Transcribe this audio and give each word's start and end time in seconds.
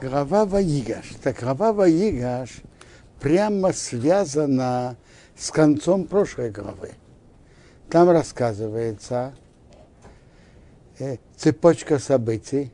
Глава 0.00 0.44
Ваигаш. 0.44 1.14
Так 1.22 1.38
глава 1.40 1.72
Ваигаш 1.72 2.62
прямо 3.20 3.72
связана 3.72 4.96
с 5.36 5.52
концом 5.52 6.06
прошлой 6.06 6.50
главы. 6.50 6.90
Там 7.90 8.10
рассказывается 8.10 9.34
э, 10.98 11.18
цепочка 11.36 12.00
событий 12.00 12.72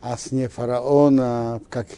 о 0.00 0.16
сне 0.16 0.48
фараона, 0.48 1.60
как 1.68 1.88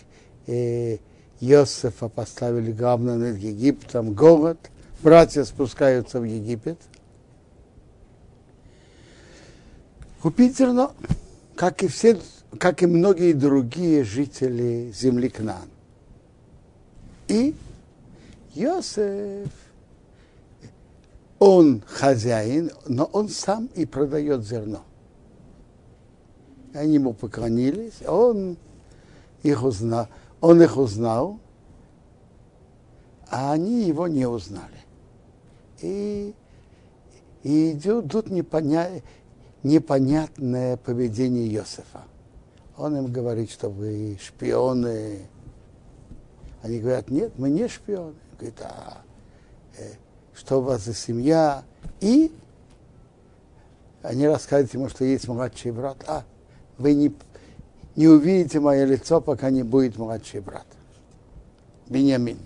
э, 0.48 0.98
Иосифа 1.40 2.08
поставили 2.08 2.72
главным 2.72 3.20
над 3.20 3.38
Египтом, 3.38 4.12
голод, 4.12 4.58
братья 5.04 5.44
спускаются 5.44 6.18
в 6.18 6.24
Египет. 6.24 6.80
Купить 10.20 10.58
зерно, 10.58 10.94
как 11.54 11.84
и 11.84 11.86
все, 11.86 12.18
как 12.56 12.82
и 12.82 12.86
многие 12.86 13.32
другие 13.32 14.04
жители 14.04 14.90
земли 14.92 15.28
Кнаан. 15.28 15.68
И 17.28 17.54
Иосиф, 18.54 19.50
он 21.38 21.82
хозяин, 21.86 22.70
но 22.86 23.04
он 23.04 23.28
сам 23.28 23.68
и 23.74 23.84
продает 23.84 24.44
зерно. 24.44 24.82
Они 26.74 26.94
ему 26.94 27.12
поклонились, 27.12 28.02
он 28.06 28.56
их 29.42 29.62
узнал, 29.62 30.08
он 30.40 30.62
их 30.62 30.76
узнал, 30.76 31.38
а 33.30 33.52
они 33.52 33.84
его 33.84 34.08
не 34.08 34.26
узнали. 34.26 34.64
И, 35.82 36.34
и 37.42 37.72
идет 37.72 38.10
тут 38.10 38.30
непоня... 38.30 39.02
непонятное 39.62 40.76
поведение 40.78 41.46
Иосифа. 41.48 42.02
Он 42.78 42.96
им 42.96 43.12
говорит, 43.12 43.50
что 43.50 43.68
вы 43.68 44.16
шпионы. 44.22 45.26
Они 46.62 46.78
говорят, 46.78 47.10
нет, 47.10 47.32
мы 47.36 47.50
не 47.50 47.66
шпионы. 47.66 48.14
Говорит, 48.38 48.60
а 48.62 49.02
э, 49.76 49.94
что 50.32 50.58
у 50.58 50.62
вас 50.62 50.84
за 50.84 50.94
семья? 50.94 51.64
И 52.00 52.32
они 54.02 54.28
рассказывают 54.28 54.72
ему, 54.74 54.88
что 54.88 55.04
есть 55.04 55.26
младший 55.26 55.72
брат. 55.72 55.96
А, 56.06 56.24
вы 56.78 56.94
не, 56.94 57.12
не 57.96 58.06
увидите 58.06 58.60
мое 58.60 58.84
лицо, 58.84 59.20
пока 59.20 59.50
не 59.50 59.64
будет 59.64 59.98
младший 59.98 60.40
брат. 60.40 60.66
Бениамин. 61.88 62.38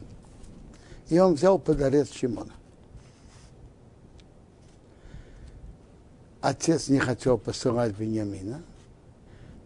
И 1.10 1.18
он 1.18 1.34
взял 1.34 1.58
подарец 1.58 2.10
Шимона. 2.10 2.54
Отец 6.40 6.88
не 6.88 6.98
хотел 6.98 7.36
посылать 7.36 7.94
Бениамина, 7.96 8.62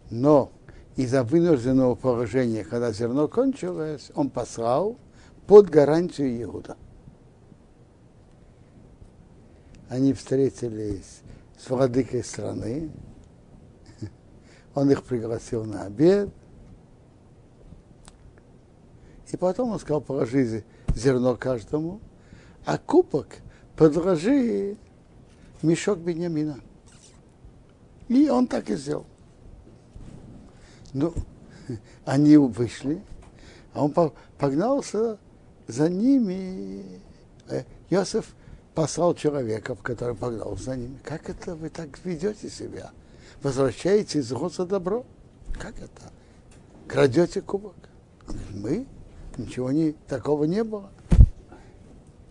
но 0.09 0.51
из-за 0.97 1.23
вынужденного 1.23 1.93
положения, 1.93 2.63
когда 2.63 2.91
зерно 2.91 3.27
кончилось, 3.27 4.11
он 4.15 4.31
послал 4.31 4.97
под 5.45 5.69
гарантию 5.69 6.41
Иуда. 6.43 6.75
Они 9.89 10.11
встретились 10.13 11.21
с 11.57 11.69
владыкой 11.69 12.23
страны, 12.23 12.91
он 14.73 14.91
их 14.91 15.03
пригласил 15.03 15.63
на 15.65 15.83
обед. 15.83 16.29
И 19.31 19.37
потом 19.37 19.71
он 19.71 19.79
сказал, 19.79 20.01
положи 20.01 20.63
зерно 20.95 21.35
каждому, 21.35 22.01
а 22.65 22.77
кубок 22.77 23.37
подложи 23.75 24.77
мешок 25.61 25.99
Бениамина. 25.99 26.59
И 28.07 28.29
он 28.29 28.47
так 28.47 28.69
и 28.69 28.75
сделал. 28.75 29.05
Ну, 30.93 31.13
они 32.05 32.37
вышли, 32.37 33.01
а 33.73 33.83
он 33.83 33.93
погнался 34.37 35.17
за 35.67 35.89
ними. 35.89 37.01
Э, 37.49 37.63
Иосиф 37.89 38.35
послал 38.75 39.15
человека, 39.15 39.75
который 39.75 40.15
погнался 40.15 40.63
за 40.63 40.77
ними. 40.77 40.97
Как 41.03 41.29
это 41.29 41.55
вы 41.55 41.69
так 41.69 41.99
ведете 42.03 42.49
себя? 42.49 42.91
возвращаете 43.41 44.19
из 44.19 44.27
за 44.27 44.65
добро. 44.65 45.05
Как 45.53 45.77
это? 45.79 46.11
Крадете 46.87 47.41
кубок. 47.41 47.75
Мы? 48.53 48.85
Ничего 49.37 49.71
не, 49.71 49.91
такого 50.07 50.45
не 50.45 50.63
было. 50.63 50.89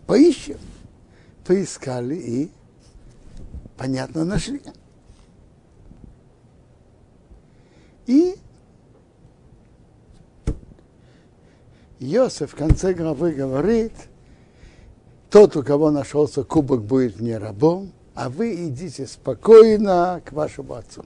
Поищем. 0.05 0.59
Поискали 1.45 2.15
и, 2.15 2.51
понятно, 3.77 4.25
нашли. 4.25 4.61
И 8.05 8.35
Иосиф 11.99 12.51
в 12.51 12.55
конце 12.55 12.93
главы 12.93 13.31
говорит, 13.31 13.93
тот, 15.29 15.55
у 15.55 15.63
кого 15.63 15.91
нашелся 15.91 16.43
кубок, 16.43 16.83
будет 16.83 17.19
мне 17.19 17.37
рабом, 17.37 17.91
а 18.13 18.29
вы 18.29 18.67
идите 18.67 19.07
спокойно 19.07 20.21
к 20.23 20.31
вашему 20.31 20.75
отцу. 20.75 21.03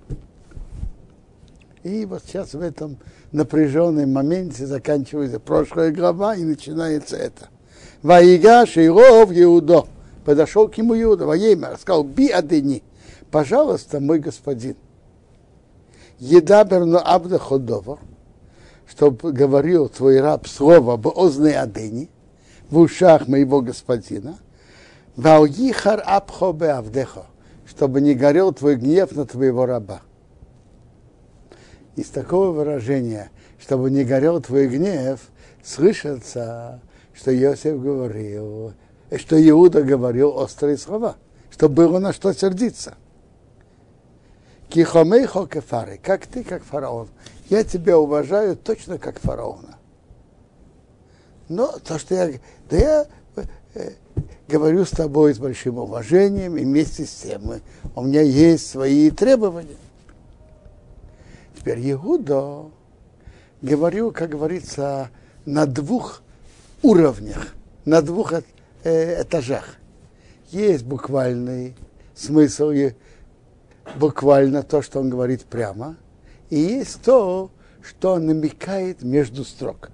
И 1.84 2.06
вот 2.06 2.24
сейчас 2.26 2.54
в 2.54 2.62
этом 2.62 2.98
напряженном 3.32 4.12
моменте 4.12 4.68
заканчивается 4.68 5.40
прошлая 5.40 5.92
глава 5.92 6.36
и 6.36 6.44
начинается 6.44 7.16
это. 7.16 7.50
Ваига 8.04 8.66
Шейров 8.66 9.32
Иудо. 9.32 9.86
Подошел 10.26 10.68
к 10.68 10.78
нему 10.78 11.00
Иуда, 11.02 11.26
Ваейма, 11.26 11.76
сказал, 11.80 12.04
би 12.04 12.30
адени, 12.30 12.84
пожалуйста, 13.32 14.00
мой 14.00 14.20
господин. 14.20 14.76
Еда 16.20 16.64
берно 16.64 17.00
абда 17.00 17.40
ходова, 17.40 17.98
чтобы 18.92 19.32
говорил 19.32 19.90
твой 19.90 20.20
раб 20.20 20.48
слово 20.48 20.94
об 20.94 21.08
озной 21.08 21.56
адени 21.56 22.10
в 22.70 22.78
ушах 22.78 23.28
моего 23.28 23.62
господина– 23.62 24.38
Валгихар 25.16 26.02
абхо 26.06 26.50
авдехо, 26.50 27.26
чтобы 27.68 28.02
не 28.02 28.14
горел 28.14 28.54
твой 28.54 28.76
гнев 28.76 29.12
на 29.12 29.26
твоего 29.26 29.66
раба. 29.66 30.02
Из 31.98 32.08
такого 32.08 32.52
выражения, 32.52 33.30
чтобы 33.60 33.92
не 33.92 34.06
горел 34.06 34.42
твой 34.42 34.68
гнев, 34.68 35.20
слышится, 35.64 36.80
что 37.14 37.36
Иосиф 37.36 37.82
говорил, 37.82 38.74
что 39.18 39.50
Иуда 39.50 39.84
говорил 39.84 40.36
острые 40.38 40.78
слова, 40.78 41.18
чтобы 41.52 41.76
было 41.88 42.00
на 42.00 42.14
что 42.14 42.34
сердиться. 42.34 42.96
Кихомейхо 44.70 45.46
кефары, 45.46 46.00
как 46.02 46.26
ты, 46.26 46.46
как 46.46 46.64
фараон. 46.64 47.10
Я 47.52 47.66
тебя 47.66 48.00
уважаю 48.00 48.56
точно 48.56 48.98
как 48.98 49.20
фараона. 49.20 49.78
Но 51.50 51.68
то, 51.84 52.00
что 52.00 52.16
я... 52.16 52.32
Да 52.70 52.78
я 52.78 53.08
э, 53.74 53.92
говорю 54.48 54.86
с 54.86 54.92
тобой 54.92 55.36
с 55.36 55.38
большим 55.38 55.78
уважением 55.78 56.56
и 56.56 56.64
вместе 56.64 57.06
с 57.06 57.14
тем 57.14 57.62
у 57.94 58.04
меня 58.04 58.22
есть 58.22 58.70
свои 58.70 59.12
требования. 59.12 59.76
Теперь 61.60 61.92
Иуда 61.92 62.70
говорю, 63.62 64.14
как 64.14 64.30
говорится, 64.30 65.10
на 65.46 65.66
двух 65.66 66.24
уровнях, 66.82 67.54
на 67.84 68.02
двух 68.02 68.32
э, 68.32 69.22
этажах. 69.24 69.76
Есть 70.52 70.86
буквальный 70.86 71.76
смысл, 72.16 72.72
буквально 73.98 74.64
то, 74.64 74.82
что 74.82 75.02
он 75.02 75.10
говорит 75.10 75.44
прямо, 75.44 75.98
и 76.52 76.60
есть 76.60 77.02
то, 77.02 77.50
что 77.82 78.20
намекает 78.20 79.02
между 79.02 79.44
строк. 79.44 79.90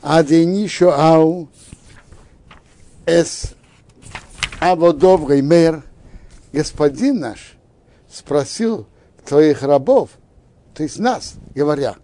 Адени 0.00 0.66
Шоау 0.66 1.48
Эс 3.06 3.54
Абодоврый 4.60 5.42
мэр, 5.42 5.82
господин 6.52 7.20
наш, 7.20 7.56
спросил 8.10 8.86
твоих 9.24 9.62
рабов, 9.62 10.10
то 10.74 10.82
есть 10.82 10.98
нас, 10.98 11.34
говоря, 11.54 11.96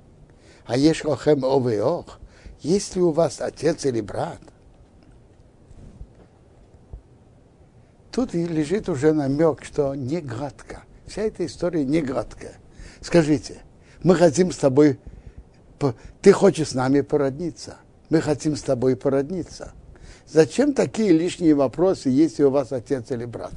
а 0.64 0.76
ешь 0.76 1.04
охем 1.04 1.44
овеох, 1.44 2.18
есть 2.60 2.96
ли 2.96 3.02
у 3.02 3.12
вас 3.12 3.40
отец 3.40 3.84
или 3.84 4.00
брат? 4.00 4.40
Тут 8.16 8.32
лежит 8.32 8.88
уже 8.88 9.12
намек, 9.12 9.62
что 9.62 9.94
не 9.94 10.22
гладко. 10.22 10.84
Вся 11.06 11.20
эта 11.20 11.44
история 11.44 11.84
не 11.84 12.00
гладкая. 12.00 12.54
Скажите, 13.02 13.58
мы 14.02 14.14
хотим 14.14 14.52
с 14.52 14.56
тобой 14.56 14.98
ты 16.22 16.32
хочешь 16.32 16.68
с 16.68 16.74
нами 16.74 17.02
породниться. 17.02 17.76
Мы 18.08 18.22
хотим 18.22 18.56
с 18.56 18.62
тобой 18.62 18.96
породниться. 18.96 19.74
Зачем 20.26 20.72
такие 20.72 21.12
лишние 21.12 21.52
вопросы, 21.52 22.08
если 22.08 22.44
у 22.44 22.50
вас 22.50 22.72
отец 22.72 23.10
или 23.10 23.26
брат? 23.26 23.52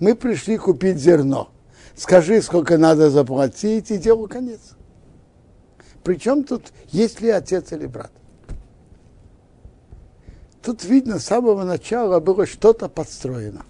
Мы 0.00 0.14
пришли 0.14 0.58
купить 0.58 0.98
зерно. 0.98 1.48
Скажи, 1.96 2.42
сколько 2.42 2.76
надо 2.76 3.08
заплатить, 3.08 3.90
и 3.90 3.96
делу 3.96 4.28
конец. 4.28 4.60
Причем 6.04 6.44
тут, 6.44 6.74
есть 6.88 7.22
ли 7.22 7.30
отец 7.30 7.72
или 7.72 7.86
брат? 7.86 8.12
Тут 10.66 10.82
видно, 10.82 11.20
с 11.20 11.26
самого 11.26 11.62
начала 11.62 12.18
было 12.18 12.44
что-то 12.44 12.88
подстроено. 12.88 13.64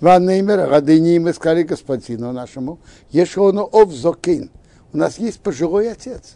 Ваннеймер, 0.00 0.68
Радыни, 0.68 1.18
мы 1.18 1.32
сказали 1.32 1.62
господину 1.62 2.32
нашему, 2.32 2.80
Ешону 3.12 3.70
Овзокин. 3.72 4.50
У 4.92 4.96
нас 4.96 5.20
есть 5.20 5.38
пожилой 5.38 5.92
отец. 5.92 6.34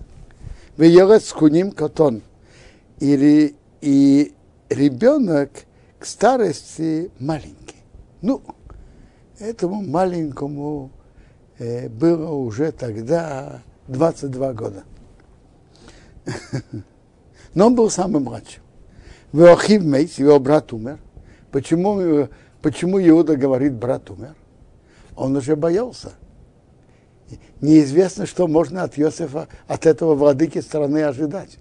Веерет 0.77 1.25
скуним 1.25 1.73
котон. 1.73 2.23
Или 3.01 3.57
и 3.81 4.35
ребенок 4.69 5.51
к 5.99 6.07
старости 6.07 7.11
маленький. 7.19 7.83
Ну, 8.23 8.41
этому 9.41 9.83
маленькому 9.83 10.93
э, 11.59 11.89
было 11.89 12.31
уже 12.31 12.71
тогда 12.71 13.63
22 13.89 14.53
года. 14.53 14.85
Но 17.55 17.67
он 17.67 17.75
был 17.75 17.91
самым 17.91 18.23
младшим. 18.23 18.63
Веохив 19.33 19.85
Мейс, 19.85 20.19
его 20.19 20.39
брат 20.41 20.73
умер. 20.73 20.99
Почему, 21.51 22.29
почему 22.63 23.01
Иуда 23.01 23.37
говорит, 23.37 23.75
брат 23.75 24.11
умер? 24.11 24.35
Он 25.17 25.37
уже 25.37 25.57
боялся. 25.57 26.13
Неизвестно, 27.61 28.27
что 28.27 28.47
можно 28.47 28.85
от 28.85 28.99
Иосифа, 28.99 29.49
от 29.67 29.87
этого 29.87 30.15
владыки 30.15 30.61
страны 30.61 31.03
ожидать. 31.03 31.59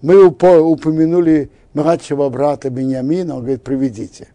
Мы 0.00 0.24
упомянули 0.24 1.50
младшего 1.74 2.28
брата 2.30 2.70
Бениамина, 2.70 3.34
он 3.34 3.40
говорит, 3.40 3.62
приведите. 3.62 4.28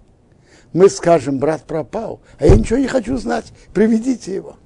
Мы 0.73 0.89
скажем, 0.89 1.39
брат 1.39 1.63
пропал, 1.63 2.19
а 2.37 2.45
я 2.45 2.55
ничего 2.55 2.77
не 2.77 2.87
хочу 2.87 3.17
знать, 3.17 3.45
приведите 3.73 4.35
его. 4.35 4.57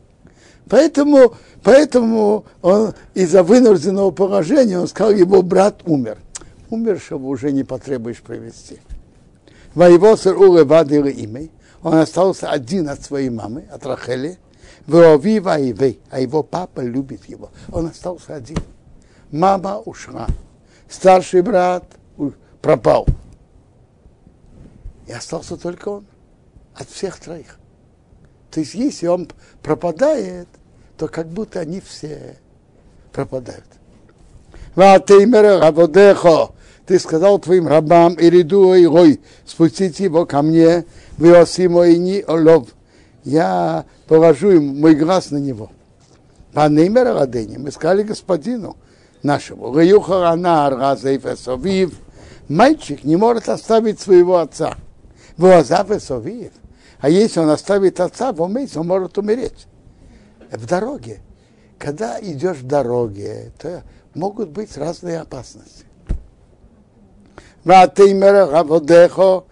Поэтому, 0.67 1.35
поэтому 1.63 2.45
он 2.61 2.93
из-за 3.13 3.43
вынужденного 3.43 4.11
положения 4.11 4.79
он 4.79 4.87
сказал, 4.87 5.13
его 5.13 5.41
брат 5.41 5.81
умер. 5.85 6.17
Умершего 6.69 7.27
уже 7.27 7.51
не 7.51 7.63
потребуешь 7.63 8.21
привести. 8.21 8.79
Воевосер 9.73 10.37
Улы 10.37 10.65
Вадыр 10.65 11.07
имя, 11.07 11.49
он 11.81 11.95
остался 11.95 12.49
один 12.49 12.89
от 12.89 13.01
своей 13.01 13.29
мамы, 13.29 13.67
от 13.71 13.85
Рахели, 13.85 14.37
Вови 14.85 15.39
Ваивей, 15.39 15.99
а 16.09 16.19
его 16.19 16.43
папа 16.43 16.81
любит 16.81 17.25
его. 17.25 17.51
Он 17.71 17.87
остался 17.87 18.35
один. 18.35 18.57
Мама 19.31 19.79
ушла. 19.79 20.27
Старший 20.89 21.41
брат 21.41 21.83
пропал. 22.61 23.05
И 25.07 25.11
остался 25.11 25.57
только 25.57 25.89
он 25.89 26.05
от 26.75 26.89
всех 26.89 27.19
троих. 27.19 27.57
То 28.51 28.59
есть, 28.59 28.73
если 28.73 29.07
он 29.07 29.29
пропадает, 29.61 30.47
то 30.97 31.07
как 31.07 31.27
будто 31.27 31.59
они 31.59 31.81
все 31.81 32.37
пропадают. 33.11 33.65
Ты 36.89 36.97
сказал 36.97 37.37
твоим 37.37 37.67
рабам, 37.67 38.15
Ириду 38.17 38.73
и 38.73 38.87
Рой, 38.87 39.21
спустите 39.45 40.05
его 40.05 40.25
ко 40.25 40.41
мне, 40.41 40.85
Виосимо 41.19 41.85
и 41.85 41.99
не 41.99 42.23
олов. 42.23 42.69
Я 43.23 43.85
положу 44.07 44.49
им 44.49 44.79
мой 44.81 44.95
глаз 44.95 45.29
на 45.29 45.37
него. 45.37 45.69
По 46.51 46.67
Неймера 46.67 47.13
Радени 47.13 47.57
мы 47.57 47.71
сказали 47.71 48.01
господину 48.01 48.75
нашему, 49.21 49.71
Мальчик 52.47 53.03
не 53.03 53.17
может 53.17 53.49
оставить 53.49 53.99
своего 53.99 54.37
отца. 54.37 54.75
И 55.37 56.49
А 57.01 57.07
если 57.07 57.39
он 57.39 57.49
оставит 57.51 57.99
отца, 57.99 58.33
в 58.33 58.41
он 58.41 58.87
может 58.87 59.15
умереть 59.19 59.67
в 60.51 60.65
дороге. 60.65 61.19
Когда 61.77 62.19
идешь 62.19 62.57
в 62.57 62.65
дороге, 62.65 63.51
то 63.59 63.83
могут 64.15 64.49
быть 64.49 64.75
разные 64.75 65.19
опасности. 65.19 65.85
Ты 67.63 69.45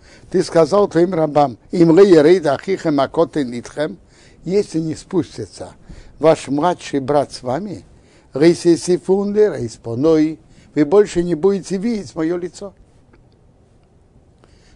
сказал 0.44 0.88
твоим 0.88 1.14
рабам, 1.14 1.58
им 1.72 1.98
ли 1.98 2.18
ахихем 2.18 3.00
акотен 3.00 3.58
итхем, 3.58 3.98
если 4.44 4.80
не 4.80 4.96
спустится 4.96 5.74
ваш 6.20 6.48
младший 6.48 7.00
брат 7.00 7.32
с 7.32 7.44
вами, 7.44 7.86
рейси 8.34 8.76
сифунли, 8.76 9.58
рейс 9.58 9.76
поной, 9.76 10.40
вы 10.76 10.86
больше 10.86 11.24
не 11.24 11.36
будете 11.36 11.78
видеть 11.78 12.16
мое 12.16 12.38
лицо. 12.38 12.74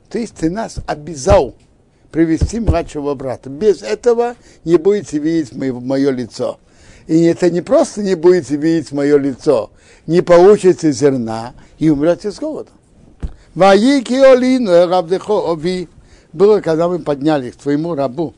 То 0.09 0.19
есть 0.19 0.35
ты 0.35 0.49
нас 0.49 0.77
обязал 0.87 1.55
привести 2.11 2.59
младшего 2.59 3.15
брата. 3.15 3.49
Без 3.49 3.81
этого 3.81 4.35
не 4.65 4.77
будете 4.77 5.19
видеть 5.19 5.55
мое, 5.55 5.73
мое 5.73 6.11
лицо. 6.11 6.59
И 7.07 7.23
это 7.23 7.49
не 7.49 7.61
просто 7.61 8.03
не 8.03 8.15
будете 8.15 8.57
видеть 8.57 8.91
мое 8.91 9.17
лицо, 9.17 9.71
не 10.05 10.21
получите 10.21 10.91
зерна 10.91 11.53
и 11.79 11.89
умрете 11.89 12.31
с 12.31 12.39
голода. 12.39 12.71
Ваики 13.55 14.13
олину 14.13 14.87
рабдехо 14.87 15.51
ови. 15.51 15.89
Было, 16.31 16.61
когда 16.61 16.87
мы 16.87 16.99
поднялись 16.99 17.53
к 17.53 17.57
твоему 17.57 17.93
рабу, 17.95 18.33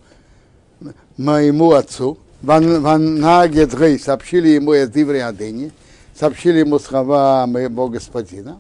моему 1.18 1.71
отцу, 1.71 2.18
Ванагедрей, 2.42 4.00
сообщили 4.00 4.50
ему 4.50 4.74
из 4.74 4.89
Адени, 4.89 5.71
сообщили 6.19 6.60
ему 6.60 6.80
слова 6.80 7.45
моего 7.45 7.88
господина, 7.88 8.60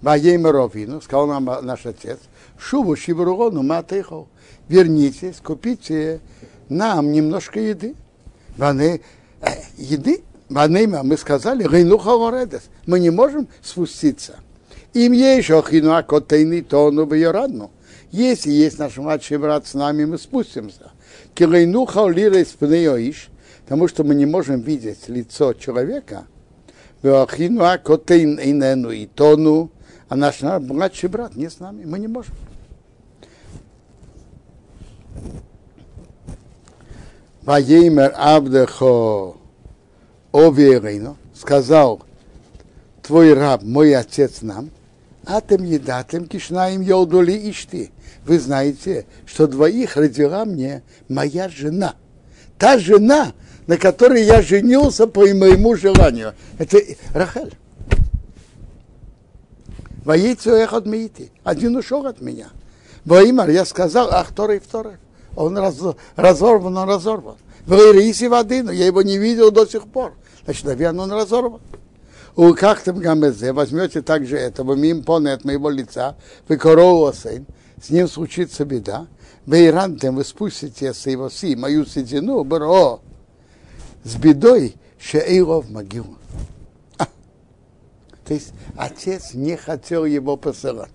Ваейма 0.00 0.52
Ровину, 0.52 1.00
сказал 1.02 1.26
нам 1.26 1.44
наш 1.44 1.84
отец, 1.84 2.18
Шубу 2.58 2.96
Шибругону 2.96 3.62
Матейхо, 3.62 4.26
вернитесь, 4.68 5.36
купите 5.42 6.20
нам 6.68 7.12
немножко 7.12 7.60
еды. 7.60 7.94
Ваны, 8.56 9.00
э, 9.40 9.48
еды, 9.76 10.22
Ванейма, 10.48 11.02
мы 11.02 11.16
сказали, 11.16 11.64
Рейнуха 11.64 12.16
Воредес, 12.16 12.62
мы 12.86 13.00
не 13.00 13.10
можем 13.10 13.48
спуститься. 13.62 14.36
Им 14.94 15.12
есть 15.12 15.50
охину 15.50 16.02
котейный 16.04 16.62
тону 16.62 17.04
в 17.04 17.14
Если 18.10 18.50
есть 18.50 18.78
наш 18.78 18.96
младший 18.96 19.36
брат 19.36 19.66
с 19.66 19.74
нами, 19.74 20.06
мы 20.06 20.18
спустимся. 20.18 20.92
Килейнуха 21.34 22.08
лира 22.08 22.38
из 22.38 22.48
потому 23.62 23.88
что 23.88 24.02
мы 24.04 24.14
не 24.14 24.24
можем 24.24 24.60
видеть 24.62 25.08
лицо 25.08 25.52
человека. 25.52 26.26
Вахину 27.02 27.64
котейн 27.84 28.40
инену 28.40 28.90
и 28.90 29.06
тону, 29.06 29.70
а 30.08 30.16
наш 30.16 30.40
младший 30.40 31.10
брат 31.10 31.36
не 31.36 31.50
с 31.50 31.60
нами, 31.60 31.84
мы 31.84 31.98
не 31.98 32.08
можем. 32.08 32.34
Ваеймер 37.42 38.14
Абдехо 38.16 39.37
Оверейно 40.32 41.16
сказал 41.34 42.02
твой 43.02 43.32
раб, 43.32 43.62
мой 43.62 43.94
отец 43.94 44.42
нам, 44.42 44.70
а 45.24 45.40
тем 45.40 45.64
едатым 45.64 46.26
кишнаем 46.26 46.82
йолдули 46.82 47.50
ишти. 47.50 47.90
Вы 48.24 48.38
знаете, 48.38 49.06
что 49.26 49.46
двоих 49.46 49.96
родила 49.96 50.44
мне 50.44 50.82
моя 51.08 51.48
жена. 51.48 51.94
Та 52.58 52.78
жена, 52.78 53.32
на 53.66 53.76
которой 53.76 54.24
я 54.24 54.42
женился 54.42 55.06
по 55.06 55.20
моему 55.20 55.76
желанию. 55.76 56.34
Это 56.58 56.78
Рахель. 57.14 57.54
Воицу 60.04 60.50
эхот 60.52 60.86
миити. 60.86 61.30
Один 61.44 61.76
ушел 61.76 62.06
от 62.06 62.20
меня. 62.20 62.48
Воимар, 63.04 63.50
я 63.50 63.64
сказал, 63.64 64.08
ах, 64.10 64.28
второй, 64.30 64.58
второй. 64.58 64.94
Он 65.36 65.56
раз, 65.56 65.76
разорван, 66.16 66.76
он 66.76 66.88
разорван. 66.88 67.36
В 67.66 67.74
Ирисе 67.74 68.28
воды, 68.28 68.62
но 68.62 68.72
я 68.72 68.86
его 68.86 69.02
не 69.02 69.18
видел 69.18 69.50
до 69.50 69.66
сих 69.66 69.86
пор. 69.86 70.14
Значит, 70.48 70.64
наверное, 70.64 71.04
он 71.04 71.12
разорван. 71.12 71.60
У 72.34 72.54
как 72.54 72.80
там 72.80 73.00
гамезе, 73.00 73.52
возьмете 73.52 74.00
также 74.00 74.38
этого, 74.38 74.72
мим 74.72 75.04
поне 75.04 75.34
от 75.34 75.44
моего 75.44 75.68
лица, 75.68 76.16
вы 76.48 76.58
сын, 77.12 77.44
с 77.82 77.90
ним 77.90 78.08
случится 78.08 78.64
беда, 78.64 79.08
Бейрантем 79.44 80.16
вы 80.16 80.24
спустите 80.24 80.94
с 80.94 81.06
его 81.06 81.28
си, 81.28 81.54
мою 81.54 81.84
седину, 81.84 82.44
бро, 82.44 83.02
с 84.04 84.16
бедой, 84.16 84.76
шеиров 84.98 85.68
могилу. 85.68 86.16
То 86.96 88.32
есть 88.32 88.54
отец 88.74 89.34
не 89.34 89.54
хотел 89.54 90.06
его 90.06 90.38
посылать. 90.38 90.88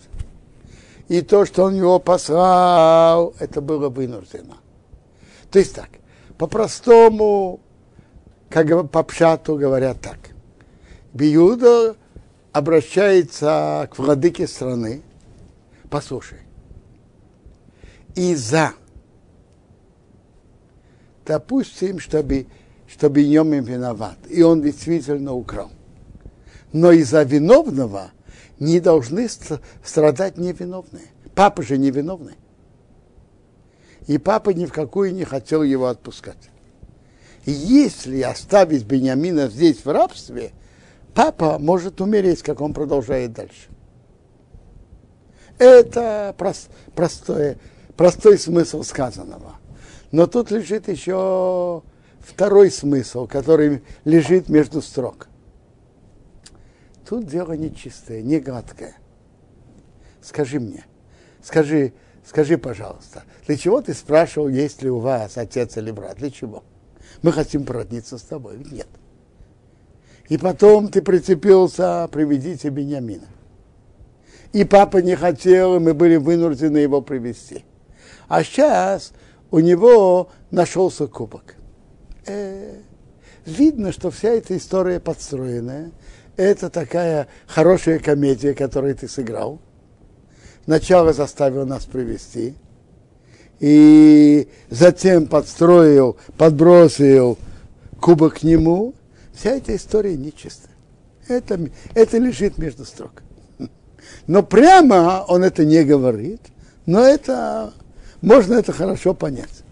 И 1.09 1.21
то, 1.21 1.45
что 1.45 1.65
он 1.65 1.75
его 1.75 1.99
послал, 1.99 3.35
это 3.37 3.61
было 3.61 3.89
вынуждено. 3.89 4.57
То 5.51 5.59
есть 5.59 5.75
так, 5.75 5.89
по-простому, 6.39 7.59
как 8.53 8.89
по 8.91 9.03
пшату 9.03 9.55
говорят 9.57 9.99
так. 9.99 10.19
Биуда 11.13 11.95
обращается 12.51 13.89
к 13.91 13.97
владыке 13.97 14.47
страны, 14.47 15.01
послушай, 15.89 16.39
и 18.15 18.35
за, 18.35 18.73
допустим, 21.25 21.99
чтобы, 21.99 22.45
чтобы 22.87 23.23
нем 23.25 23.51
виноват, 23.51 24.17
и 24.29 24.43
он 24.43 24.61
действительно 24.61 25.33
украл 25.33 25.71
но 26.73 26.91
из-за 26.91 27.21
виновного 27.21 28.11
не 28.59 28.79
должны 28.79 29.29
страдать 29.83 30.37
невиновные. 30.37 31.05
Папа 31.35 31.61
же 31.61 31.77
невиновный. 31.77 32.33
И 34.07 34.17
папа 34.17 34.49
ни 34.49 34.65
в 34.65 34.73
какую 34.73 35.13
не 35.13 35.23
хотел 35.23 35.63
его 35.63 35.87
отпускать. 35.87 36.49
Если 37.45 38.21
оставить 38.21 38.85
Бениамина 38.85 39.49
здесь 39.49 39.83
в 39.83 39.91
рабстве, 39.91 40.51
папа 41.13 41.59
может 41.59 41.99
умереть, 41.99 42.41
как 42.41 42.61
он 42.61 42.73
продолжает 42.73 43.33
дальше. 43.33 43.69
Это 45.57 46.33
прост, 46.37 46.69
простое, 46.95 47.57
простой 47.97 48.37
смысл 48.37 48.83
сказанного. 48.83 49.55
Но 50.11 50.25
тут 50.25 50.51
лежит 50.51 50.87
еще 50.87 51.83
второй 52.19 52.71
смысл, 52.71 53.27
который 53.27 53.83
лежит 54.05 54.47
между 54.47 54.81
строк. 54.81 55.27
Тут 57.07 57.27
дело 57.27 57.53
нечистое, 57.53 58.21
не 58.21 58.39
гладкое. 58.39 58.95
Скажи 60.21 60.59
мне, 60.59 60.85
скажи, 61.43 61.93
скажи, 62.25 62.57
пожалуйста, 62.57 63.23
для 63.45 63.57
чего 63.57 63.81
ты 63.81 63.93
спрашивал, 63.93 64.47
есть 64.47 64.81
ли 64.81 64.89
у 64.89 64.99
вас 64.99 65.37
отец 65.37 65.75
или 65.77 65.91
брат? 65.91 66.17
Для 66.17 66.31
чего? 66.31 66.63
Мы 67.23 67.31
хотим 67.31 67.65
породниться 67.65 68.19
с 68.19 68.21
тобой. 68.21 68.59
Нет. 68.71 68.87
И 70.29 70.37
потом 70.37 70.89
ты 70.89 71.01
прицепился, 71.01 72.07
приведите 72.11 72.69
Бениамина. 72.69 73.27
И 74.51 74.65
папа 74.65 74.97
не 74.97 75.15
хотел, 75.15 75.75
и 75.75 75.79
мы 75.79 75.93
были 75.95 76.17
вынуждены 76.17 76.77
его 76.77 77.01
привести. 77.01 77.65
А 78.27 78.43
сейчас 78.43 79.13
у 79.51 79.59
него 79.59 80.29
нашелся 80.51 81.07
кубок. 81.07 81.55
Э, 82.27 82.75
видно, 83.45 83.91
что 83.91 84.11
вся 84.11 84.29
эта 84.29 84.55
история 84.55 84.99
подстроенная. 84.99 85.91
Это 86.35 86.69
такая 86.69 87.27
хорошая 87.47 87.99
комедия, 87.99 88.53
которую 88.53 88.95
ты 88.95 89.07
сыграл. 89.07 89.59
Сначала 90.65 91.13
заставил 91.13 91.65
нас 91.65 91.85
привести, 91.85 92.55
и 93.63 94.49
затем 94.69 95.25
подстроил, 95.25 96.17
подбросил 96.37 97.37
кубок 98.01 98.39
к 98.39 98.43
нему. 98.43 98.93
Вся 99.33 99.51
эта 99.51 99.73
история 99.77 100.17
нечистая. 100.17 100.75
Это, 101.29 101.57
это 101.95 102.17
лежит 102.17 102.57
между 102.57 102.83
строк. 102.83 103.23
Но 104.27 104.43
прямо 104.43 105.23
он 105.29 105.45
это 105.45 105.63
не 105.63 105.85
говорит, 105.85 106.41
но 106.85 107.05
это 107.05 107.71
можно 108.19 108.55
это 108.55 108.73
хорошо 108.73 109.13
понять. 109.13 109.63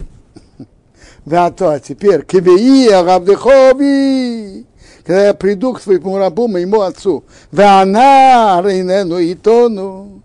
Да, 1.26 1.52
то, 1.52 1.72
а 1.72 1.82
теперь, 1.82 2.24
кебеи, 2.24 2.88
арабдехови, 2.88 4.66
когда 5.06 5.26
я 5.28 5.34
приду 5.34 5.74
к 5.74 5.82
своему 5.82 6.18
рабу, 6.18 6.48
моему 6.48 6.80
отцу, 6.80 7.26
да 7.52 7.82
она, 7.82 8.62
рейнену 8.64 9.18
и 9.18 9.36
тону, 9.36 10.22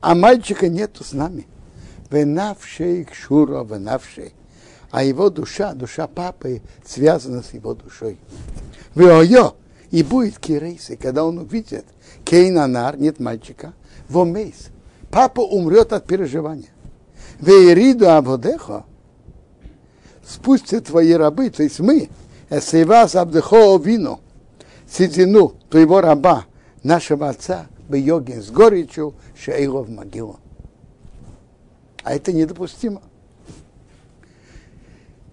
а 0.00 0.14
мальчика 0.14 0.68
нету 0.68 1.02
с 1.02 1.12
нами. 1.12 1.48
Венавшей 2.14 3.04
кшура, 3.04 3.64
венавшей. 3.64 4.34
А 4.92 5.02
его 5.02 5.30
душа, 5.30 5.74
душа 5.74 6.06
папы, 6.06 6.62
связана 6.86 7.42
с 7.42 7.52
его 7.52 7.74
душой. 7.74 8.18
Вы 8.94 9.10
и 9.90 10.02
будет 10.04 10.38
кирейсы, 10.38 10.96
когда 10.96 11.24
он 11.24 11.38
увидит 11.38 11.84
Кейнанар, 12.24 12.96
нет 12.96 13.18
мальчика, 13.18 13.72
вомейс. 14.08 14.68
Папа 15.10 15.40
умрет 15.40 15.92
от 15.92 16.06
переживания. 16.06 16.70
Вейриду 17.40 18.08
Аводехо, 18.08 18.84
спустят 20.24 20.86
твои 20.86 21.12
рабы, 21.12 21.50
то 21.50 21.64
есть 21.64 21.80
мы, 21.80 22.08
Эсейвас 22.48 23.16
Абдехо 23.16 23.76
Вину, 23.78 24.20
седину 24.88 25.54
твоего 25.68 26.00
раба, 26.00 26.44
нашего 26.84 27.28
отца, 27.28 27.66
Бейогин, 27.88 28.40
с 28.40 28.50
горечью, 28.50 29.14
Шейго 29.36 29.82
в 29.82 29.90
могилу. 29.90 30.38
А 32.04 32.14
это 32.14 32.32
недопустимо. 32.32 33.02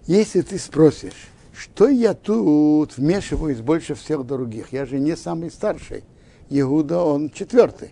Если 0.08 0.42
ты 0.42 0.58
спросишь, 0.58 1.28
что 1.54 1.90
я 1.90 2.14
тут 2.14 2.98
вмешиваюсь 2.98 3.60
больше 3.60 3.94
всех 3.94 4.26
других, 4.26 4.72
я 4.72 4.86
же 4.86 4.98
не 4.98 5.16
самый 5.16 5.52
старший, 5.52 6.04
Иуда, 6.50 7.02
он 7.02 7.30
четвертый. 7.30 7.92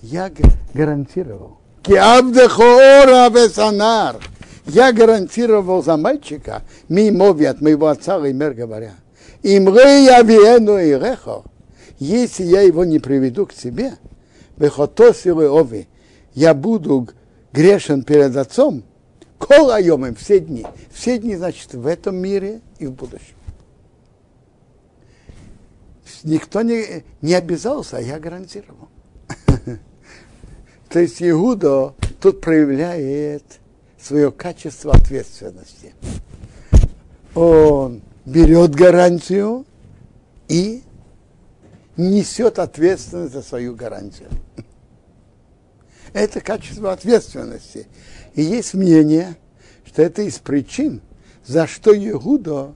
Я 0.00 0.32
гарантировал, 0.72 1.58
я 4.66 4.92
гарантировал 4.92 5.82
за 5.82 5.96
мальчика, 5.96 6.62
мимови 6.88 7.44
от 7.46 7.60
моего 7.60 7.88
отца 7.88 8.16
Леймер 8.16 8.54
говоря, 8.54 8.94
имрей 9.42 10.08
авиену 10.08 10.78
и 10.78 10.90
рехо, 10.90 11.44
если 11.98 12.44
я 12.44 12.62
его 12.62 12.84
не 12.84 13.00
приведу 13.00 13.46
к 13.46 13.52
себе, 13.52 13.94
бехотосилы 14.56 15.48
ови, 15.48 15.88
я 16.32 16.54
буду 16.54 17.08
грешен 17.52 18.02
перед 18.02 18.36
отцом, 18.36 18.82
кол 19.38 19.70
айомым 19.70 20.14
все 20.14 20.40
дни. 20.40 20.66
Все 20.92 21.18
дни, 21.18 21.36
значит, 21.36 21.74
в 21.74 21.86
этом 21.86 22.16
мире 22.16 22.60
и 22.78 22.86
в 22.86 22.92
будущем. 22.92 23.34
Никто 26.22 26.62
не, 26.62 27.04
не 27.22 27.34
обязался, 27.34 27.96
а 27.96 28.00
я 28.00 28.18
гарантировал. 28.18 28.88
То 30.88 30.98
есть 30.98 31.22
Иуда 31.22 31.94
тут 32.20 32.40
проявляет 32.40 33.44
свое 33.98 34.30
качество 34.30 34.92
ответственности. 34.92 35.94
Он 37.34 38.02
берет 38.26 38.74
гарантию 38.74 39.64
и 40.48 40.82
несет 41.96 42.58
ответственность 42.58 43.32
за 43.32 43.42
свою 43.42 43.74
гарантию. 43.74 44.28
Это 46.12 46.40
качество 46.40 46.92
ответственности. 46.92 47.86
И 48.34 48.42
есть 48.42 48.74
мнение, 48.74 49.36
что 49.84 50.02
это 50.02 50.22
из 50.22 50.38
причин, 50.38 51.00
за 51.44 51.66
что 51.66 51.92
Иуда, 51.96 52.74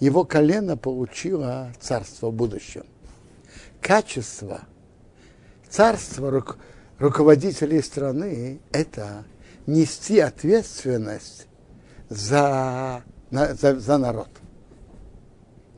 его 0.00 0.24
колено 0.24 0.76
получило 0.76 1.72
царство 1.80 2.30
в 2.30 2.34
будущем. 2.34 2.84
Качество 3.80 4.62
царства 5.68 6.44
руководителей 6.98 7.82
страны– 7.82 8.60
это 8.72 9.24
нести 9.66 10.18
ответственность 10.18 11.46
за, 12.08 13.02
за, 13.30 13.78
за 13.78 13.98
народ. 13.98 14.28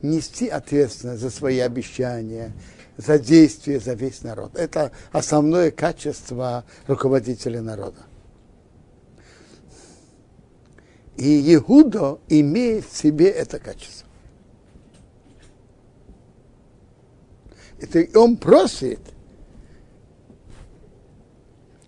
Нести 0.01 0.47
ответственность 0.49 1.21
за 1.21 1.29
свои 1.29 1.59
обещания, 1.59 2.51
за 2.97 3.19
действия, 3.19 3.79
за 3.79 3.93
весь 3.93 4.23
народ. 4.23 4.55
Это 4.55 4.91
основное 5.11 5.71
качество 5.71 6.65
руководителя 6.87 7.61
народа. 7.61 8.01
И 11.17 11.55
Иуда 11.55 12.19
имеет 12.27 12.85
в 12.85 12.95
себе 12.95 13.29
это 13.29 13.59
качество. 13.59 14.07
Это 17.79 18.19
он 18.19 18.37
просит– 18.37 18.99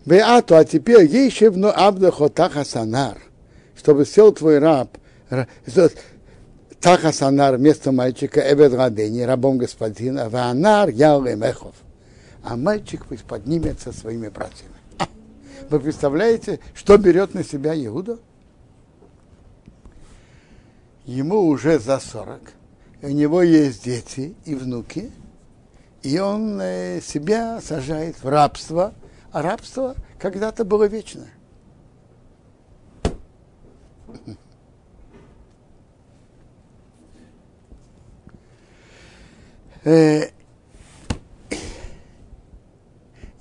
Веату, 0.07 0.55
а 0.55 0.63
теперь 0.63 1.05
ейшевну 1.05 1.67
абдахо 1.67 2.29
тахасанар, 2.29 3.17
чтобы 3.75 4.05
сел 4.05 4.31
твой 4.31 4.59
раб, 4.59 4.97
тахасанар 6.88 7.58
вместо 7.58 7.91
мальчика 7.91 8.39
Эбед 8.39 8.74
Радени, 8.74 9.20
рабом 9.22 9.58
господина, 9.58 10.29
ванар 10.29 10.88
ял 10.88 11.22
мехов. 11.22 11.75
А 12.44 12.56
мальчик 12.56 13.06
пусть 13.06 13.25
поднимется 13.25 13.91
своими 13.91 14.29
братьями. 14.29 14.72
А, 14.98 15.08
вы 15.70 15.82
представляете, 15.82 16.62
что 16.74 16.98
берет 16.98 17.34
на 17.34 17.44
себя 17.44 17.75
Иуда? 17.75 18.20
Ему 21.06 21.41
уже 21.48 21.77
за 21.77 22.00
40, 22.00 22.39
у 23.01 23.08
него 23.10 23.41
есть 23.41 23.84
дети 23.84 24.34
и 24.46 24.56
внуки, 24.56 25.12
и 26.03 26.20
он 26.20 26.58
э, 26.62 27.01
себя 27.01 27.60
сажает 27.62 28.24
в 28.24 28.29
рабство– 28.29 28.94
а 29.38 29.41
рабство 29.41 29.96
когда-то 30.17 30.63
было 30.65 30.86
вечное. 30.86 31.29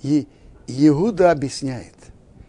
И 0.02 0.28
Иуда 0.68 1.32
объясняет, 1.32 1.94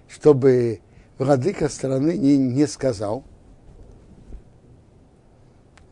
чтобы 0.08 0.82
владыка 1.18 1.68
страны 1.68 2.18
не, 2.18 2.38
не 2.38 2.68
сказал, 2.68 3.24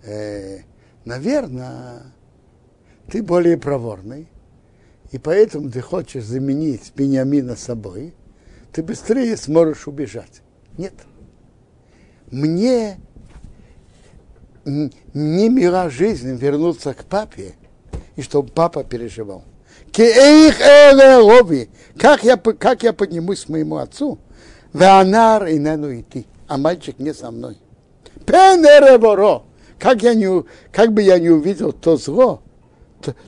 э, 0.04 0.60
наверное, 1.04 2.14
ты 3.08 3.24
более 3.24 3.58
проворный, 3.58 4.28
и 5.12 5.18
поэтому 5.18 5.72
ты 5.72 5.82
хочешь 5.82 6.26
заменить 6.26 6.94
Бениамина 6.96 7.56
собой, 7.56 8.14
ты 8.72 8.84
быстрее 8.84 9.36
сможешь 9.38 9.88
убежать. 9.88 10.42
Нет. 10.78 10.94
Мне 12.32 13.00
не 14.66 15.50
мила 15.50 15.90
жизнь 15.90 16.36
вернуться 16.36 16.94
к 16.94 17.06
папе, 17.06 17.56
и 18.16 18.22
чтобы 18.22 18.50
папа 18.50 18.84
переживал. 18.84 19.44
Как 21.98 22.24
я, 22.24 22.38
как 22.38 22.84
я 22.84 22.94
поднимусь 22.94 23.46
к 23.46 23.50
моему 23.50 23.78
отцу? 23.78 24.20
Ванар 24.74 25.46
и 25.48 25.58
нену 25.58 25.94
идти, 25.98 26.26
а 26.48 26.58
мальчик 26.58 27.00
не 27.00 27.14
со 27.14 27.32
мной. 27.32 27.58
Пенереборо, 28.26 29.44
как, 29.80 30.04
я 30.04 30.14
не, 30.14 30.44
как 30.72 30.92
бы 30.92 31.02
я 31.02 31.18
не 31.18 31.30
увидел 31.30 31.72
то 31.72 31.96
зло, 31.96 32.42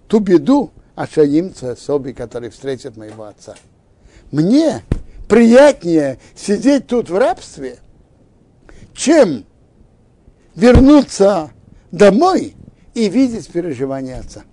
ту 0.08 0.20
беду, 0.20 0.72
ашаимца 0.96 1.76
соби, 1.76 2.12
который 2.12 2.50
встретит 2.50 2.98
моего 2.98 3.24
отца. 3.26 3.56
Мне 4.32 4.82
приятнее 5.30 6.20
сидеть 6.36 6.88
тут 6.88 7.10
в 7.10 7.18
рабстве, 7.18 7.80
чем 8.94 9.46
вернуться 10.56 11.52
домой 11.92 12.56
и 12.94 13.08
видеть 13.08 13.48
переживания 13.48 14.20
отца. 14.20 14.44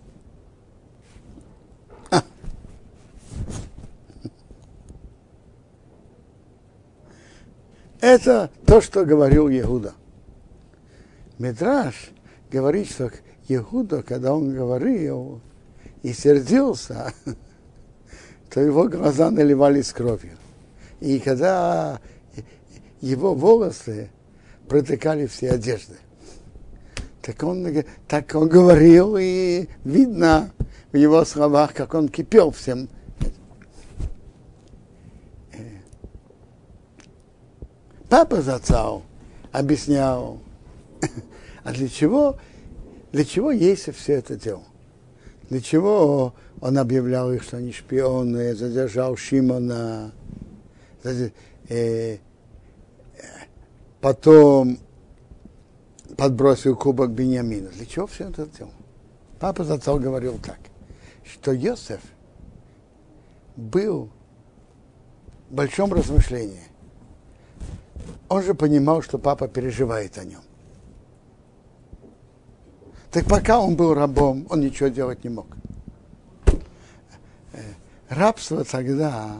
Это 8.04 8.50
то, 8.66 8.82
что 8.82 9.06
говорил 9.06 9.48
Иуда. 9.48 9.94
Медраж 11.38 12.10
говорит, 12.50 12.90
что 12.90 13.10
Иуда, 13.48 14.02
когда 14.02 14.34
он 14.34 14.54
говорил 14.54 15.40
и 16.02 16.12
сердился, 16.12 17.14
то 18.50 18.60
его 18.60 18.90
глаза 18.90 19.30
наливались 19.30 19.90
кровью. 19.90 20.36
И 21.00 21.18
когда 21.18 21.98
его 23.00 23.34
волосы 23.34 24.10
протыкали 24.68 25.24
все 25.24 25.52
одежды. 25.52 25.96
Так 27.22 27.42
он, 27.42 27.66
так 28.06 28.34
он 28.34 28.50
говорил, 28.50 29.16
и 29.18 29.66
видно 29.82 30.52
в 30.92 30.98
его 30.98 31.24
словах, 31.24 31.72
как 31.72 31.94
он 31.94 32.10
кипел 32.10 32.50
всем. 32.50 32.90
Папа 38.14 38.42
Зацал 38.42 39.02
объяснял, 39.50 40.38
а 41.64 41.72
для 41.72 41.88
чего, 41.88 42.36
для 43.10 43.24
чего 43.24 43.50
есть 43.50 43.92
все 43.92 44.12
это 44.12 44.36
делал? 44.36 44.62
Для 45.50 45.60
чего 45.60 46.32
он 46.60 46.78
объявлял 46.78 47.32
их, 47.32 47.42
что 47.42 47.56
они 47.56 47.72
шпионы, 47.72 48.54
задержал 48.54 49.16
Шимона, 49.16 50.12
э, 51.68 52.18
потом 54.00 54.78
подбросил 56.16 56.76
кубок 56.76 57.10
Бениамина. 57.10 57.70
Для 57.70 57.84
чего 57.84 58.06
все 58.06 58.28
это 58.28 58.46
делал? 58.46 58.70
Папа 59.40 59.64
Зацал 59.64 59.98
говорил 59.98 60.38
так, 60.38 60.60
что 61.24 61.50
Йосеф 61.50 62.00
был 63.56 64.08
в 65.50 65.54
большом 65.54 65.92
размышлении. 65.92 66.73
Он 68.28 68.42
же 68.42 68.54
понимал, 68.54 69.02
что 69.02 69.18
папа 69.18 69.48
переживает 69.48 70.18
о 70.18 70.24
нем. 70.24 70.40
Так 73.10 73.26
пока 73.26 73.60
он 73.60 73.76
был 73.76 73.94
рабом, 73.94 74.46
он 74.50 74.60
ничего 74.60 74.88
делать 74.88 75.22
не 75.22 75.30
мог. 75.30 75.46
Э, 77.52 77.60
рабство 78.08 78.64
тогда 78.64 79.36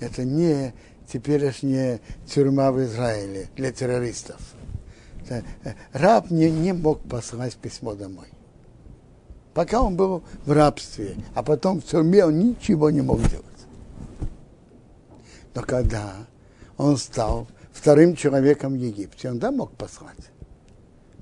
это 0.00 0.24
не 0.24 0.72
теперешняя 1.06 2.00
тюрьма 2.26 2.72
в 2.72 2.82
Израиле 2.82 3.50
для 3.54 3.70
террористов. 3.70 4.40
Э, 5.28 5.42
раб 5.92 6.30
не, 6.30 6.50
не 6.50 6.72
мог 6.72 7.00
послать 7.02 7.56
письмо 7.56 7.94
домой. 7.94 8.28
Пока 9.52 9.82
он 9.82 9.96
был 9.96 10.22
в 10.46 10.52
рабстве, 10.52 11.16
а 11.34 11.42
потом 11.42 11.80
в 11.80 11.84
тюрьме 11.84 12.24
он 12.24 12.38
ничего 12.38 12.90
не 12.90 13.02
мог 13.02 13.20
делать. 13.28 13.46
Но 15.54 15.62
когда 15.62 16.14
он 16.78 16.96
стал 16.96 17.46
вторым 17.72 18.14
человеком 18.16 18.74
в 18.74 18.76
Египте, 18.76 19.30
он 19.30 19.38
да 19.38 19.50
мог 19.50 19.72
послать. 19.76 20.30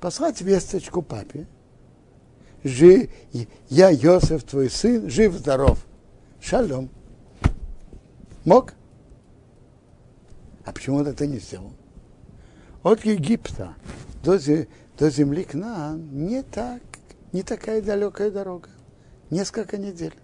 Послать 0.00 0.40
весточку 0.40 1.02
папе, 1.02 1.46
жив, 2.64 3.10
я, 3.68 3.90
Йосеф, 3.90 4.44
твой 4.44 4.70
сын, 4.70 5.08
жив-здоров. 5.08 5.84
Шалом. 6.40 6.88
Мог? 8.44 8.72
А 10.64 10.72
почему 10.72 10.96
он 10.96 11.06
это 11.06 11.26
не 11.26 11.38
сделал? 11.38 11.72
От 12.82 13.04
Египта 13.04 13.74
до, 14.24 14.38
до 14.98 15.10
земли 15.10 15.44
к 15.44 15.54
нам 15.54 16.26
не 16.26 16.42
так, 16.42 16.80
не 17.32 17.42
такая 17.42 17.82
далекая 17.82 18.30
дорога. 18.30 18.70
Несколько 19.28 19.76
недель. 19.76 20.14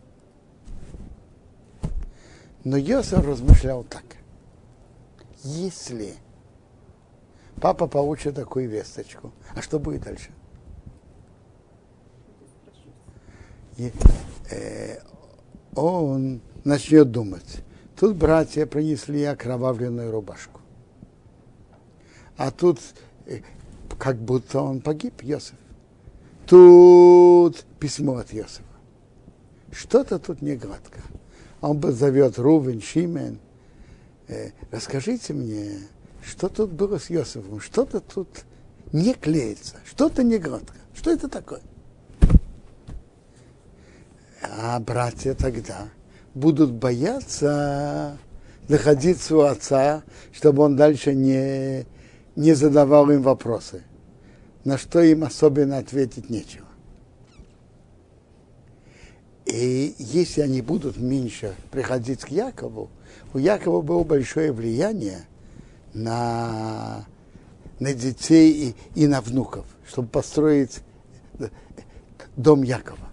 Но 2.65 2.77
Йосеф 2.77 3.25
размышлял 3.25 3.85
так. 3.85 4.15
Если 5.47 6.15
папа 7.61 7.87
получит 7.87 8.35
такую 8.35 8.69
весточку, 8.69 9.33
а 9.55 9.63
что 9.63 9.79
будет 9.79 10.03
дальше? 10.03 10.31
И, 13.77 13.93
э, 14.51 14.99
он 15.77 16.41
начнет 16.65 17.13
думать. 17.13 17.63
Тут 17.95 18.17
братья 18.17 18.67
принесли 18.67 19.23
окровавленную 19.23 20.11
рубашку. 20.11 20.61
А 22.37 22.51
тут 22.51 22.81
э, 23.27 23.43
как 24.01 24.17
будто 24.17 24.61
он 24.61 24.81
погиб, 24.81 25.23
Йосиф. 25.23 25.55
Тут 26.47 27.65
письмо 27.79 28.17
от 28.17 28.33
Йосифа. 28.33 28.65
Что-то 29.71 30.19
тут 30.19 30.43
не 30.43 30.57
гладко. 30.57 31.01
Он 31.61 31.81
зовет 31.93 32.37
Рувен, 32.37 32.81
Шимен. 32.81 33.39
Э, 34.29 34.51
расскажите 34.71 35.33
мне, 35.33 35.79
что 36.23 36.49
тут 36.49 36.73
было 36.73 36.99
с 36.99 37.11
Йосифом? 37.11 37.61
Что-то 37.61 38.01
тут 38.01 38.29
не 38.93 39.15
клеится, 39.15 39.77
что-то 39.85 40.23
не 40.23 40.39
гладко. 40.39 40.75
Что 40.95 41.12
это 41.12 41.29
такое? 41.29 41.61
А 44.43 44.79
братья 44.81 45.35
тогда 45.35 45.89
будут 46.35 46.73
бояться 46.73 48.19
находиться 48.69 49.37
у 49.37 49.41
отца, 49.41 50.03
чтобы 50.33 50.62
он 50.62 50.77
дальше 50.77 51.15
не, 51.15 51.87
не 52.35 52.55
задавал 52.55 53.11
им 53.11 53.23
вопросы, 53.23 53.83
на 54.65 54.77
что 54.77 55.01
им 55.01 55.25
особенно 55.25 55.79
ответить 55.79 56.31
нечего. 56.31 56.67
И 59.45 59.95
если 59.99 60.41
они 60.41 60.61
будут 60.61 60.97
меньше 60.97 61.55
приходить 61.71 62.23
к 62.23 62.29
Якову, 62.29 62.91
у 63.37 63.38
Якова 63.38 63.83
было 63.83 64.03
большое 64.03 64.51
влияние 64.51 65.27
на, 65.92 67.05
на 67.79 67.92
детей 67.92 68.75
и, 68.94 69.03
и 69.03 69.07
на 69.07 69.20
внуков, 69.20 69.66
чтобы 69.87 70.09
построить 70.09 70.81
дом 72.35 72.62
Якова. 72.62 73.11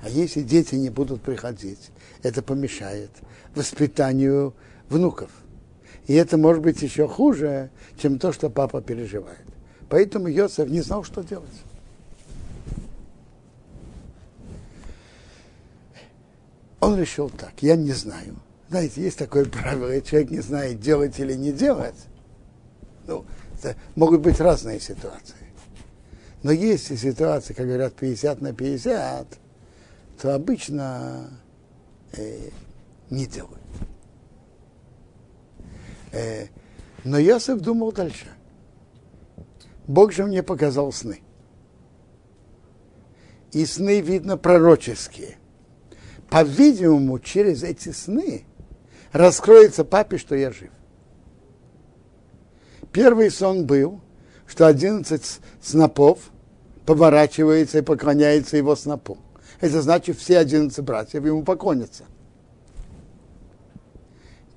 А 0.00 0.08
если 0.08 0.40
дети 0.40 0.76
не 0.76 0.88
будут 0.88 1.20
приходить, 1.20 1.90
это 2.22 2.42
помешает 2.42 3.10
воспитанию 3.54 4.54
внуков. 4.88 5.30
И 6.06 6.14
это 6.14 6.38
может 6.38 6.62
быть 6.62 6.80
еще 6.80 7.06
хуже, 7.06 7.70
чем 7.98 8.18
то, 8.18 8.32
что 8.32 8.48
папа 8.48 8.80
переживает. 8.80 9.44
Поэтому 9.90 10.28
Йосеф 10.28 10.70
не 10.70 10.80
знал, 10.80 11.04
что 11.04 11.22
делать. 11.22 11.50
Он 16.80 16.98
решил 16.98 17.28
так, 17.28 17.52
я 17.60 17.76
не 17.76 17.92
знаю. 17.92 18.36
Знаете, 18.72 19.02
есть 19.02 19.18
такое 19.18 19.44
правило, 19.44 20.00
человек 20.00 20.30
не 20.30 20.40
знает, 20.40 20.80
делать 20.80 21.18
или 21.20 21.34
не 21.34 21.52
делать. 21.52 22.06
Ну, 23.06 23.26
могут 23.96 24.22
быть 24.22 24.40
разные 24.40 24.80
ситуации. 24.80 25.36
Но 26.42 26.52
есть 26.52 26.90
и 26.90 26.96
ситуации, 26.96 27.52
как 27.52 27.66
говорят, 27.66 27.92
50 27.92 28.40
на 28.40 28.54
50, 28.54 29.26
то 30.22 30.34
обычно 30.34 31.28
э, 32.14 32.48
не 33.10 33.26
делают. 33.26 33.60
Э, 36.12 36.46
но 37.04 37.18
Йосиф 37.18 37.60
думал 37.60 37.92
дальше. 37.92 38.28
Бог 39.86 40.12
же 40.12 40.24
мне 40.24 40.42
показал 40.42 40.92
сны. 40.92 41.20
И 43.52 43.66
сны, 43.66 44.00
видно, 44.00 44.38
пророческие. 44.38 45.36
По-видимому, 46.30 47.18
через 47.18 47.64
эти 47.64 47.90
сны 47.90 48.46
раскроется 49.12 49.84
папе, 49.84 50.18
что 50.18 50.34
я 50.34 50.50
жив. 50.50 50.70
Первый 52.92 53.30
сон 53.30 53.66
был, 53.66 54.00
что 54.46 54.66
11 54.66 55.40
снопов 55.62 56.18
поворачивается 56.84 57.78
и 57.78 57.82
поклоняется 57.82 58.56
его 58.56 58.76
снопу 58.76 59.18
это 59.62 59.80
значит 59.80 60.18
все 60.18 60.38
11 60.38 60.84
братьев 60.84 61.24
ему 61.24 61.44
поклонятся. 61.44 62.04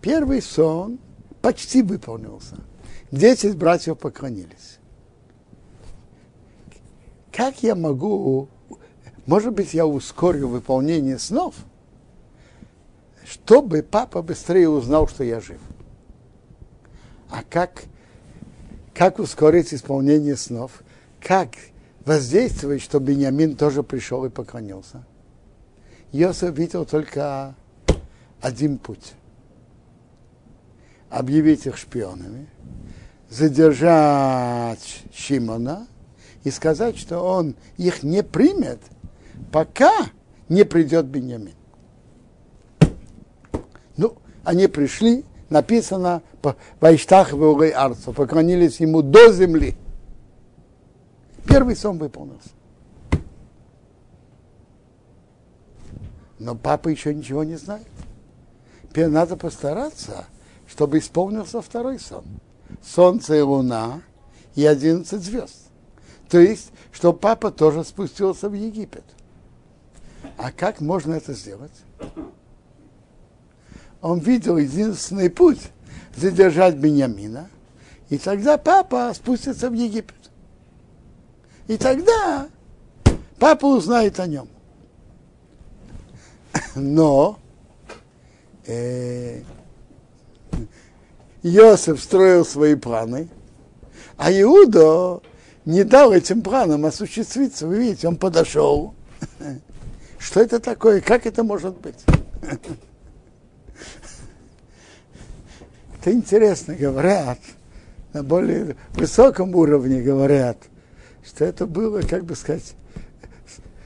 Первый 0.01 0.41
сон 0.41 0.99
почти 1.43 1.83
выполнился. 1.83 2.57
Десять 3.11 3.55
братьев 3.55 3.99
поклонились. 3.99 4.79
Как 7.31 7.61
я 7.61 7.75
могу, 7.75 8.49
может 9.27 9.53
быть, 9.53 9.75
я 9.75 9.85
ускорю 9.85 10.47
выполнение 10.47 11.19
снов, 11.19 11.53
чтобы 13.25 13.81
папа 13.81 14.21
быстрее 14.21 14.69
узнал, 14.69 15.07
что 15.07 15.23
я 15.23 15.39
жив. 15.39 15.59
А 17.29 17.43
как, 17.49 17.83
как 18.93 19.19
ускорить 19.19 19.73
исполнение 19.73 20.37
снов? 20.37 20.83
Как 21.19 21.49
воздействовать, 22.05 22.81
чтобы 22.81 23.07
Бениамин 23.07 23.55
тоже 23.55 23.81
пришел 23.81 24.25
и 24.25 24.29
поклонился. 24.29 25.03
Йосиф 26.11 26.55
видел 26.55 26.85
только 26.85 27.55
один 28.41 28.77
путь. 28.77 29.13
Объявить 31.09 31.65
их 31.65 31.77
шпионами, 31.77 32.47
задержать 33.29 35.03
Шимона 35.13 35.87
и 36.43 36.51
сказать, 36.51 36.97
что 36.97 37.19
он 37.19 37.55
их 37.77 38.03
не 38.03 38.21
примет, 38.21 38.79
пока 39.51 39.91
не 40.47 40.63
придет 40.63 41.05
Беньямин. 41.05 41.55
Они 44.45 44.67
пришли, 44.67 45.25
написано, 45.49 46.21
Вайштах 46.79 47.33
Веурей 47.33 47.71
Арцу, 47.71 48.13
поклонились 48.13 48.79
ему 48.79 49.01
до 49.01 49.33
земли. 49.33 49.75
Первый 51.47 51.75
сон 51.75 51.97
выполнился. 51.97 52.49
Но 56.37 56.55
папа 56.55 56.89
еще 56.89 57.13
ничего 57.13 57.43
не 57.43 57.55
знает. 57.55 57.87
Теперь 58.83 59.07
надо 59.07 59.35
постараться, 59.35 60.25
чтобы 60.67 60.99
исполнился 60.99 61.61
второй 61.61 61.99
сон. 61.99 62.23
Солнце 62.83 63.37
и 63.37 63.41
луна 63.41 64.01
и 64.53 64.63
одиннадцать 64.65 65.23
звезд. 65.23 65.57
То 66.29 66.39
есть, 66.39 66.71
что 66.91 67.13
папа 67.13 67.51
тоже 67.51 67.83
спустился 67.83 68.47
в 68.47 68.53
Египет. 68.53 69.05
А 70.37 70.51
как 70.51 70.81
можно 70.81 71.15
это 71.15 71.33
сделать? 71.33 71.71
Он 74.05 74.19
видел 74.19 74.57
единственный 74.57 75.31
путь 75.31 75.71
задержать 76.15 76.75
Бениамина, 76.75 77.49
и 78.09 78.19
тогда 78.19 78.59
папа 78.59 79.11
спустится 79.15 79.67
в 79.67 79.73
Египет. 79.73 80.29
И 81.67 81.75
тогда 81.75 82.47
папа 83.39 83.65
узнает 83.65 84.19
о 84.19 84.27
нем. 84.27 84.47
Но 86.75 87.39
э, 88.67 89.41
Иосиф 91.41 91.99
строил 91.99 92.45
свои 92.45 92.75
планы, 92.75 93.27
а 94.17 94.31
Иуда 94.31 95.19
не 95.65 95.83
дал 95.83 96.13
этим 96.13 96.43
планам 96.43 96.85
осуществиться. 96.85 97.65
Вы 97.65 97.79
видите, 97.79 98.07
он 98.07 98.17
подошел. 98.17 98.93
Что 100.19 100.41
это 100.41 100.59
такое? 100.59 101.01
Как 101.01 101.25
это 101.25 101.43
может 101.43 101.75
быть? 101.79 102.05
Это 106.05 106.13
интересно, 106.13 106.75
говорят, 106.75 107.39
на 108.13 108.21
более 108.21 108.75
высоком 108.93 109.55
уровне 109.55 110.03
говорят, 110.03 110.55
что 111.25 111.45
это 111.45 111.65
было, 111.65 112.01
как 112.01 112.25
бы 112.25 112.35
сказать, 112.35 112.75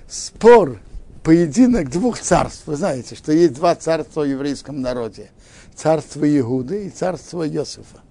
спор, 0.10 0.82
поединок 1.24 1.90
двух 1.90 2.20
царств. 2.20 2.64
Вы 2.68 2.76
знаете, 2.76 3.16
что 3.16 3.32
есть 3.32 3.54
два 3.54 3.74
царства 3.74 4.24
в 4.24 4.30
еврейском 4.30 4.82
народе. 4.82 5.32
Царство 5.74 6.26
Иуды 6.40 6.88
и 6.88 6.90
царство 6.90 7.48
Иосифа. 7.48 8.02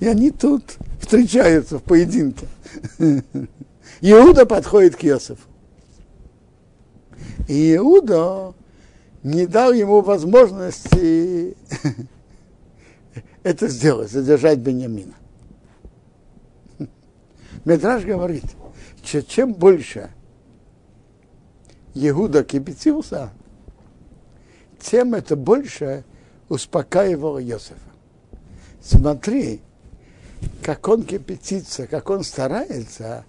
И 0.00 0.08
они 0.08 0.32
тут 0.32 0.64
встречаются 1.00 1.78
в 1.78 1.84
поединке. 1.84 2.48
Иуда 4.00 4.46
подходит 4.46 4.96
к 4.96 5.04
Иосифу. 5.04 5.46
И 7.46 7.76
Иуда 7.76 8.52
не 9.22 9.46
дал 9.46 9.72
ему 9.72 10.00
возможности 10.00 11.56
это 13.42 13.68
сделать, 13.68 14.10
задержать 14.10 14.58
Бениамина. 14.58 15.14
Медраж 17.64 18.04
говорит, 18.04 18.44
что 19.04 19.22
чем 19.22 19.54
больше 19.54 20.10
Иуда 21.94 22.42
кипятился, 22.42 23.30
тем 24.80 25.14
это 25.14 25.36
больше 25.36 26.04
успокаивало 26.48 27.42
Иосифа. 27.42 27.78
Смотри, 28.80 29.60
как 30.62 30.88
он 30.88 31.04
кипятится, 31.04 31.86
как 31.86 32.10
он 32.10 32.24
старается 32.24 33.24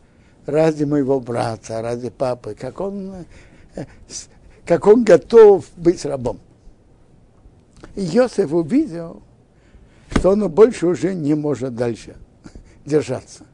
ради 0.45 0.83
моего 0.83 1.19
брата, 1.19 1.81
ради 1.81 2.09
папы, 2.09 2.55
как 2.55 2.79
он, 2.79 3.25
э, 3.75 3.85
как 4.65 4.87
он 4.87 5.03
готов 5.03 5.65
быть 5.75 6.05
рабом. 6.05 6.39
И 7.95 8.01
Иосиф 8.01 8.53
увидел, 8.53 9.21
что 10.15 10.31
он 10.31 10.49
больше 10.49 10.87
уже 10.87 11.13
не 11.13 11.33
может 11.33 11.75
дальше 11.75 12.15
держаться. 12.85 13.45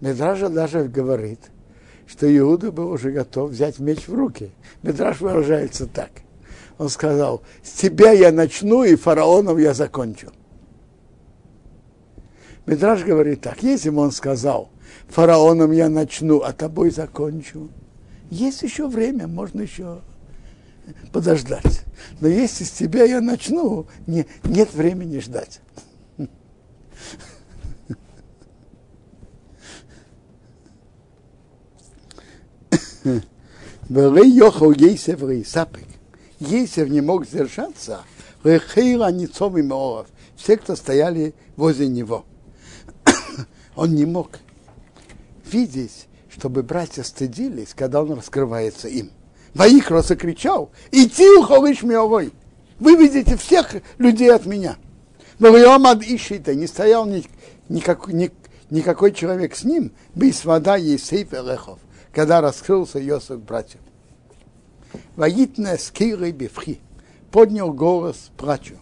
Медража 0.00 0.48
даже 0.48 0.84
говорит, 0.84 1.40
что 2.06 2.26
Иуда 2.36 2.72
был 2.72 2.90
уже 2.90 3.12
готов 3.12 3.50
взять 3.50 3.78
меч 3.78 4.08
в 4.08 4.14
руки. 4.14 4.50
Медраж 4.82 5.20
выражается 5.20 5.86
так. 5.86 6.10
Он 6.78 6.88
сказал, 6.88 7.42
с 7.62 7.72
тебя 7.72 8.12
я 8.12 8.32
начну, 8.32 8.84
и 8.84 8.96
фараоном 8.96 9.58
я 9.58 9.74
закончу. 9.74 10.28
Медраж 12.64 13.04
говорит 13.04 13.42
так, 13.42 13.62
если 13.62 13.90
бы 13.90 14.00
он 14.00 14.12
сказал, 14.12 14.70
фараоном 15.08 15.72
я 15.72 15.88
начну, 15.90 16.40
а 16.40 16.52
тобой 16.52 16.90
закончу, 16.90 17.68
есть 18.30 18.62
еще 18.62 18.88
время, 18.88 19.26
можно 19.26 19.60
еще 19.60 20.00
подождать. 21.12 21.82
Но 22.20 22.28
если 22.28 22.64
с 22.64 22.70
тебя 22.70 23.04
я 23.04 23.20
начну, 23.20 23.86
не, 24.06 24.26
нет 24.44 24.72
времени 24.74 25.18
ждать. 25.20 25.60
Йохал 33.88 34.72
Ейсев 34.72 35.22
Рейсапек. 35.22 35.86
Ейсев 36.38 36.88
не 36.88 37.00
мог 37.00 37.26
сдержаться, 37.26 38.02
Рехейра 38.44 39.10
Ницов. 39.10 39.54
Все, 40.36 40.56
кто 40.56 40.76
стояли 40.76 41.34
возле 41.56 41.88
него. 41.88 42.24
Он 43.76 43.94
не 43.94 44.06
мог 44.06 44.38
видеть, 45.44 46.06
чтобы 46.28 46.62
братья 46.62 47.02
стыдились, 47.02 47.74
когда 47.74 48.02
он 48.02 48.12
раскрывается 48.12 48.88
им. 48.88 49.10
Ваикро 49.54 50.02
закричал, 50.02 50.70
идти 50.92 51.28
ухолыш 51.38 51.82
мировой, 51.82 52.32
выведите 52.78 53.36
всех 53.36 53.76
людей 53.98 54.32
от 54.32 54.46
меня. 54.46 54.76
Но 55.38 55.56
Риомад 55.56 56.02
Ишита 56.02 56.54
не 56.54 56.66
стоял 56.66 57.06
ни, 57.06 57.24
никакой, 57.68 58.12
ни, 58.14 58.30
никакой 58.70 59.12
человек 59.12 59.56
с 59.56 59.64
ним, 59.64 59.92
без 60.14 60.44
вода 60.44 60.76
Есейф 60.76 61.34
Элехов, 61.34 61.78
когда 62.12 62.40
раскрылся 62.40 62.98
Йосиф 62.98 63.40
братьев. 63.40 63.80
Воитне 65.16 65.78
скиры 65.78 66.30
бифхи, 66.30 66.80
поднял 67.30 67.72
голос 67.72 68.30
плачу. 68.36 68.76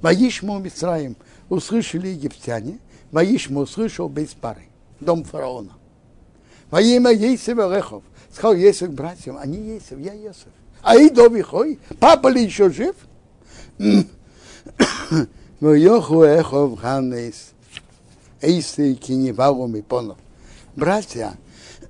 Воишму 0.00 0.58
Мицраим, 0.58 1.16
услышали 1.48 2.08
египтяне, 2.08 2.78
Воишму 3.10 3.60
услышал 3.60 4.08
без 4.08 4.28
пары, 4.28 4.64
дом 5.00 5.24
фараона. 5.24 5.72
Во 6.70 6.80
имя 6.80 7.10
Есева 7.10 7.74
Рехов, 7.74 8.02
сказал 8.36 8.54
Есев 8.54 8.92
братьям, 8.92 9.38
они 9.38 9.56
Есев, 9.56 9.98
я 9.98 10.12
Есев. 10.12 10.48
А 10.82 10.94
и 10.96 11.08
до 11.08 11.28
вихой, 11.28 11.78
папа 11.98 12.28
ли 12.28 12.44
еще 12.44 12.70
жив? 12.70 12.94
Йоху 15.60 16.22
Эхов 16.22 16.78
Ханес, 16.78 17.52
Эйсы 18.42 18.94
Киневалу 18.94 19.66
Мипонов. 19.66 20.18
Братья 20.76 21.32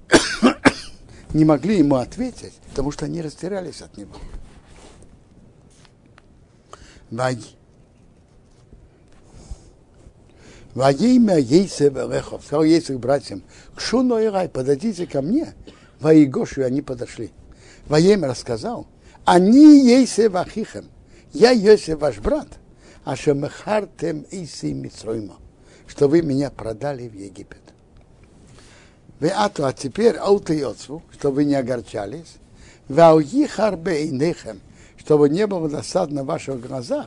не 1.34 1.44
могли 1.44 1.78
ему 1.78 1.96
ответить, 1.96 2.54
потому 2.70 2.92
что 2.92 3.06
они 3.06 3.22
растерялись 3.22 3.82
от 3.82 3.96
него. 3.96 4.14
Во 10.74 10.92
имя 10.92 11.38
Ейсев 11.38 11.96
Элехов, 11.96 12.44
сказал 12.44 12.62
Ейсев 12.62 13.00
братьям, 13.00 13.42
Кшуно 13.74 14.18
и 14.18 14.26
Рай, 14.26 14.48
подойдите 14.48 15.08
ко 15.08 15.22
мне. 15.22 15.52
Во 16.00 16.14
Игошу 16.14 16.64
они 16.64 16.82
подошли. 16.82 17.32
Имя 17.88 18.28
рассказал, 18.28 18.86
они 19.24 19.86
Ейсев 19.86 20.34
Ахихем, 20.34 20.86
я 21.32 21.50
Йосиф 21.50 21.98
ваш 22.00 22.18
брат, 22.18 22.48
а 23.04 23.16
шемехартем 23.16 24.26
Иси 24.30 24.72
Мицройма, 24.72 25.36
что 25.86 26.08
вы 26.08 26.22
меня 26.22 26.50
продали 26.50 27.08
в 27.08 27.14
Египет. 27.14 27.60
Вы 29.20 29.28
ату, 29.28 29.64
а 29.64 29.72
теперь 29.72 30.16
аутоёцву, 30.16 31.02
чтобы 31.12 31.36
вы 31.36 31.44
не 31.44 31.54
огорчались, 31.54 32.36
вауихарбе 32.88 34.04
и 34.04 34.10
нехем, 34.10 34.60
чтобы 34.98 35.28
не 35.28 35.46
было 35.46 35.68
досадно 35.68 36.22
в 36.22 36.26
ваших 36.26 36.60
глазах, 36.60 37.06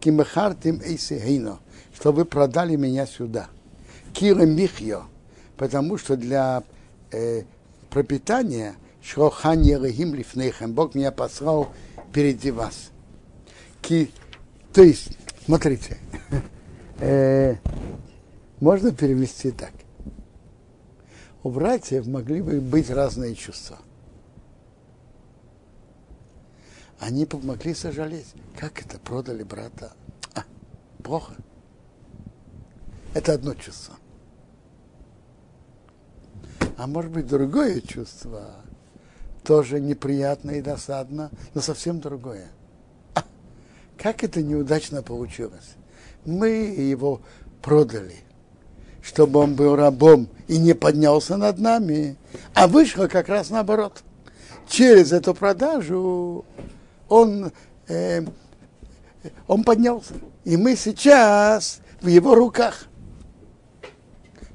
кимехартим 0.00 0.80
эйсихино, 0.82 1.58
что 1.94 2.12
вы 2.12 2.24
продали 2.24 2.76
меня 2.76 3.06
сюда. 3.06 3.48
Кира 4.12 4.42
михьо, 4.42 5.04
потому 5.56 5.98
что 5.98 6.16
для 6.16 6.62
э, 7.10 7.42
пропитания 7.90 8.76
шохан 9.02 9.62
ерехим 9.62 10.14
лифнейхем, 10.14 10.72
Бог 10.72 10.94
меня 10.94 11.12
послал 11.12 11.72
впереди 12.08 12.50
вас. 12.50 12.90
Ки, 13.82 14.10
то 14.72 14.82
есть, 14.82 15.16
смотрите, 15.44 15.98
э, 17.00 17.56
можно 18.60 18.92
перевести 18.92 19.50
так 19.50 19.72
у 21.44 21.50
братьев 21.50 22.06
могли 22.06 22.42
бы 22.42 22.60
быть 22.60 22.90
разные 22.90 23.34
чувства. 23.34 23.78
они 27.00 27.26
помогли 27.26 27.74
сожалеть. 27.74 28.26
Как 28.56 28.84
это 28.84 28.98
продали 28.98 29.42
брата? 29.42 29.92
А, 30.34 30.44
плохо. 31.02 31.34
Это 33.14 33.34
одно 33.34 33.54
чувство. 33.54 33.96
А 36.76 36.86
может 36.86 37.10
быть 37.10 37.26
другое 37.26 37.80
чувство, 37.80 38.56
тоже 39.44 39.80
неприятно 39.80 40.52
и 40.52 40.60
досадно, 40.60 41.30
но 41.54 41.60
совсем 41.60 42.00
другое. 42.00 42.48
А, 43.14 43.24
как 43.96 44.22
это 44.22 44.42
неудачно 44.42 45.02
получилось? 45.02 45.74
Мы 46.24 46.48
его 46.48 47.20
продали, 47.62 48.16
чтобы 49.02 49.40
он 49.40 49.54
был 49.54 49.74
рабом 49.74 50.28
и 50.46 50.58
не 50.58 50.74
поднялся 50.74 51.36
над 51.36 51.58
нами, 51.58 52.16
а 52.54 52.68
вышло 52.68 53.06
как 53.06 53.28
раз 53.28 53.50
наоборот. 53.50 54.02
Через 54.68 55.12
эту 55.12 55.34
продажу 55.34 56.44
он, 57.08 57.52
э, 57.88 58.22
он 59.46 59.64
поднялся. 59.64 60.14
И 60.44 60.56
мы 60.56 60.76
сейчас 60.76 61.80
в 62.00 62.06
его 62.06 62.34
руках. 62.34 62.86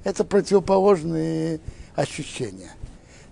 Это 0.03 0.23
противоположные 0.23 1.59
ощущения. 1.95 2.71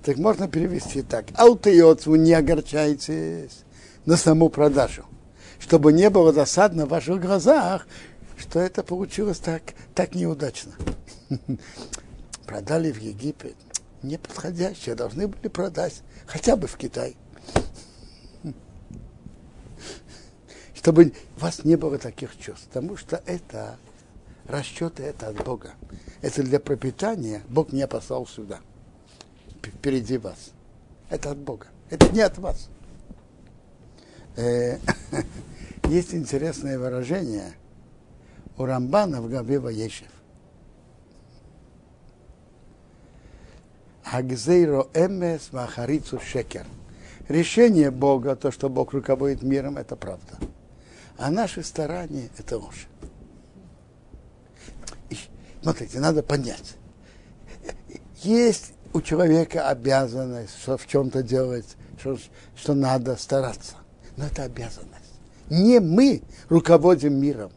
Так 0.04 0.18
можно 0.18 0.48
перевести 0.48 1.02
так. 1.02 1.26
Вы 1.38 2.18
не 2.18 2.34
огорчайтесь 2.34 3.64
на 4.06 4.18
саму 4.18 4.50
продажу. 4.50 5.06
Чтобы 5.60 5.94
не 5.94 6.10
было 6.10 6.34
досадно 6.34 6.86
в 6.86 6.90
ваших 6.90 7.22
глазах, 7.22 7.88
что 8.38 8.60
это 8.60 8.82
получилось 8.82 9.38
так, 9.38 9.62
так 9.94 10.16
неудачно. 10.16 10.72
Продали 12.46 12.92
в 12.92 13.00
Египет. 13.00 13.56
Неподходящее. 14.02 14.96
Должны 14.96 15.28
были 15.28 15.48
продать 15.48 16.02
хотя 16.26 16.56
бы 16.56 16.68
в 16.68 16.76
Китай. 16.78 17.16
Чтобы 20.74 21.14
у 21.38 21.40
вас 21.40 21.64
не 21.64 21.76
было 21.76 22.00
таких 22.00 22.36
чувств. 22.40 22.66
Потому 22.68 22.98
что 22.98 23.22
это 23.28 23.78
расчеты 24.48 25.04
это 25.04 25.28
от 25.28 25.44
Бога. 25.44 25.72
Это 26.22 26.44
для 26.44 26.60
пропитания. 26.60 27.42
Бог 27.50 27.72
меня 27.72 27.88
послал 27.88 28.26
сюда. 28.28 28.60
Впереди 29.64 30.18
вас. 30.18 30.52
Это 31.10 31.32
от 31.32 31.38
Бога. 31.38 31.68
Это 31.90 32.10
не 32.10 32.22
от 32.22 32.38
вас. 32.38 32.70
Э, 34.38 34.78
есть 35.86 36.14
интересное 36.14 36.80
выражение 36.80 37.54
у 38.58 38.66
Рамбана 38.66 39.22
в 39.22 39.30
главе 39.30 39.60
Ваешев. 39.60 40.08
Агзейро 44.04 44.88
эмес 44.94 45.54
махарицу 45.54 46.20
шекер. 46.20 46.66
Решение 47.30 47.92
Бога, 47.92 48.36
то, 48.36 48.52
что 48.52 48.68
Бог 48.68 48.94
руководит 48.94 49.42
миром, 49.42 49.78
это 49.78 49.96
правда. 49.96 50.38
А 51.18 51.30
наши 51.32 51.64
старания– 51.64 52.30
это 52.38 52.58
ложь. 52.58 52.88
Смотрите, 55.62 56.00
надо 56.00 56.24
понять. 56.24 56.76
Есть 58.24 58.74
у 58.94 59.02
человека 59.02 59.70
обязанность, 59.70 60.60
что 60.62 60.78
в 60.78 60.88
чем-то 60.88 61.24
делать, 61.24 61.78
что, 62.00 62.18
что 62.56 62.74
надо 62.74 63.16
стараться. 63.16 63.76
Но 64.18 64.26
это 64.26 64.44
обязанность. 64.44 64.92
Не 65.50 65.80
мы 65.80 66.22
руководим 66.50 67.20
миром. 67.20 67.52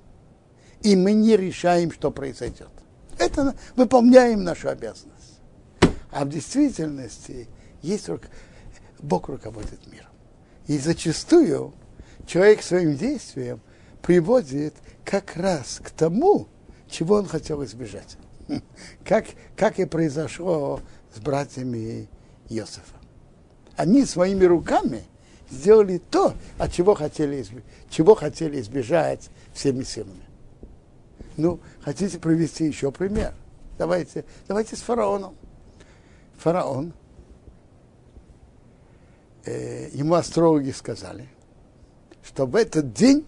И 0.83 0.97
мы 0.97 1.13
не 1.13 1.37
решаем, 1.37 1.91
что 1.91 2.11
произойдет. 2.11 2.69
Это 3.19 3.55
выполняем 3.75 4.45
нашу 4.45 4.69
обязанность. 4.69 5.41
А 6.11 6.25
в 6.25 6.29
действительности 6.29 7.49
есть 7.83 8.09
Бог 9.01 9.29
руководит 9.29 9.87
миром. 9.91 10.11
И 10.67 10.79
зачастую 10.79 11.73
человек 12.27 12.63
своим 12.63 12.97
действием 12.97 13.61
приводит 14.03 14.75
как 15.05 15.37
раз 15.37 15.81
к 15.83 15.91
тому, 15.91 16.49
чего 16.89 17.17
он 17.17 17.27
хотел 17.27 17.65
избежать. 17.65 18.17
Как, 19.05 19.27
как 19.57 19.79
и 19.79 19.87
произошло 19.87 20.81
с 21.15 21.19
братьями 21.19 22.09
Иосифа. 22.51 22.97
Они 23.77 24.05
своими 24.05 24.45
руками 24.45 25.05
сделали 25.51 25.99
то, 25.99 26.35
от 26.59 26.73
чего 26.73 26.95
хотели, 26.95 27.45
чего 27.89 28.15
хотели 28.15 28.61
избежать 28.61 29.31
всеми 29.53 29.83
силами. 29.83 30.25
Ну, 31.37 31.61
хотите 31.81 32.19
привести 32.19 32.67
еще 32.67 32.93
пример? 32.93 33.35
Давайте, 33.79 34.25
давайте 34.47 34.77
с 34.77 34.81
фараоном. 34.81 35.35
Фараон, 36.39 36.93
э, 39.45 39.89
ему 39.93 40.15
астрологи 40.15 40.71
сказали, 40.71 41.29
что 42.23 42.47
в 42.47 42.55
этот 42.57 42.93
день 42.93 43.25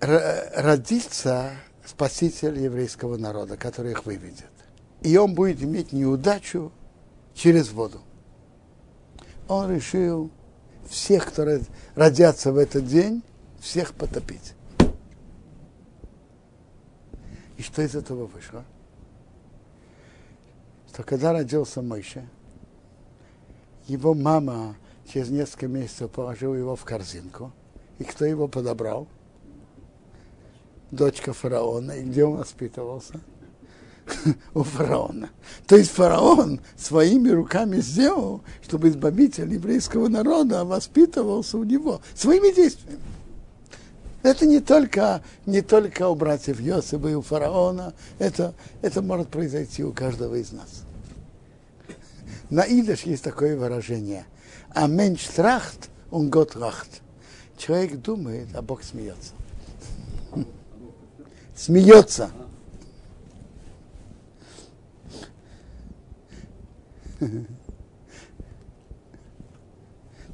родится 0.00 1.52
спаситель 1.84 2.58
еврейского 2.58 3.16
народа, 3.16 3.56
который 3.56 3.92
их 3.92 4.06
выведет. 4.06 4.50
И 5.00 5.16
он 5.16 5.34
будет 5.34 5.62
иметь 5.62 5.92
неудачу 5.92 6.72
через 7.34 7.70
воду. 7.70 8.00
Он 9.48 9.74
решил 9.74 10.30
всех, 10.88 11.26
кто 11.26 11.46
родятся 11.94 12.52
в 12.52 12.58
этот 12.58 12.86
день, 12.86 13.22
всех 13.60 13.94
потопить. 13.94 14.54
И 17.56 17.62
что 17.62 17.82
из 17.82 17.94
этого 17.94 18.26
вышло? 18.26 18.64
Что 20.88 21.02
когда 21.02 21.32
родился 21.32 21.82
Мойша, 21.82 22.24
его 23.86 24.14
мама 24.14 24.76
через 25.12 25.30
несколько 25.30 25.66
месяцев 25.66 26.10
положила 26.10 26.54
его 26.54 26.76
в 26.76 26.84
корзинку. 26.84 27.52
И 27.98 28.04
кто 28.04 28.24
его 28.24 28.46
подобрал? 28.46 29.08
Дочка 30.90 31.32
фараона. 31.32 31.92
И 31.92 32.02
где 32.02 32.24
он 32.24 32.36
воспитывался? 32.36 33.20
У 34.54 34.62
фараона. 34.62 35.30
То 35.66 35.76
есть 35.76 35.90
фараон 35.90 36.60
своими 36.76 37.28
руками 37.28 37.80
сделал, 37.80 38.42
чтобы 38.62 38.88
избавитель 38.88 39.52
еврейского 39.52 40.08
народа 40.08 40.64
воспитывался 40.64 41.58
у 41.58 41.64
него 41.64 42.00
своими 42.14 42.54
действиями. 42.54 43.00
Это 44.22 44.46
не 44.46 44.60
только, 44.60 45.22
не 45.46 45.62
только 45.62 46.08
у 46.08 46.14
братьев 46.14 46.60
Йосиба 46.60 47.10
и 47.10 47.14
у 47.14 47.22
фараона, 47.22 47.94
это, 48.18 48.54
это 48.82 49.00
может 49.00 49.28
произойти 49.28 49.84
у 49.84 49.92
каждого 49.92 50.34
из 50.34 50.52
нас. 50.52 50.82
На 52.50 52.62
идыш 52.62 53.02
есть 53.02 53.22
такое 53.22 53.56
выражение. 53.56 54.24
А 54.70 54.86
менш 54.86 55.24
трахт, 55.24 55.90
он 56.10 56.30
год 56.30 56.56
рахт. 56.56 57.02
Человек 57.56 58.00
думает, 58.00 58.48
а 58.54 58.62
Бог 58.62 58.82
смеется. 58.82 59.37
Смеется. 61.58 62.30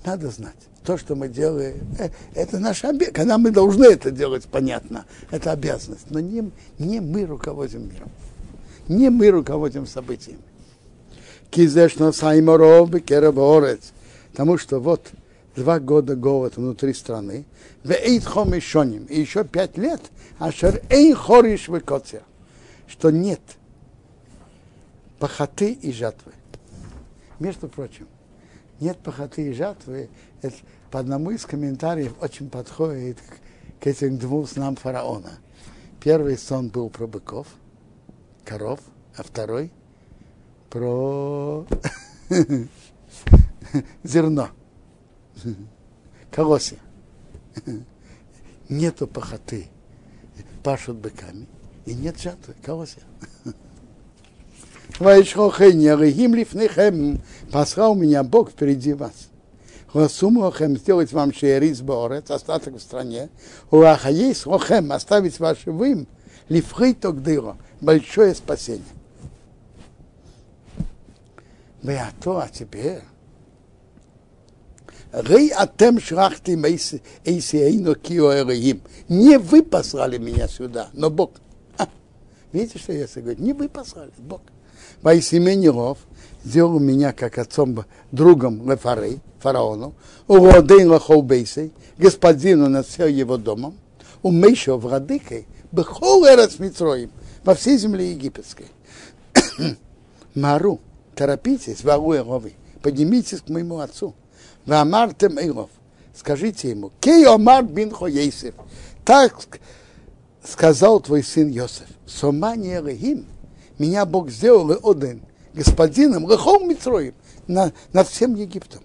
Надо 0.04 0.28
знать 0.28 0.54
то, 0.84 0.98
что 0.98 1.16
мы 1.16 1.28
делаем, 1.28 1.76
э, 1.98 2.10
это 2.34 2.58
наша 2.58 2.90
обязанность. 2.90 3.14
Когда 3.14 3.38
мы 3.38 3.50
должны 3.50 3.86
это 3.86 4.10
делать, 4.10 4.44
понятно, 4.44 5.06
это 5.30 5.50
обязанность. 5.52 6.10
Но 6.10 6.20
не, 6.20 6.50
не 6.78 7.00
мы 7.00 7.24
руководим 7.24 7.88
миром. 7.88 8.10
Не 8.86 9.08
мы 9.08 9.30
руководим 9.30 9.86
событиями. 9.86 10.42
Кизешно 11.50 12.12
сайморов 12.12 12.90
кераборец. 13.00 13.94
Потому 14.32 14.58
что 14.58 14.78
вот 14.78 15.08
два 15.56 15.80
года 15.80 16.16
голод 16.16 16.58
внутри 16.58 16.92
страны, 16.92 17.46
и 19.06 19.20
еще 19.20 19.44
пять 19.44 19.78
лет, 19.78 20.02
ашер 20.38 20.82
эй 20.90 21.12
хориш 21.12 21.68
векоцер, 21.68 22.22
что 22.86 23.10
нет 23.10 23.40
пахоты 25.18 25.72
и 25.72 25.92
жатвы. 25.92 26.32
Между 27.38 27.68
прочим, 27.68 28.08
нет 28.80 28.98
пахоты 28.98 29.48
и 29.48 29.52
жатвы, 29.52 30.10
это 30.42 30.56
по 30.90 31.00
одному 31.00 31.30
из 31.30 31.44
комментариев 31.46 32.14
очень 32.20 32.50
подходит 32.50 33.18
к 33.80 33.86
этим 33.86 34.18
двум 34.18 34.46
снам 34.46 34.76
фараона. 34.76 35.38
Первый 36.00 36.36
сон 36.36 36.68
был 36.68 36.90
про 36.90 37.06
быков, 37.06 37.46
коров, 38.44 38.80
а 39.16 39.22
второй 39.22 39.72
про 40.70 41.66
зерно, 44.02 44.50
колосья. 46.30 46.78
Нету 48.68 49.06
пахоты, 49.06 49.68
пашут 50.64 50.96
быками, 50.96 51.46
и 51.84 51.94
нет 51.94 52.18
жатвы, 52.20 52.54
колосья. 52.62 53.02
Послал 57.52 57.94
меня 57.94 58.24
Бог 58.24 58.50
впереди 58.50 58.94
вас. 58.94 59.28
Ласумохем 59.92 60.76
сделать 60.76 61.12
вам 61.12 61.32
шеерис 61.32 61.80
борец, 61.80 62.30
остаток 62.30 62.74
в 62.74 62.80
стране. 62.80 63.28
Урахаейс 63.70 64.46
лохем 64.46 64.90
оставить 64.90 65.38
вас 65.38 65.58
живым, 65.64 66.08
лифхей 66.48 66.94
тогдыро, 66.94 67.56
большое 67.80 68.34
спасение. 68.34 68.82
Беато, 71.82 72.40
а 72.40 72.48
теперь 72.48 73.02
Рей 75.14 75.52
атем 75.52 76.00
шрахти 76.00 76.58
эйсиэйно 77.24 77.94
кио 77.94 78.32
эрехим. 78.32 78.82
Не 79.08 79.38
вы 79.38 79.62
послали 79.62 80.18
меня 80.18 80.48
сюда, 80.48 80.88
но 80.92 81.08
Бог. 81.08 81.30
А, 81.78 81.88
видите, 82.52 82.80
что 82.80 82.92
я 82.92 83.06
говорю? 83.14 83.40
Не 83.40 83.52
вы 83.52 83.68
послали, 83.68 84.10
Бог. 84.18 84.40
Вайсимениров 85.02 85.98
сделал 86.42 86.80
меня 86.80 87.12
как 87.12 87.38
отцом, 87.38 87.84
другом 88.10 88.68
Лефарей, 88.68 89.20
фараону, 89.38 89.94
у 90.26 90.46
Родейн 90.46 90.90
Лахолбейсей, 90.90 91.72
господину 91.96 92.68
над 92.68 92.86
всем 92.86 93.08
его 93.08 93.36
домом, 93.36 93.78
у 94.22 94.32
Мейшо 94.32 94.78
в 94.78 94.90
Радыкой, 94.90 95.46
Бехол 95.70 96.26
Эрец 96.26 96.58
Митроим, 96.58 97.10
во 97.44 97.54
всей 97.54 97.78
земле 97.78 98.10
египетской. 98.10 98.66
Мару, 100.34 100.80
торопитесь, 101.14 101.84
Вару 101.84 102.14
Эрови, 102.14 102.54
поднимитесь 102.82 103.42
к 103.42 103.48
моему 103.48 103.78
отцу. 103.78 104.14
Вамартем 104.66 105.38
Эйров, 105.38 105.70
скажите 106.14 106.70
ему, 106.70 106.92
Кей 107.00 107.26
Омар 107.26 107.64
бин 107.64 107.90
Хоейсев, 107.90 108.54
так 109.04 109.36
сказал 110.42 111.00
твой 111.00 111.22
сын 111.22 111.48
Йосеф, 111.48 111.88
Сомани 112.06 112.74
Эрехим, 112.74 113.26
меня 113.78 114.06
Бог 114.06 114.30
сделал 114.30 114.70
один, 114.88 115.22
господином 115.52 116.28
Рахом 116.28 116.68
Митроим, 116.68 117.14
над, 117.46 117.74
над 117.92 118.08
всем 118.08 118.34
Египтом. 118.34 118.82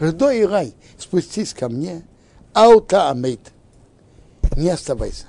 Рдо 0.00 0.30
и 0.30 0.42
рай, 0.44 0.74
спустись 0.98 1.54
ко 1.54 1.68
мне, 1.68 2.02
аута 2.52 3.10
амейт, 3.10 3.52
не 4.56 4.68
оставайся. 4.68 5.26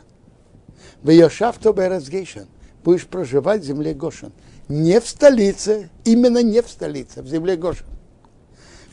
В 1.02 1.10
Йошафто 1.10 1.73
Березгейшен, 1.73 2.47
будешь 2.84 3.08
проживать 3.08 3.62
в 3.62 3.65
земле 3.65 3.93
Гошин. 3.93 4.32
Не 4.67 4.99
в 4.99 5.08
столице, 5.08 5.89
именно 6.06 6.41
не 6.41 6.62
в 6.62 6.69
столице, 6.69 7.21
в 7.21 7.28
земле 7.28 7.58
Гошин. 7.58 7.86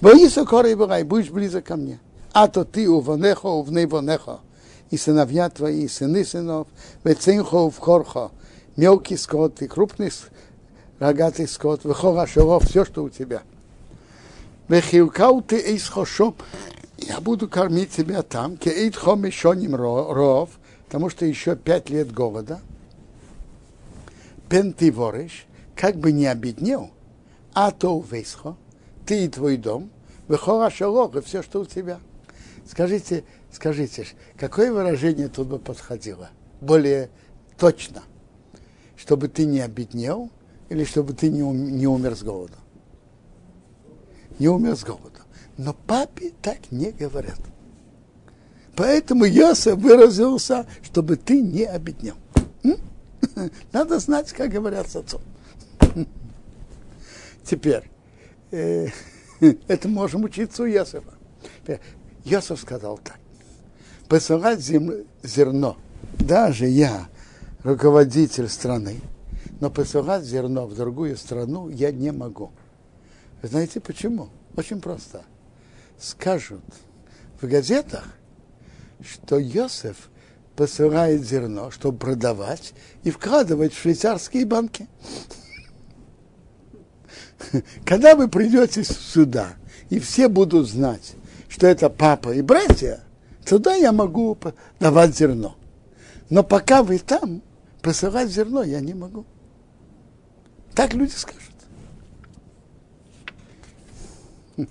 Боися 0.00 0.44
коры 0.44 0.72
и 0.72 1.02
будешь 1.04 1.30
близок 1.30 1.64
ко 1.64 1.76
мне. 1.76 2.00
А 2.32 2.48
то 2.48 2.64
ты 2.64 2.88
у 2.88 3.00
вонехо, 3.00 3.46
у 3.46 3.62
вне 3.62 3.86
вонехо, 3.86 4.40
и 4.90 4.96
сыновья 4.96 5.50
твои, 5.50 5.84
и 5.84 5.88
сыны 5.88 6.24
сынов, 6.24 6.68
вецинхо 7.04 7.70
в 7.70 7.78
хорхо, 7.78 8.30
мелкий 8.76 9.16
скот 9.16 9.60
и 9.62 9.68
крупный 9.68 10.10
рогатый 11.00 11.48
скот, 11.48 11.84
выхора 11.84 12.26
шаров, 12.26 12.64
все, 12.64 12.84
что 12.84 13.02
у 13.02 13.08
тебя. 13.08 13.42
Вехилкау 14.68 15.42
ты 15.42 15.56
эйс 15.56 15.88
хошо, 15.88 16.34
я 16.98 17.20
буду 17.20 17.48
кормить 17.48 17.90
тебя 17.90 18.22
там, 18.22 18.56
кейт 18.56 18.94
хомишоним 18.94 19.74
ров, 19.74 20.50
потому 20.86 21.10
что 21.10 21.26
еще 21.26 21.56
пять 21.56 21.90
лет 21.90 22.12
голода. 22.12 22.60
Пен 24.48 24.72
ты 24.72 24.92
воришь, 24.92 25.46
как 25.74 25.96
бы 25.96 26.12
не 26.12 26.26
обеднел, 26.26 26.90
а 27.54 27.70
то 27.72 28.04
весхо, 28.10 28.56
ты 29.10 29.24
и 29.24 29.28
твой 29.28 29.56
дом, 29.56 29.90
выхора 30.28 30.70
шаров, 30.70 31.16
и 31.16 31.20
все, 31.20 31.42
что 31.42 31.62
у 31.62 31.64
тебя. 31.64 31.98
Скажите, 32.64 33.24
скажите, 33.50 34.06
какое 34.36 34.72
выражение 34.72 35.26
тут 35.26 35.48
бы 35.48 35.58
подходило? 35.58 36.30
Более 36.60 37.10
точно. 37.58 38.04
Чтобы 38.96 39.26
ты 39.26 39.46
не 39.46 39.58
обеднел 39.58 40.30
или 40.68 40.84
чтобы 40.84 41.14
ты 41.14 41.28
не, 41.28 41.40
не 41.40 41.88
умер 41.88 42.14
с 42.14 42.22
голода? 42.22 42.54
Не 44.38 44.46
умер 44.46 44.76
с 44.76 44.84
голода. 44.84 45.22
Но 45.58 45.74
папе 45.74 46.30
так 46.40 46.70
не 46.70 46.92
говорят. 46.92 47.40
Поэтому 48.76 49.24
Йосеф 49.24 49.76
выразился, 49.76 50.68
чтобы 50.84 51.16
ты 51.16 51.42
не 51.42 51.64
обеднел. 51.64 52.14
Надо 53.72 53.98
знать, 53.98 54.30
как 54.30 54.50
говорят 54.52 54.88
с 54.88 54.94
отцом. 54.94 55.20
Теперь, 57.42 57.90
э, 58.50 58.88
это 59.68 59.88
можем 59.88 60.24
учиться 60.24 60.62
у 60.62 60.66
Йосефа. 60.66 61.14
Йосеф 62.24 62.60
сказал 62.60 62.98
так. 62.98 63.18
Посылать 64.08 64.60
зем, 64.60 64.92
зерно, 65.22 65.76
даже 66.18 66.66
я, 66.66 67.08
руководитель 67.62 68.48
страны, 68.48 69.00
но 69.60 69.70
посылать 69.70 70.24
зерно 70.24 70.66
в 70.66 70.74
другую 70.74 71.16
страну 71.16 71.68
я 71.68 71.92
не 71.92 72.10
могу. 72.10 72.50
Вы 73.40 73.48
знаете 73.48 73.80
почему? 73.80 74.28
Очень 74.56 74.80
просто. 74.80 75.22
Скажут 75.98 76.64
в 77.40 77.46
газетах, 77.46 78.04
что 79.00 79.38
Йосеф 79.38 80.10
посылает 80.56 81.24
зерно, 81.24 81.70
чтобы 81.70 81.98
продавать 81.98 82.74
и 83.02 83.10
вкладывать 83.10 83.72
в 83.72 83.80
швейцарские 83.80 84.44
банки. 84.44 84.88
Когда 87.84 88.14
вы 88.14 88.28
придете 88.28 88.84
сюда, 88.84 89.54
и 89.88 89.98
все 89.98 90.28
будут 90.28 90.68
знать, 90.68 91.14
что 91.48 91.66
это 91.66 91.90
папа 91.90 92.30
и 92.34 92.42
братья, 92.42 93.00
туда 93.44 93.74
я 93.74 93.92
могу 93.92 94.36
давать 94.78 95.16
зерно. 95.16 95.56
Но 96.28 96.42
пока 96.42 96.82
вы 96.82 96.98
там, 96.98 97.42
посылать 97.82 98.30
зерно 98.30 98.62
я 98.62 98.80
не 98.80 98.94
могу. 98.94 99.24
Так 100.74 100.94
люди 100.94 101.12
скажут. 101.12 101.40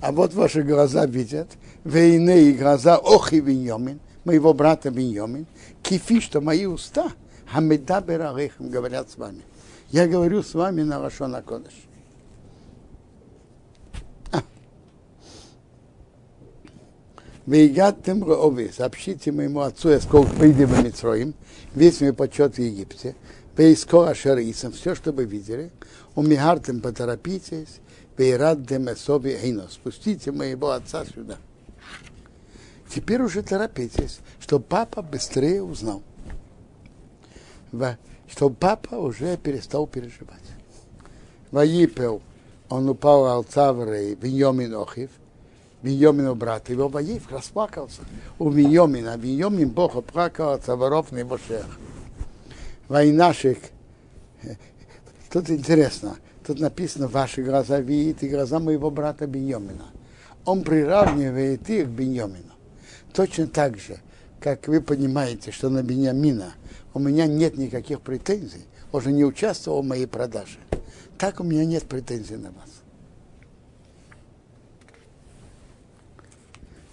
А 0.00 0.12
вот 0.12 0.34
ваши 0.34 0.62
глаза 0.62 1.06
видят. 1.06 1.48
Вейне 1.84 2.50
и 2.50 2.52
глаза 2.54 2.96
охи 2.96 3.40
виньомин, 3.40 4.00
моего 4.24 4.54
брата 4.54 4.88
Виньомин, 4.88 5.46
кифи, 5.82 6.20
что 6.20 6.40
мои 6.40 6.64
уста, 6.64 7.12
хамеда 7.50 8.00
берарехем, 8.00 8.70
говорят 8.70 9.10
с 9.10 9.16
вами. 9.16 9.42
Я 9.90 10.06
говорю 10.08 10.42
с 10.42 10.54
вами 10.54 10.82
на 10.82 11.00
Рашона 11.00 11.42
Кодыш. 11.42 11.74
Вейгаттем 17.46 18.24
Рови, 18.24 18.70
сообщите 18.74 19.30
моему 19.30 19.60
отцу, 19.60 19.90
я 19.90 20.00
сколько 20.00 20.30
выйдем 20.30 20.68
в 20.68 20.82
Митроим, 20.82 21.34
весь 21.74 22.00
мой 22.00 22.14
почет 22.14 22.56
в 22.56 22.58
Египте, 22.58 23.16
Вейско 23.54 24.08
Ашарисом, 24.08 24.72
все, 24.72 24.94
что 24.94 25.12
вы 25.12 25.24
видели, 25.24 25.70
у 26.14 26.22
Михартем 26.22 26.80
поторопитесь, 26.80 27.80
Вейраддем 28.16 28.90
Эсоби 28.90 29.36
Эйно, 29.42 29.68
спустите 29.70 30.32
моего 30.32 30.70
отца 30.70 31.04
сюда. 31.04 31.36
Теперь 32.88 33.20
уже 33.20 33.42
торопитесь, 33.42 34.20
чтобы 34.40 34.64
папа 34.64 35.02
быстрее 35.02 35.62
узнал. 35.62 36.02
Чтобы 38.28 38.56
папа 38.56 38.94
уже 38.94 39.36
перестал 39.36 39.86
переживать. 39.86 40.40
Ваипел, 41.50 42.20
он 42.68 42.88
упал 42.88 43.26
Алцаврей, 43.26 44.16
Виньомин 44.20 44.74
Охив, 44.74 45.10
Виньомину 45.82 46.34
брат 46.34 46.70
его, 46.70 46.88
Ваив 46.88 47.30
расплакался. 47.30 48.00
У 48.38 48.48
Виньомина, 48.50 49.16
Виньомин 49.16 49.68
Бог 49.68 49.96
оплакался, 49.96 50.74
воров 50.74 51.12
не 51.12 51.24
бошех. 51.24 51.66
Войнашек, 52.88 53.58
тут 55.30 55.50
интересно, 55.50 56.16
тут 56.46 56.58
написано, 56.58 57.06
ваши 57.06 57.42
глаза 57.42 57.80
видите 57.80 58.28
глаза 58.28 58.58
моего 58.58 58.90
брата 58.90 59.26
Беньомина. 59.26 59.86
Он 60.44 60.62
приравнивает 60.62 61.68
их 61.68 61.86
к 61.86 61.90
Беньомину. 61.90 62.52
Точно 63.12 63.46
так 63.46 63.78
же, 63.78 63.98
как 64.40 64.66
вы 64.68 64.80
понимаете, 64.80 65.52
что 65.52 65.68
на 65.68 65.82
Беньямина 65.82 66.54
у 66.94 67.00
меня 67.00 67.26
нет 67.26 67.58
никаких 67.58 68.00
претензий, 68.00 68.64
он 68.92 69.02
же 69.02 69.12
не 69.12 69.24
участвовал 69.24 69.82
в 69.82 69.86
моей 69.86 70.06
продаже. 70.06 70.58
Так 71.18 71.40
у 71.40 71.44
меня 71.44 71.64
нет 71.64 71.84
претензий 71.84 72.36
на 72.36 72.50
вас. 72.52 72.70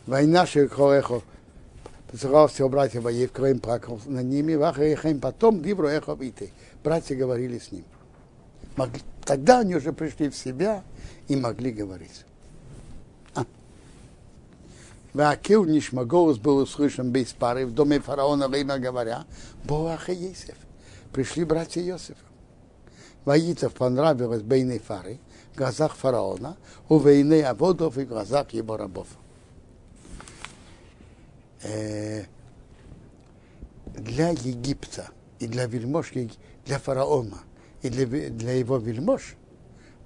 Война 0.07 0.45
Шерхорехо 0.45 1.21
посылал 2.11 2.47
все 2.47 2.67
братья 2.67 2.99
Ваев, 2.99 3.31
Крым 3.31 3.59
плакал 3.59 4.01
над 4.05 4.25
ними, 4.25 4.55
Вахаехаим, 4.55 5.19
потом 5.19 5.61
Дивро 5.61 5.87
Эхо 5.87 6.13
Виты. 6.13 6.51
Братья 6.83 7.15
говорили 7.15 7.59
с 7.59 7.71
ним. 7.71 7.85
Могли, 8.75 9.01
тогда 9.23 9.59
они 9.59 9.75
уже 9.75 9.93
пришли 9.93 10.29
в 10.29 10.35
себя 10.35 10.83
и 11.27 11.35
могли 11.35 11.71
говорить. 11.71 12.25
Вакил 15.13 15.65
Нишмаголос 15.65 16.37
был 16.37 16.57
услышан 16.57 17.11
без 17.11 17.33
пары 17.33 17.65
в 17.65 17.73
доме 17.73 17.99
фараона 17.99 18.47
время 18.47 18.77
говоря, 18.77 19.25
Боаха 19.65 20.11
Есев. 20.11 20.55
Пришли 21.11 21.43
братья 21.43 21.81
Йосифа. 21.81 22.25
Ваитов 23.25 23.73
понравилось 23.73 24.41
Бейной 24.41 24.79
Фары 24.79 25.19
в 25.53 25.57
глазах 25.57 25.95
фараона, 25.95 26.57
у 26.89 26.97
войны 26.97 27.43
Аводов 27.43 27.97
и 27.97 28.05
в 28.05 28.07
глазах 28.07 28.51
его 28.51 28.77
рабов. 28.77 29.07
Э, 31.63 32.23
для 33.85 34.29
Египта 34.29 35.09
и 35.39 35.47
для 35.47 35.65
вельмож, 35.67 36.13
для 36.65 36.79
фараона 36.79 37.39
и 37.81 37.89
для, 37.89 38.05
для 38.05 38.53
его 38.53 38.77
вельмож 38.77 39.35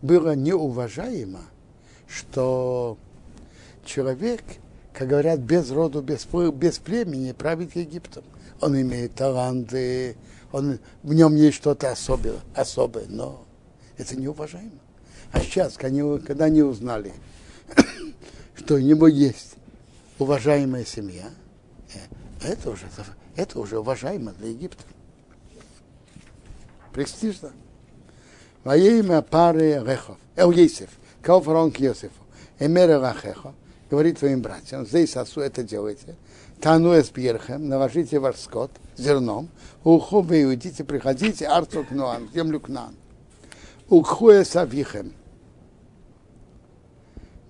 было 0.02 0.36
неуважаемо, 0.36 1.42
что 2.08 2.98
человек, 3.86 4.44
как 4.96 5.10
говорят, 5.10 5.40
без 5.40 5.70
роду, 5.72 6.02
без, 6.02 6.26
без 6.54 6.80
племени 6.80 7.34
правит 7.34 7.76
Египтом. 7.76 8.24
Он 8.62 8.80
имеет 8.80 9.14
таланты, 9.16 10.16
он, 10.52 10.80
в 11.04 11.14
нем 11.14 11.36
есть 11.36 11.58
что-то 11.58 11.92
особое, 11.92 12.36
особое, 12.56 13.06
но 13.10 13.46
это 13.98 14.16
неуважаемо. 14.16 14.72
А 15.34 15.42
сейчас, 15.42 15.76
когда 15.78 16.46
они 16.46 16.62
узнали, 16.62 17.14
что 18.56 18.76
у 18.76 18.80
него 18.80 19.08
есть 19.08 19.56
уважаемая 20.18 20.86
семья, 20.86 21.30
э, 21.94 22.52
это 22.52 22.70
уже, 22.70 22.86
это 23.36 23.60
уже 23.60 23.80
уважаемо 23.80 24.32
для 24.34 24.50
Египта. 24.50 24.84
Престижно. 26.94 27.52
Во 28.64 28.78
имя 28.78 29.22
пары 29.22 29.84
Рехов, 29.86 30.18
Эл 30.38 30.52
Есев, 30.52 30.90
кал 31.22 31.42
фараон 31.42 31.74
к 31.74 31.80
Эмера 32.60 33.00
Рахеха, 33.02 33.54
говорит 33.90 34.20
своим 34.20 34.42
братьям, 34.42 34.86
здесь 34.86 35.16
осу 35.16 35.42
это 35.42 35.64
делайте, 35.64 36.16
тану 36.62 36.94
эс 36.98 37.10
бирхем, 37.10 37.68
наложите 37.68 38.20
ваш 38.20 38.38
скот 38.38 38.72
зерном, 38.98 39.50
уху 39.84 40.22
вы 40.22 40.46
уйдите, 40.46 40.84
приходите, 40.84 41.46
арцу 41.46 41.84
к 41.84 41.92
Нуан, 41.92 42.30
землю 42.34 42.62
нам. 42.68 42.96
Уху 43.90 44.32
эс 44.32 44.56
авихем, 44.56 45.14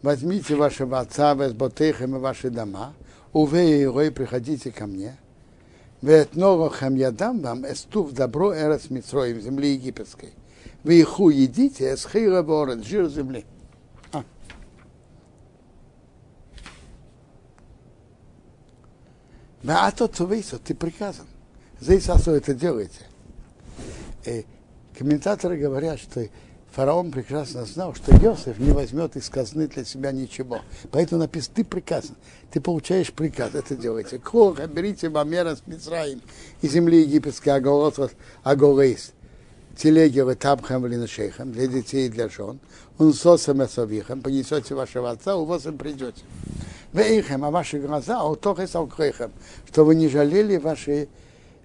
возьмите 0.02 0.56
вашего 0.56 1.00
отца, 1.00 1.36
ботехем 1.36 2.16
и 2.16 2.20
ваши 2.20 2.50
дома, 2.50 2.94
уве 3.32 3.84
и 3.84 4.10
приходите 4.10 4.72
ко 4.72 4.86
мне, 4.86 5.18
Вет 6.02 6.36
ногохам 6.36 6.94
я 6.96 7.12
дам 7.12 7.42
вам 7.42 7.66
эстув 7.66 8.12
добро 8.12 8.56
эрес 8.56 8.92
Митроим, 8.92 9.42
земли 9.42 9.74
египетской. 9.74 10.34
Вы 10.84 11.00
их 11.00 11.20
уедите, 11.20 11.96
эсхира 11.96 12.44
борен, 12.44 12.84
жир 12.84 13.10
земли. 13.10 13.44
А 19.68 19.92
то 19.92 20.08
цувейсо, 20.08 20.60
ты 20.60 20.76
приказан. 20.76 21.26
Здесь 21.80 22.08
асо 22.10 22.32
это 22.32 22.54
делаете. 22.54 23.02
И 24.26 24.46
комментаторы 24.98 25.58
говорят, 25.58 26.00
что 26.00 26.28
фараон 26.72 27.12
прекрасно 27.12 27.66
знал, 27.66 27.96
что 27.96 28.12
Иосиф 28.16 28.60
не 28.60 28.72
возьмет 28.72 29.16
из 29.16 29.30
казны 29.30 29.68
для 29.68 29.86
себя 29.86 30.12
ничего. 30.12 30.62
Поэтому 30.92 31.22
написано, 31.22 31.56
ты 31.56 31.64
приказан, 31.64 32.16
ты 32.52 32.62
получаешь 32.62 33.12
приказ, 33.12 33.56
это 33.56 33.76
делайте. 33.76 34.20
Кох, 34.20 34.60
берите 34.60 35.10
мамера 35.10 35.56
с 35.56 35.64
Мицраим 35.66 36.22
и 36.62 36.68
земли 36.68 37.02
египетской 37.02 37.50
Аголот, 37.50 38.14
Аголейс, 38.44 39.14
телеги 39.78 40.20
в 40.20 40.36
Табхам 40.36 41.08
Шейхам, 41.08 41.52
для 41.52 41.68
детей 41.68 42.08
и 42.08 42.10
для 42.10 42.30
жен, 42.30 42.60
он 42.98 43.14
сосом 43.14 43.62
и 43.62 43.68
совихам, 43.68 44.22
понесете 44.22 44.76
вашего 44.76 45.12
отца, 45.12 45.36
у 45.36 45.46
вас 45.46 45.66
им 45.66 45.78
придете. 45.78 46.22
Вы 46.96 47.20
ихем, 47.20 47.44
а 47.44 47.52
ваши 47.52 47.78
глаза, 47.78 48.22
а 48.22 48.30
утохи 48.30 48.68
салкрехам, 48.68 49.34
что 49.68 49.84
вы 49.84 49.96
не 49.96 50.08
жалели 50.08 50.56
ваши 50.56 51.10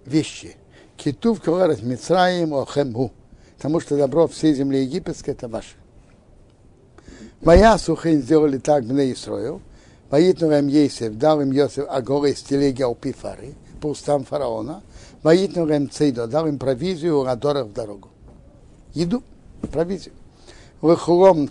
вещи. 0.04 0.56
Китув 0.96 1.40
каларас 1.40 1.82
Мицраим, 1.82 2.52
охемгу 2.52 3.12
потому 3.56 3.78
что 3.78 3.96
добро 3.96 4.26
всей 4.26 4.54
земли 4.54 4.82
египетской 4.82 5.30
это 5.30 5.46
ваше. 5.46 5.76
Моя 7.42 7.78
сухин 7.78 8.22
сделали 8.22 8.58
так 8.58 8.82
мне 8.84 9.12
Исроил, 9.12 9.60
Воитну 10.10 10.50
им 10.50 10.66
Есев, 10.66 11.14
дал 11.16 11.40
им 11.40 11.52
Йосеф 11.52 11.86
Агоры 11.88 12.30
из 12.30 12.42
телеги 12.42 12.82
Алпифары, 12.82 13.54
по 13.80 13.88
устам 13.88 14.24
фараона, 14.24 14.82
Воитну 15.22 15.68
им 15.68 15.88
Цейдо, 15.90 16.26
дал 16.26 16.48
им 16.48 16.58
провизию 16.58 17.20
у 17.20 17.24
Радора 17.24 17.62
в 17.62 17.72
дорогу. 17.72 18.08
Еду, 18.94 19.22
провизию. 19.70 20.14
Выхлом 20.80 21.50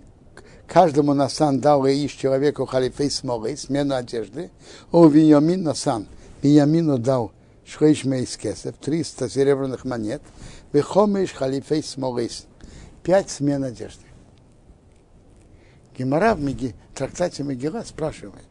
каждому 0.70 1.14
насан 1.14 1.60
дал 1.60 1.86
иш 1.86 2.14
человеку 2.14 2.66
халифей 2.66 3.12
смолы, 3.12 3.58
смену 3.58 3.96
одежды, 3.96 4.52
у 4.92 5.08
Виньямин 5.08 5.64
насан, 5.64 6.08
Виньямину 6.42 6.98
дал 6.98 7.32
шхейшме 7.66 8.22
из 8.22 8.38
кесов, 8.38 8.76
300 8.80 9.30
серебряных 9.30 9.86
монет, 9.86 10.22
Бехомиш 10.72 11.34
халифей 11.34 11.84
смолис. 11.84 12.46
Пять 13.04 13.30
смен 13.30 13.64
одежды. 13.64 14.04
Гемора 15.98 16.36
в 16.36 16.42
Меги, 16.42 16.76
трактате 16.94 17.44
Мегила 17.44 17.82
спрашивает. 17.82 18.46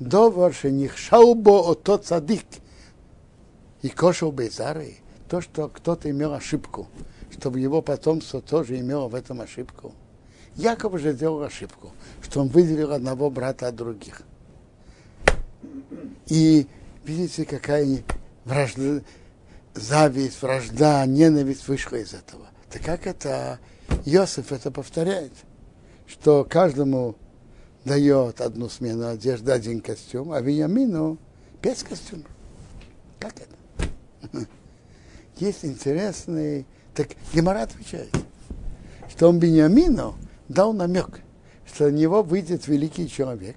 Довар 0.00 0.52
шенихшаубо 0.52 1.70
ото 1.70 1.98
цадик. 1.98 2.44
И 3.82 3.88
кошел 3.88 4.32
бейзары. 4.32 4.96
То, 5.28 5.40
что 5.40 5.68
кто-то 5.68 6.10
имел 6.10 6.32
ошибку, 6.32 6.88
чтобы 7.30 7.60
его 7.60 7.80
потомство 7.80 8.40
тоже 8.40 8.78
имело 8.78 9.08
в 9.08 9.14
этом 9.14 9.40
ошибку. 9.40 9.92
Яков 10.56 10.98
же 11.00 11.12
сделал 11.12 11.42
ошибку, 11.42 11.92
что 12.22 12.40
он 12.40 12.48
выделил 12.48 12.92
одного 12.92 13.30
брата 13.30 13.68
от 13.68 13.76
других. 13.76 14.22
И 16.26 16.66
видите, 17.04 17.44
какая 17.44 18.02
вражда, 18.44 19.02
зависть, 19.74 20.40
вражда, 20.40 21.04
ненависть 21.06 21.66
вышла 21.68 21.96
из 21.96 22.14
этого. 22.14 22.46
Так 22.70 22.82
как 22.82 23.06
это 23.06 23.58
Иосиф 24.04 24.52
это 24.52 24.70
повторяет, 24.70 25.32
что 26.06 26.44
каждому 26.44 27.16
дает 27.84 28.40
одну 28.40 28.68
смену 28.68 29.08
одежды, 29.08 29.52
один 29.52 29.80
костюм, 29.80 30.32
а 30.32 30.40
Вениамину 30.40 31.18
пять 31.60 31.82
костюмов. 31.82 32.26
Как 33.18 33.34
это? 33.36 34.46
Есть 35.36 35.64
интересный... 35.64 36.66
Так 36.94 37.08
Гемора 37.32 37.62
отвечает, 37.62 38.10
что 39.08 39.28
он 39.28 39.40
Бениамину 39.40 40.14
дал 40.48 40.72
намек, 40.72 41.20
что 41.66 41.84
на 41.84 41.94
него 41.94 42.22
выйдет 42.22 42.66
великий 42.68 43.08
человек, 43.08 43.56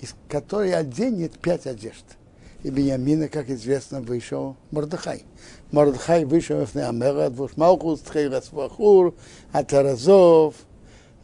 из 0.00 0.14
который 0.28 0.74
оденет 0.74 1.38
пять 1.38 1.66
одежд– 1.66 2.04
и 2.62 2.70
Бениамина, 2.70 3.28
как 3.28 3.50
известно, 3.50 4.00
вышел 4.00 4.56
Мордыхай. 4.70 5.24
Мордыхай 5.72 6.24
вышел 6.24 6.64
в 6.64 6.74
Неамера, 6.74 7.28
двух 7.28 7.56
Малкус, 7.56 8.00
Тхейрас 8.00 8.52
Вахур, 8.52 9.14
Атаразов, 9.52 10.54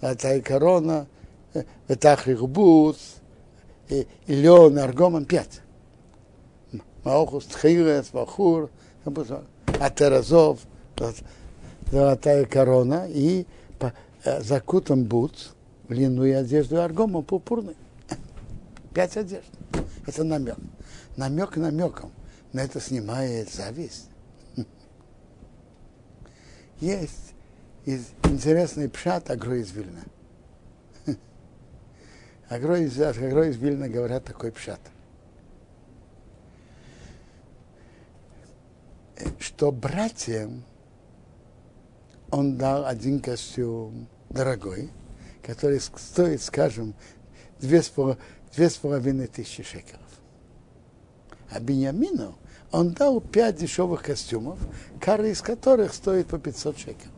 Атайкарона, 0.00 1.06
Ветахрихбус, 1.86 2.96
Илеон, 4.26 4.78
Аргоман, 4.78 5.26
пять. 5.26 5.60
Малкус, 7.04 7.44
Тхейрас 7.44 8.12
Вахур, 8.12 8.70
Атаразов, 9.78 10.58
Золотая 11.90 12.44
корона 12.44 13.06
и 13.08 13.46
закутан 14.24 15.04
бут 15.04 15.54
в 15.88 15.92
льняную 15.92 16.38
одежду 16.38 16.82
аргома 16.82 17.22
пурпурный. 17.22 17.76
Пять 18.94 19.16
одежд. 19.16 19.46
Это 20.06 20.24
намек 20.24 20.58
намек 21.18 21.56
намеком, 21.56 22.12
на 22.52 22.60
это 22.60 22.80
снимает 22.80 23.52
зависть. 23.52 24.08
Есть 26.80 27.34
интересный 27.84 28.88
пшат 28.88 29.28
Агро 29.30 29.58
из 29.58 29.72
Вильна. 29.72 30.04
Агро 32.48 32.78
из, 32.78 32.98
Агро 33.00 33.48
из 33.48 33.56
Вильна 33.56 33.88
говорят 33.88 34.24
такой 34.24 34.52
пшат. 34.52 34.80
Что 39.40 39.72
братьям 39.72 40.62
он 42.30 42.56
дал 42.56 42.86
один 42.86 43.20
костюм 43.20 44.08
дорогой, 44.30 44.90
который 45.42 45.80
стоит, 45.80 46.42
скажем, 46.42 46.94
две 47.60 47.82
с 47.82 48.76
половиной 48.76 49.26
тысячи 49.26 49.62
шекелов. 49.62 50.02
А 51.50 51.60
Беньямину 51.60 52.36
он 52.70 52.92
дал 52.92 53.20
пять 53.20 53.56
дешевых 53.56 54.02
костюмов, 54.02 54.58
каждый 55.00 55.32
из 55.32 55.40
которых 55.40 55.94
стоит 55.94 56.26
по 56.26 56.38
500 56.38 56.78
шекелов. 56.78 57.12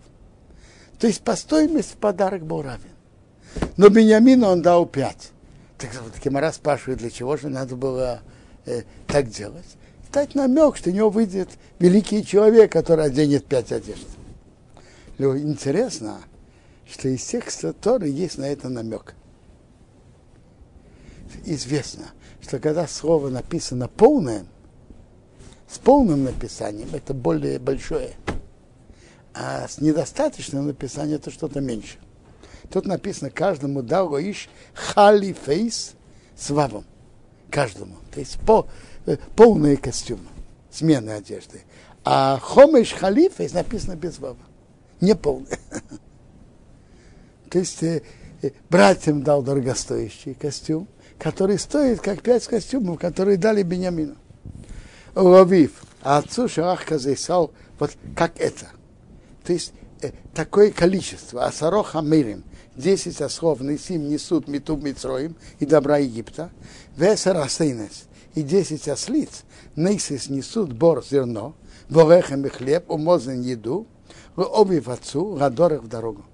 То 0.98 1.06
есть 1.06 1.22
по 1.22 1.34
стоимости 1.34 1.96
подарок 1.96 2.44
был 2.44 2.62
равен. 2.62 2.82
Но 3.76 3.88
Беньямину 3.88 4.46
он 4.46 4.62
дал 4.62 4.86
пять. 4.86 5.32
Так 5.78 5.90
вот 6.02 6.12
Кемара 6.20 6.52
спрашивает, 6.52 7.00
для 7.00 7.10
чего 7.10 7.36
же 7.36 7.48
надо 7.48 7.74
было 7.74 8.20
э, 8.66 8.82
так 9.06 9.28
делать. 9.28 9.64
Дать 10.12 10.34
намек, 10.34 10.76
что 10.76 10.90
у 10.90 10.92
него 10.92 11.08
выйдет 11.08 11.48
великий 11.78 12.24
человек, 12.24 12.70
который 12.70 13.06
оденет 13.06 13.46
пять 13.46 13.72
одежд. 13.72 14.06
Но 15.20 15.36
интересно, 15.36 16.22
что 16.90 17.10
из 17.10 17.22
текста 17.22 17.74
Торы 17.74 18.08
есть 18.08 18.38
на 18.38 18.44
это 18.44 18.70
намек. 18.70 19.14
Известно, 21.44 22.06
что 22.40 22.58
когда 22.58 22.86
слово 22.86 23.28
написано 23.28 23.86
полное, 23.86 24.46
с 25.68 25.76
полным 25.76 26.24
написанием 26.24 26.88
это 26.94 27.12
более 27.12 27.58
большое, 27.58 28.12
а 29.34 29.68
с 29.68 29.82
недостаточным 29.82 30.66
написанием 30.66 31.18
это 31.18 31.30
что-то 31.30 31.60
меньше. 31.60 31.98
Тут 32.70 32.86
написано 32.86 33.28
каждому 33.28 33.82
дал 33.82 34.16
иш 34.16 34.48
халифейс 34.72 35.96
с 36.34 36.48
вавом. 36.48 36.86
Каждому. 37.50 37.96
То 38.10 38.20
есть 38.20 38.40
по, 38.40 38.66
э, 39.04 39.18
полные 39.36 39.76
костюмы, 39.76 40.28
смены 40.70 41.10
одежды. 41.10 41.60
А 42.06 42.38
хомеш 42.38 42.94
халифейс 42.94 43.52
написано 43.52 43.96
без 43.96 44.18
вава. 44.18 44.38
Не 45.00 45.14
полный. 45.14 45.58
То 47.50 47.58
есть 47.58 47.82
э, 47.82 48.02
э, 48.42 48.50
братьям 48.68 49.22
дал 49.22 49.42
дорогостоящий 49.42 50.34
костюм, 50.34 50.88
который 51.18 51.58
стоит 51.58 52.00
как 52.00 52.22
пять 52.22 52.46
костюмов, 52.46 52.98
которые 52.98 53.36
дали 53.36 53.62
Бениамину. 53.62 54.16
Ловив, 55.14 55.82
а 56.02 56.18
отцу 56.18 56.48
Шарах 56.48 56.84
Казайсал, 56.84 57.52
вот 57.78 57.92
как 58.14 58.38
это. 58.38 58.66
То 59.44 59.52
есть 59.52 59.72
э, 60.02 60.12
такое 60.34 60.70
количество, 60.70 61.44
асарох 61.44 61.96
амирим, 61.96 62.44
10 62.76 63.20
ослов 63.20 63.60
несим 63.60 64.08
несут 64.08 64.48
метуб 64.48 64.82
Митроим 64.82 65.36
и 65.58 65.66
добра 65.66 65.98
Египта, 65.98 66.50
весер 66.96 67.36
асейнес, 67.36 68.04
и 68.34 68.42
10 68.42 68.88
ослиц. 68.88 69.44
Нейсис 69.76 70.28
несут 70.28 70.72
бор 70.72 71.04
зерно, 71.04 71.54
ворехем 71.88 72.46
и 72.46 72.48
хлеб, 72.48 72.90
умозен 72.90 73.40
еду, 73.42 73.86
обувь 74.44 74.88
отцу, 74.88 75.36
радорых 75.38 75.82
в 75.82 75.88
дорогу. 75.88 76.24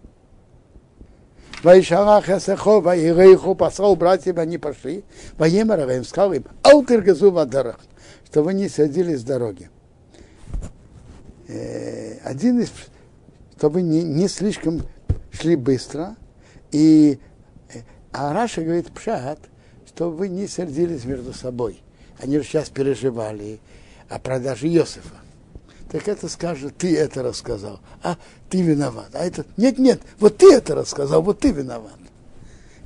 Вайшарах 1.63 2.29
Ясехо, 2.29 2.81
Вайрейху, 2.81 3.55
послал 3.55 3.97
братьям, 3.97 4.39
они 4.39 4.59
пошли, 4.59 5.05
Ваемар 5.37 5.89
им 5.91 6.05
сказал 6.05 6.33
им, 6.33 6.45
Алтер 6.63 7.01
газу 7.01 7.31
вадарах, 7.31 7.81
что 8.27 8.43
вы 8.43 8.55
не 8.55 8.69
садились 8.69 9.21
с 9.21 9.25
дороги. 9.25 9.71
Один 12.25 12.61
из, 12.61 12.71
чтобы 13.57 13.83
не, 13.83 14.03
не 14.03 14.29
слишком 14.29 14.83
шли 15.33 15.57
быстро, 15.57 16.17
и 16.73 17.19
а 18.13 18.33
Раша 18.33 18.63
говорит 18.63 18.93
пшат, 18.93 19.39
чтобы 19.87 20.17
вы 20.17 20.29
не 20.29 20.47
сердились 20.47 21.05
между 21.05 21.33
собой. 21.33 21.83
Они 22.19 22.39
же 22.39 22.45
сейчас 22.45 22.69
переживали 22.71 23.61
о 24.09 24.19
продаже 24.19 24.69
Иосифа 24.69 25.26
так 25.91 26.09
это 26.09 26.29
скажет, 26.29 26.77
ты 26.77 26.97
это 26.97 27.23
рассказал, 27.23 27.81
а 28.03 28.17
ты 28.51 28.63
виноват. 28.63 29.11
А 29.13 29.25
это, 29.25 29.45
нет, 29.57 29.79
нет, 29.79 30.01
вот 30.19 30.39
ты 30.39 30.53
это 30.53 30.75
рассказал, 30.75 31.23
вот 31.23 31.41
ты 31.41 31.53
виноват. 31.53 31.99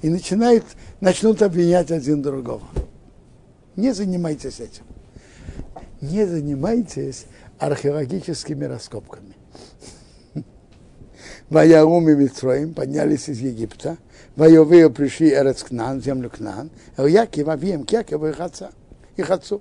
И 0.03 0.09
начинают, 0.09 0.65
начнут 1.01 1.43
обвинять 1.43 1.91
один 1.91 2.23
другого. 2.23 2.67
Не 3.77 3.93
занимайтесь 3.93 4.61
этим. 4.61 4.85
Не 6.01 6.27
занимайтесь 6.27 7.27
археологическими 7.59 8.65
раскопками. 8.65 9.35
Ваяум 11.51 12.09
и 12.09 12.15
Митроим 12.15 12.75
поднялись 12.75 13.29
из 13.29 13.41
Египта. 13.41 13.99
Вайовею 14.37 14.91
пришли 14.91 15.31
Эрец 15.31 15.65
землю 16.03 16.31
Кнан. 16.31 16.71
Якив 16.97 17.49
Авием, 17.49 17.85
к 17.85 17.93
Якову 17.93 18.29
их 18.29 18.41
отца, 18.41 18.71
их 19.17 19.31
отцу. 19.31 19.61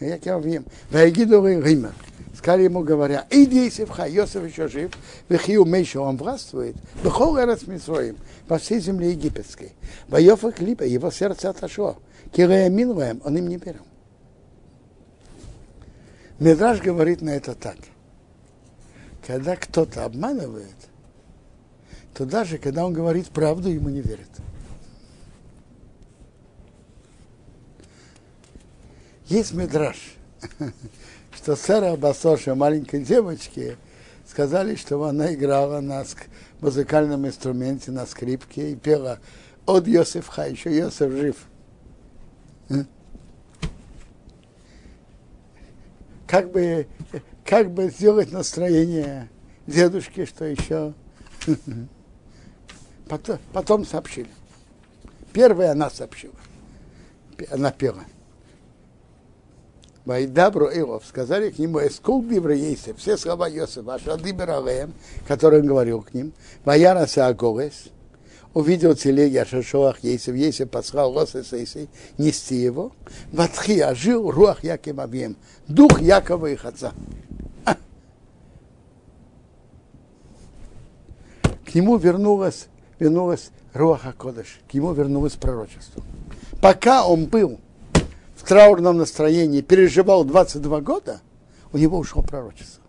Ваегиду 0.00 1.46
Ример 1.46 1.92
сказали 2.40 2.62
ему, 2.62 2.82
говоря, 2.82 3.26
иди, 3.30 3.68
Исифха, 3.68 4.08
Йосиф 4.08 4.46
еще 4.46 4.66
жив, 4.66 4.90
Вехию 5.28 5.66
Мейша, 5.66 6.00
он 6.00 6.16
властвует, 6.16 6.74
Бехол 7.04 7.38
Эрец 7.38 7.66
Митроим, 7.66 8.16
по 8.48 8.56
всей 8.56 8.80
земле 8.80 9.10
египетской. 9.10 9.72
Воев 10.08 10.40
Клипа, 10.54 10.84
его 10.84 11.10
сердце 11.10 11.50
отошло. 11.50 11.98
Киреямин 12.32 12.92
Лаем, 12.92 13.20
он 13.24 13.36
им 13.36 13.46
не 13.46 13.58
верил. 13.58 13.86
Медраж 16.38 16.80
говорит 16.80 17.20
на 17.20 17.30
это 17.30 17.54
так. 17.54 17.76
Когда 19.26 19.54
кто-то 19.54 20.06
обманывает, 20.06 20.76
то 22.14 22.24
даже 22.24 22.56
когда 22.56 22.86
он 22.86 22.94
говорит 22.94 23.28
правду, 23.28 23.68
ему 23.68 23.90
не 23.90 24.00
верят. 24.00 24.30
Есть 29.30 29.54
медраж, 29.54 29.96
что 31.32 31.54
Сара 31.54 31.94
Басоша, 31.94 32.56
маленькой 32.56 33.04
девочке, 33.04 33.76
сказали, 34.26 34.74
что 34.74 35.00
она 35.04 35.32
играла 35.32 35.80
на 35.80 36.04
музыкальном 36.60 37.28
инструменте, 37.28 37.92
на 37.92 38.06
скрипке 38.06 38.72
и 38.72 38.74
пела 38.74 39.20
от 39.66 39.86
Йосифха, 39.86 40.48
еще 40.48 40.76
Йосиф 40.76 41.12
жив. 41.12 41.36
Как 46.26 46.50
бы, 46.50 46.88
как 47.44 47.70
бы 47.70 47.88
сделать 47.88 48.32
настроение 48.32 49.30
дедушке, 49.68 50.26
что 50.26 50.44
еще 50.44 50.92
потом, 53.08 53.38
потом 53.52 53.86
сообщили. 53.86 54.30
Первая 55.32 55.70
она 55.70 55.88
сообщила. 55.88 56.34
Она 57.52 57.70
пела. 57.70 58.02
Вайдабру 60.04 60.68
Илов, 60.70 61.04
сказали 61.06 61.50
к 61.50 61.58
нему, 61.58 61.78
Эскул 61.78 62.22
Дибра 62.24 62.54
Ейсев, 62.54 62.98
все 62.98 63.16
слова 63.16 63.48
Йосифа, 63.48 63.94
Ашадибер 63.94 64.50
Алеем, 64.50 64.94
который 65.28 65.60
он 65.60 65.66
говорил 65.66 66.02
к 66.02 66.14
ним, 66.14 66.32
Ваяра 66.64 67.06
Саагорес, 67.06 67.88
увидел 68.54 68.94
телеги 68.94 69.36
Ашашоах 69.36 70.02
Ейсев, 70.02 70.34
Ейсев 70.34 70.70
послал 70.70 71.12
Лоса 71.12 71.44
Сейсей 71.44 71.88
нести 72.16 72.56
его, 72.56 72.92
Ватхи 73.30 73.80
ожил 73.80 74.30
Руах 74.30 74.64
Яким 74.64 75.00
Авьем, 75.00 75.36
дух 75.68 76.00
Якова 76.00 76.46
их 76.46 76.64
отца. 76.64 76.92
К 81.70 81.74
нему 81.74 81.98
вернулась, 81.98 82.66
вернулась 82.98 83.50
Руаха 83.74 84.12
Кодыш, 84.12 84.58
к 84.68 84.74
нему 84.74 84.92
вернулось 84.92 85.34
пророчество. 85.34 86.02
Пока 86.60 87.06
он 87.06 87.26
был 87.26 87.60
в 88.40 88.48
траурном 88.48 88.96
настроении 88.96 89.60
переживал 89.60 90.24
22 90.24 90.80
года, 90.80 91.20
у 91.74 91.78
него 91.78 91.98
ушло 91.98 92.22
пророчество. 92.22 92.82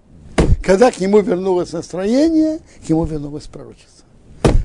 Когда 0.64 0.92
к 0.92 1.00
нему 1.02 1.20
вернулось 1.20 1.74
настроение, 1.74 2.60
к 2.86 2.90
нему 2.90 3.04
вернулось 3.04 3.48
пророчество. 3.48 4.06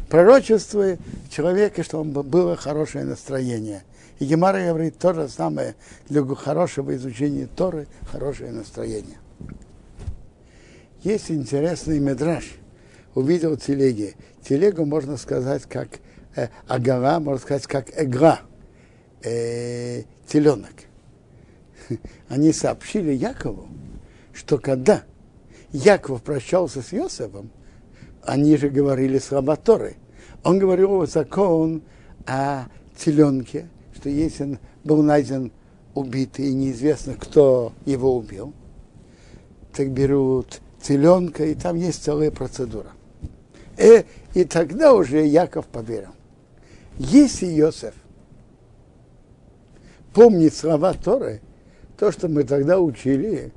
Пророчество 0.09 0.97
человека, 1.29 1.83
чтобы 1.83 2.23
было 2.23 2.55
хорошее 2.55 3.05
настроение. 3.05 3.83
И 4.21 4.27
Гемара 4.27 4.65
говорит 4.65 4.97
то 4.97 5.13
же 5.13 5.29
самое 5.29 5.75
для 6.09 6.25
хорошего 6.25 6.95
изучения 6.95 7.49
Торы, 7.49 7.89
хорошее 8.13 8.53
настроение. 8.53 9.19
Есть 11.03 11.33
интересный 11.33 11.99
медраж. 11.99 12.45
Увидел 13.17 13.57
телеги. 13.57 14.15
Телегу 14.49 14.85
можно 14.85 15.17
сказать 15.17 15.65
как 15.65 15.89
э, 16.37 16.49
агара, 16.69 17.19
можно 17.19 17.41
сказать 17.41 17.67
как 17.67 17.91
эгра. 18.01 18.41
Э, 19.23 20.03
теленок. 20.27 20.75
Они 22.29 22.53
сообщили 22.53 23.13
Якову, 23.13 23.69
что 24.33 24.59
когда 24.59 25.05
Яков 25.73 26.23
прощался 26.23 26.83
с 26.83 26.93
Йосефом, 26.93 27.51
они 28.23 28.57
же 28.57 28.69
говорили 28.69 29.19
слова 29.19 29.57
Торы. 29.57 29.97
Он 30.43 30.59
говорил 30.59 31.07
закон 31.07 31.83
о 32.27 32.67
теленке, 32.97 33.69
что 33.95 34.09
если 34.09 34.45
он 34.45 34.59
был 34.85 35.03
найден 35.03 35.53
убитый 35.95 36.47
и 36.47 36.55
неизвестно, 36.55 37.15
кто 37.15 37.73
его 37.85 38.17
убил, 38.17 38.53
так 39.73 39.91
берут 39.91 40.61
теленка, 40.83 41.45
и 41.45 41.55
там 41.55 41.77
есть 41.77 42.03
целая 42.03 42.31
процедура. 42.31 42.91
И, 43.79 43.83
э, 43.83 44.05
и 44.35 44.45
тогда 44.45 44.93
уже 44.93 45.25
Яков 45.25 45.67
поверил. 45.67 46.11
Если 46.99 47.47
Йосеф 47.47 47.95
помнит 50.17 50.55
слова 50.55 50.95
Торы, 50.95 51.43
то, 51.99 52.11
что 52.11 52.27
мы 52.29 52.43
тогда 52.43 52.81
учили, 52.81 53.53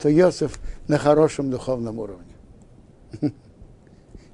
то 0.00 0.08
Йосиф 0.08 0.58
на 0.88 0.96
хорошем 0.96 1.50
духовном 1.50 1.98
уровне. 1.98 2.32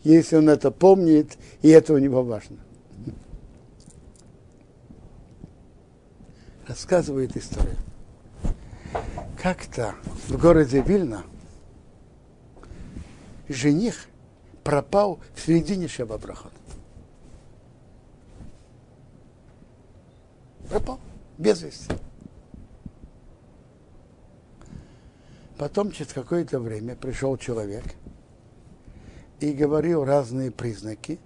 Если 0.04 0.36
он 0.36 0.48
это 0.48 0.70
помнит, 0.70 1.36
и 1.60 1.70
это 1.70 1.92
у 1.92 1.98
него 1.98 2.22
важно. 2.22 2.58
Рассказывает 6.68 7.36
историю. 7.36 7.78
Как-то 9.42 9.96
в 10.28 10.38
городе 10.38 10.84
Вильна 10.86 11.24
жених 13.48 14.06
пропал 14.62 15.18
в 15.34 15.44
середине 15.44 15.88
Шабабрахот. 15.88 16.52
Пропал, 20.72 20.98
без 21.36 21.62
вести. 21.62 21.92
Потом, 25.58 25.92
через 25.92 26.12
какое-то 26.14 26.58
время, 26.58 26.96
пришел 26.96 27.36
человек 27.36 27.84
и 29.38 29.52
говорил 29.52 30.04
разные 30.04 30.50
признаки, 30.50 31.18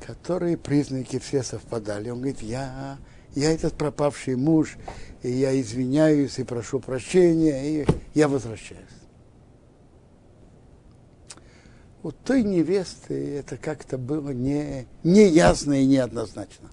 которые 0.00 0.56
признаки 0.56 1.20
все 1.20 1.44
совпадали. 1.44 2.10
Он 2.10 2.18
говорит, 2.18 2.42
я, 2.42 2.98
я 3.34 3.52
этот 3.52 3.74
пропавший 3.74 4.34
муж, 4.34 4.76
и 5.22 5.30
я 5.30 5.58
извиняюсь 5.60 6.38
и 6.40 6.44
прошу 6.44 6.80
прощения, 6.80 7.82
и 7.82 7.86
я 8.14 8.26
возвращаюсь 8.26 8.87
у 12.02 12.12
той 12.12 12.42
невесты 12.42 13.38
это 13.38 13.56
как-то 13.56 13.98
было 13.98 14.30
не, 14.30 14.86
не 15.02 15.28
ясно 15.28 15.82
и 15.82 15.86
неоднозначно. 15.86 16.70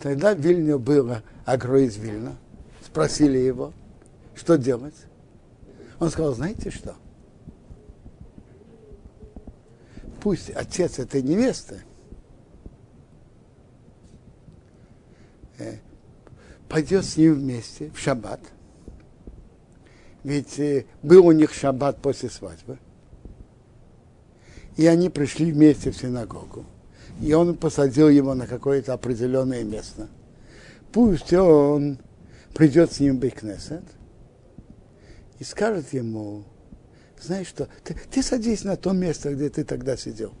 Тогда 0.00 0.34
в 0.34 0.38
Вильне 0.38 0.78
было 0.78 1.22
агро 1.44 1.80
из 1.80 1.96
Вильна. 1.96 2.36
Спросили 2.84 3.38
его, 3.38 3.72
что 4.34 4.56
делать. 4.56 4.94
Он 5.98 6.10
сказал, 6.10 6.34
знаете 6.34 6.70
что? 6.70 6.94
Пусть 10.20 10.50
отец 10.50 11.00
этой 11.00 11.22
невесты 11.22 11.82
э, 15.58 15.78
пойдет 16.68 17.04
с 17.04 17.16
ним 17.16 17.34
вместе 17.34 17.90
в 17.90 17.98
шаббат– 17.98 18.40
ведь 20.28 20.58
э, 20.58 20.84
был 21.02 21.26
у 21.26 21.32
них 21.32 21.54
шаббат 21.54 22.02
после 22.02 22.28
свадьбы. 22.28 22.78
И 24.76 24.86
они 24.86 25.08
пришли 25.08 25.50
вместе 25.50 25.90
в 25.90 25.96
синагогу. 25.96 26.66
И 27.22 27.32
он 27.32 27.56
посадил 27.56 28.10
его 28.10 28.34
на 28.34 28.46
какое-то 28.46 28.92
определенное 28.92 29.64
место. 29.64 30.08
Пусть 30.92 31.32
он 31.32 31.98
придет 32.52 32.92
с 32.92 33.00
ним 33.00 33.16
в 33.16 33.20
Бейкнесет 33.20 33.84
и 35.38 35.44
скажет 35.44 35.94
ему, 35.94 36.44
знаешь 37.18 37.46
что, 37.46 37.66
ты, 37.82 37.96
ты 38.10 38.22
садись 38.22 38.64
на 38.64 38.76
то 38.76 38.92
место, 38.92 39.34
где 39.34 39.48
ты 39.48 39.64
тогда 39.64 39.96
сидел. 39.96 40.34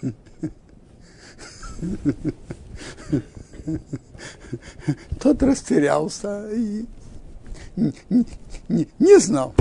Тот 5.20 5.42
растерялся 5.42 6.48
и 6.50 6.86
не, 7.76 7.92
не, 8.68 8.88
не 8.98 9.18
знал. 9.18 9.54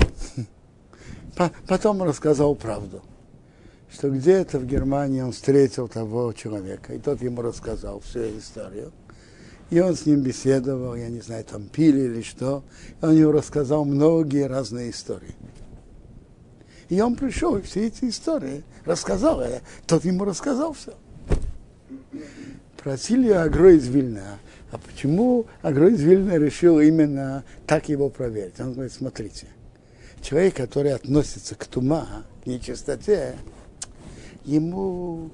Потом 1.68 2.04
рассказал 2.04 2.56
правду, 2.56 3.02
что 3.92 4.10
где-то 4.10 4.60
в 4.60 4.66
Германии 4.66 5.22
он 5.22 5.32
встретил 5.32 5.88
того 5.88 6.34
человека, 6.34 6.94
и 6.94 7.00
тот 7.00 7.22
ему 7.22 7.42
рассказал 7.42 8.00
всю 8.02 8.38
историю. 8.38 8.92
И 9.70 9.80
он 9.80 9.96
с 9.96 10.06
ним 10.06 10.22
беседовал, 10.22 10.96
я 10.96 11.10
не 11.10 11.22
знаю, 11.22 11.44
там 11.46 11.64
пили 11.64 12.02
или 12.02 12.22
что. 12.22 12.64
И 13.02 13.06
он 13.06 13.16
ему 13.16 13.32
рассказал 13.32 13.86
многие 13.86 14.46
разные 14.46 14.92
истории. 14.92 15.36
И 16.90 17.02
он 17.02 17.16
пришел 17.16 17.58
и 17.58 17.62
все 17.64 17.88
эти 17.88 18.06
истории 18.06 18.64
рассказал. 18.86 19.42
И 19.42 19.62
тот 19.88 20.06
ему 20.06 20.26
рассказал 20.26 20.74
все. 20.74 20.94
Просили 22.78 23.32
Агро 23.32 23.74
из 23.74 23.88
Вильна. 23.88 24.38
А 24.74 24.80
почему 24.80 25.46
Агро 25.62 25.92
из 25.92 26.02
Вильна 26.02 26.36
решил 26.40 26.80
именно 26.80 27.44
так 27.68 27.90
его 27.90 28.10
проверить? 28.10 28.60
Он 28.60 28.74
говорит, 28.74 28.92
смотрите, 28.92 29.46
человек, 30.20 30.56
который 30.56 30.96
относится 30.96 31.54
к 31.54 31.68
тума, 31.68 32.24
к 32.44 32.48
нечистоте, 32.48 33.36
ему, 34.46 35.30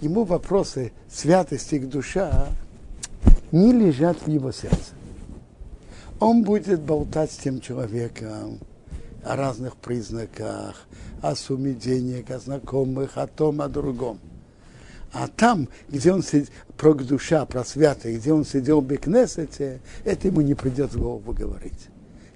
ему 0.00 0.24
вопросы 0.24 0.92
святости 1.10 1.78
к 1.78 1.90
душа 1.90 2.48
не 3.52 3.74
лежат 3.74 4.16
в 4.22 4.30
его 4.30 4.50
сердце. 4.50 4.94
Он 6.18 6.42
будет 6.42 6.80
болтать 6.80 7.32
с 7.32 7.36
тем 7.36 7.60
человеком 7.60 8.60
о 9.22 9.36
разных 9.36 9.76
признаках, 9.76 10.86
о 11.20 11.34
сумме 11.34 11.74
денег, 11.74 12.30
о 12.30 12.38
знакомых, 12.38 13.18
о 13.18 13.26
том, 13.26 13.60
о 13.60 13.68
другом. 13.68 14.20
А 15.12 15.28
там, 15.28 15.68
где 15.88 16.12
он 16.12 16.22
сидит, 16.22 16.50
про 16.76 16.94
душа, 16.94 17.44
про 17.44 17.64
святое, 17.64 18.16
где 18.16 18.32
он 18.32 18.44
сидел 18.44 18.80
в 18.80 18.86
Бекнесете, 18.86 19.80
это 20.04 20.28
ему 20.28 20.40
не 20.40 20.54
придет 20.54 20.92
в 20.92 21.00
голову 21.00 21.32
говорить. 21.32 21.88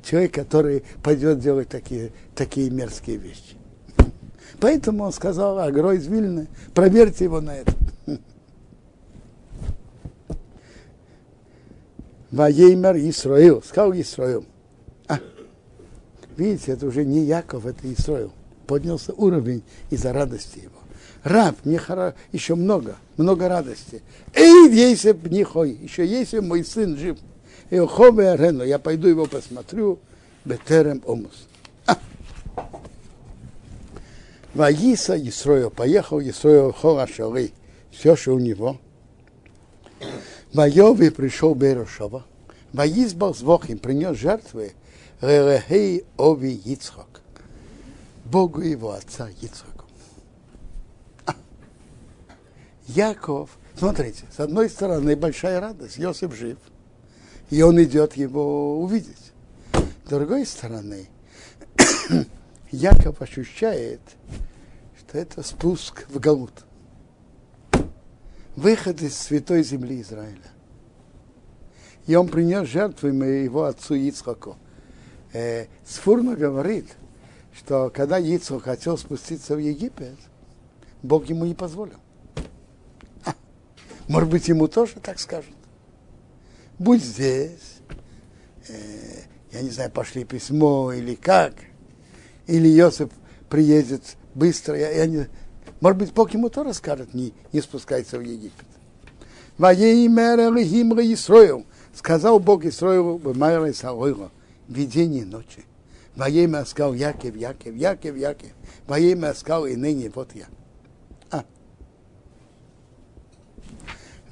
Человек, 0.03 0.35
который 0.35 0.85
пойдет 1.03 1.39
делать 1.39 1.69
такие, 1.69 2.13
такие 2.35 2.71
мерзкие 2.71 3.17
вещи. 3.17 3.57
Поэтому 4.61 5.05
он 5.05 5.13
сказал, 5.13 5.59
Агро 5.59 5.93
из 5.93 6.07
Вильны, 6.07 6.49
проверьте 6.75 7.25
его 7.25 7.41
на 7.41 7.57
это. 7.57 7.73
Ваеймер 12.31 12.97
Исраил, 12.97 13.63
сказал 13.63 13.93
Исраил. 13.93 14.45
А, 15.07 15.21
видите, 16.37 16.73
это 16.73 16.87
уже 16.87 17.05
не 17.05 17.25
Яков, 17.25 17.65
это 17.65 17.93
Исраил. 17.93 18.33
Поднялся 18.67 19.13
уровень 19.13 19.63
из-за 19.91 20.13
радости 20.13 20.59
его. 20.59 20.74
Раб, 21.25 21.57
мне 21.65 21.79
хоро... 21.79 22.15
еще 22.33 22.55
много, 22.55 22.97
много 23.17 23.49
радости. 23.49 24.03
Эй, 24.35 24.71
если 24.71 25.19
нихой, 25.29 25.73
еще 25.73 26.07
если 26.07 26.39
мой 26.39 26.65
сын 26.65 26.97
жив. 26.97 27.19
И 27.71 27.79
ухове 27.79 28.37
Рену, 28.37 28.63
я 28.63 28.79
пойду 28.79 29.09
его 29.09 29.27
посмотрю, 29.27 29.99
Бетерем 30.45 31.03
Омус. 31.07 31.49
А. 31.87 31.99
Ваиса 34.55 35.17
Исроил, 35.17 35.71
поехал 35.71 36.21
Исроил 36.21 36.73
Хора 36.73 37.07
Шалы, 37.07 37.53
все, 37.91 38.15
что 38.15 38.35
у 38.35 38.39
него. 38.39 38.79
Вайови 40.53 41.11
пришел 41.11 41.55
Берушова. 41.55 42.25
Ваизбал 42.73 43.35
Звохим 43.35 43.79
принес 43.79 44.17
жертвы 44.17 44.73
Ререхей 45.21 46.05
Ови 46.17 46.55
Ицхак. 46.55 47.23
Богу 48.25 48.61
его 48.63 48.93
отца 48.93 49.29
Ицхаку. 49.41 49.85
А. 51.27 51.35
Яков, 52.87 53.59
смотрите, 53.77 54.25
с 54.35 54.41
одной 54.41 54.69
стороны 54.69 55.17
большая 55.17 55.61
радость, 55.61 55.97
Йосиф 55.97 56.35
жив, 56.35 56.59
и 57.51 57.63
он 57.63 57.83
идет 57.83 58.15
его 58.15 58.81
увидеть. 58.81 59.33
С 60.05 60.09
другой 60.09 60.45
стороны, 60.47 61.09
Яков 62.71 63.23
ощущает, 63.23 64.01
что 64.99 65.19
это 65.19 65.43
спуск 65.43 66.07
в 66.09 66.19
Галут 66.19 66.65
выход 68.57 69.03
из 69.03 69.17
святой 69.17 69.63
земли 69.63 70.01
Израиля. 70.01 70.39
И 72.07 72.15
он 72.15 72.29
принес 72.29 72.69
жертву 72.69 73.09
его 73.09 73.65
отцу 73.65 73.95
Ицхаку. 73.95 74.57
Э, 75.33 75.67
Сфурно 75.85 76.37
говорит, 76.37 76.89
что 77.53 77.91
когда 77.91 78.19
Ицхак 78.19 78.65
хотел 78.65 78.99
спуститься 78.99 79.57
в 79.57 79.59
Египет, 79.59 80.19
Бог 81.03 81.27
ему 81.27 81.45
не 81.45 81.55
позволил. 81.55 81.99
Может 84.09 84.29
быть, 84.29 84.49
ему 84.49 84.69
тоже 84.69 84.95
так 85.03 85.19
скажут. 85.19 85.55
Будь 86.79 87.03
здесь, 87.03 87.79
э, 88.69 89.23
я 89.53 89.63
не 89.63 89.71
знаю, 89.71 89.91
пошли 89.91 90.25
письмо 90.25 90.93
или 90.93 91.15
как, 91.15 91.55
или 92.47 92.69
Йосиф 92.69 93.11
приедет 93.49 94.17
быстро, 94.35 94.77
я, 94.77 94.91
я 94.91 95.07
не 95.07 95.29
может 95.85 95.99
быть, 95.99 96.13
Бог 96.15 96.33
ему 96.33 96.49
тоже 96.49 96.73
скажет, 96.73 97.13
не, 97.13 97.35
не 97.53 97.61
спускайся 97.61 98.19
в 98.19 98.23
Египет. 98.23 98.65
Исроил, 101.13 101.67
сказал 101.95 102.39
Бог 102.41 102.65
Исроилу, 102.65 103.19
в 103.19 104.73
видение 104.73 105.27
ночи. 105.27 105.65
Воемя 106.17 106.65
сказал 106.65 106.95
Яков, 106.95 107.37
Яков, 107.37 107.75
Яков, 107.75 108.17
Яков. 108.17 108.49
Воемя 108.87 109.35
сказал 109.35 109.67
и 109.67 109.77
ныне 109.77 110.11
вот 110.15 110.35
я. 110.35 110.47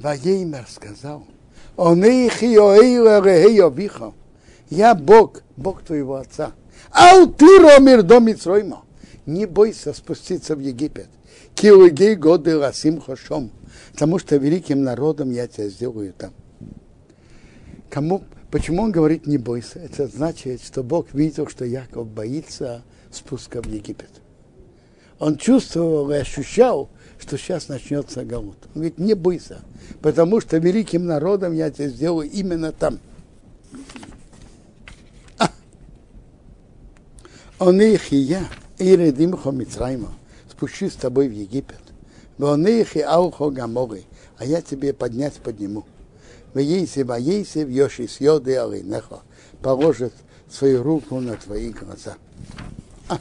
Воемер 0.02 0.66
сказал, 0.68 1.24
он 1.76 2.04
я 4.68 4.94
Бог, 4.94 5.42
Бог 5.56 5.82
твоего 5.82 6.16
отца. 6.16 6.52
Ау 6.90 7.26
ты, 7.26 7.58
Ромир, 7.58 8.02
дом 8.02 8.30
Ицройма. 8.30 8.84
Не 9.26 9.44
бойся 9.46 9.92
спуститься 9.92 10.56
в 10.56 10.60
Египет. 10.60 11.08
Килугей 11.54 12.16
годы 12.16 12.56
ласим 12.56 13.00
хошом. 13.00 13.50
Потому 13.92 14.18
что 14.18 14.36
великим 14.36 14.82
народом 14.82 15.30
я 15.30 15.46
тебя 15.46 15.68
сделаю 15.68 16.14
там. 16.14 16.32
Кому, 17.90 18.24
почему 18.50 18.84
он 18.84 18.92
говорит 18.92 19.26
не 19.26 19.36
бойся? 19.36 19.78
Это 19.78 20.06
значит, 20.06 20.62
что 20.62 20.82
Бог 20.82 21.12
видел, 21.12 21.46
что 21.46 21.66
Яков 21.66 22.08
боится 22.08 22.82
спуска 23.10 23.60
в 23.60 23.66
Египет. 23.66 24.10
Он 25.18 25.36
чувствовал 25.36 26.10
и 26.10 26.16
ощущал, 26.16 26.88
что 27.22 27.38
сейчас 27.38 27.68
начнется 27.68 28.24
Галут. 28.24 28.58
Он 28.74 28.82
говорит, 28.82 28.98
не 28.98 29.14
бойся, 29.14 29.60
потому 30.00 30.40
что 30.40 30.58
великим 30.58 31.06
народом 31.06 31.52
я 31.52 31.70
тебя 31.70 31.88
сделаю 31.88 32.28
именно 32.28 32.72
там. 32.72 32.98
А. 35.38 35.50
Он 37.58 37.80
их 37.80 38.12
и 38.12 38.16
я, 38.16 38.48
и 38.78 38.96
редим 38.96 39.36
хомицрайма 39.36 40.12
спущу 40.50 40.90
с 40.90 40.94
тобой 40.94 41.28
в 41.28 41.32
Египет. 41.32 41.80
Вонехи 42.38 42.98
аухо 42.98 43.50
гамори, 43.50 44.04
а 44.36 44.44
я 44.44 44.60
тебе 44.60 44.92
поднять 44.92 45.34
подниму. 45.34 45.84
Вейсе 46.54 47.04
воейсе 47.04 47.64
в 47.64 47.70
йоши 47.70 48.08
сьоды 48.08 48.56
алинехо, 48.56 49.20
положит 49.62 50.12
свою 50.50 50.82
руку 50.82 51.20
на 51.20 51.36
твои 51.36 51.70
глаза. 51.70 52.16
А. 53.08 53.18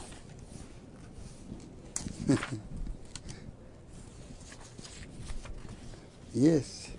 Есть. 6.33 6.89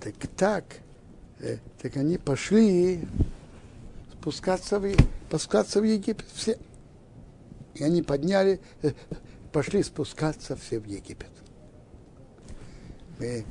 Так 0.00 0.14
так, 0.36 0.64
э, 1.40 1.56
так 1.80 1.96
они 1.96 2.18
пошли 2.18 3.08
спускаться 4.12 4.78
в, 4.78 4.94
спускаться 5.28 5.80
в 5.80 5.84
Египет 5.84 6.26
все. 6.34 6.58
И 7.74 7.82
они 7.82 8.02
подняли, 8.02 8.60
э, 8.82 8.92
пошли 9.50 9.82
спускаться 9.82 10.56
все 10.56 10.78
в 10.78 10.86
Египет. 10.86 11.30
И, 13.20 13.44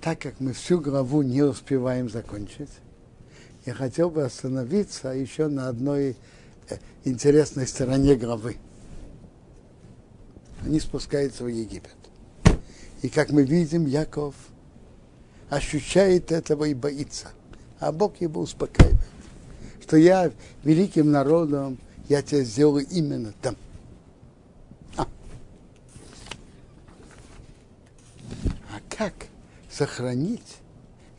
так 0.00 0.20
как 0.20 0.40
мы 0.40 0.52
всю 0.52 0.80
главу 0.80 1.22
не 1.22 1.42
успеваем 1.42 2.08
закончить, 2.08 2.70
я 3.68 3.74
хотел 3.74 4.08
бы 4.08 4.24
остановиться 4.24 5.10
еще 5.10 5.46
на 5.48 5.68
одной 5.68 6.16
э, 6.70 6.78
интересной 7.04 7.66
стороне 7.66 8.14
главы. 8.14 8.56
они 10.64 10.80
спускаются 10.80 11.44
в 11.44 11.48
Египет. 11.48 11.94
И 13.02 13.10
как 13.10 13.28
мы 13.28 13.42
видим, 13.42 13.84
Яков 13.84 14.34
ощущает 15.50 16.32
этого 16.32 16.64
и 16.64 16.72
боится. 16.72 17.28
А 17.78 17.92
Бог 17.92 18.18
его 18.22 18.40
успокаивает, 18.40 18.96
что 19.82 19.98
я 19.98 20.32
великим 20.64 21.10
народом, 21.10 21.76
я 22.08 22.22
тебя 22.22 22.44
сделаю 22.44 22.86
именно 22.86 23.34
там. 23.42 23.54
А, 24.96 25.06
а 28.72 28.80
как 28.88 29.12
сохранить 29.70 30.56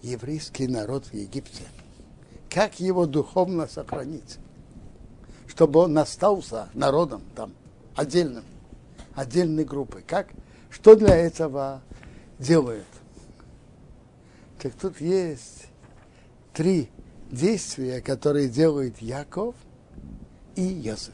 еврейский 0.02 0.68
народ 0.68 1.06
в 1.06 1.14
Египте? 1.14 1.62
Как 2.50 2.80
его 2.80 3.06
духовно 3.06 3.68
сохранить? 3.68 4.38
Чтобы 5.48 5.82
он 5.82 5.98
остался 5.98 6.70
народом 6.74 7.22
там, 7.36 7.54
отдельным, 7.96 8.44
отдельной 9.14 9.66
группой. 9.66 10.02
Как? 10.02 10.30
Что 10.70 10.96
для 10.96 11.16
этого 11.16 11.82
делают? 12.40 12.88
Так 14.60 14.74
тут 14.74 15.00
есть 15.00 15.68
три 16.54 16.90
действия, 17.32 18.02
которые 18.02 18.50
делает 18.50 19.00
Яков 19.00 19.56
и 20.56 20.64
Йосиф. 20.64 21.14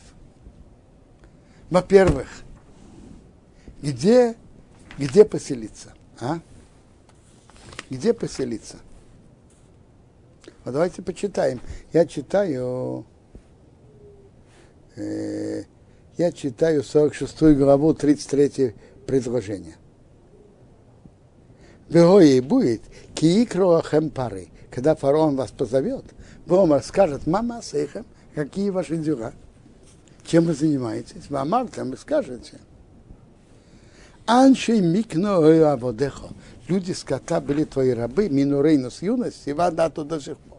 Во-первых, 1.69 2.27
где, 3.81 4.35
где 4.97 5.25
поселиться? 5.25 5.93
А? 6.19 6.39
Где 7.89 8.13
поселиться? 8.13 8.77
Вот 10.65 10.73
давайте 10.73 11.03
почитаем. 11.03 11.61
Я 11.93 12.07
читаю, 12.07 13.05
э, 14.95 15.63
я 16.17 16.31
читаю 16.31 16.83
46 16.83 17.55
главу, 17.55 17.93
33 17.93 18.73
предложение. 19.05 19.75
Вегоей 21.87 22.39
будет 22.39 22.81
киикро 23.13 23.83
пары. 24.13 24.47
Когда 24.71 24.95
фараон 24.95 25.35
вас 25.35 25.51
позовет, 25.51 26.03
Бомар 26.47 26.83
скажет, 26.83 27.27
мама 27.27 27.61
сейхем, 27.61 28.05
какие 28.33 28.71
ваши 28.71 28.97
дела? 28.97 29.33
Чем 30.25 30.45
вы 30.45 30.55
занимаетесь? 30.55 31.29
Мамар 31.29 31.67
там 31.67 31.93
и 31.93 31.97
скажете. 31.97 32.59
Анши 34.25 34.81
микно 34.81 35.37
аводехо. 35.71 36.29
Люди 36.67 36.93
скота 36.93 37.39
были 37.39 37.63
твои 37.63 37.91
рабы, 37.91 38.27
минурейну 38.29 38.89
с 38.89 39.03
юности, 39.03 39.51
вода 39.51 39.91
то 39.91 40.03
до 40.03 40.19
сих 40.19 40.37
пор. 40.37 40.54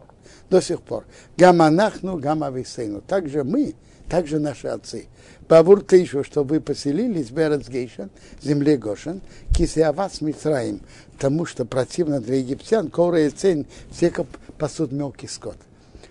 До 0.49 0.61
сих 0.61 0.81
пор. 0.81 1.05
Гаманахну, 1.37 2.17
гамависейну. 2.17 3.01
Также 3.01 3.43
мы, 3.43 3.75
также 4.09 4.39
наши 4.39 4.67
отцы. 4.67 5.07
Бавур 5.49 5.83
Тейшу, 5.83 6.23
что 6.23 6.43
вы 6.43 6.59
поселились 6.61 7.31
в 7.31 7.37
Эрцгейшен, 7.37 8.09
земле 8.41 8.77
Гошен, 8.77 9.21
кисиавас 9.55 10.21
Митраим, 10.21 10.81
тому 11.19 11.45
что 11.45 11.65
противно 11.65 12.21
для 12.21 12.35
египтян, 12.35 12.89
кора 12.89 13.21
и 13.21 13.29
цен, 13.29 13.65
все 13.91 14.11
пасут 14.57 14.91
мелкий 14.91 15.27
скот. 15.27 15.57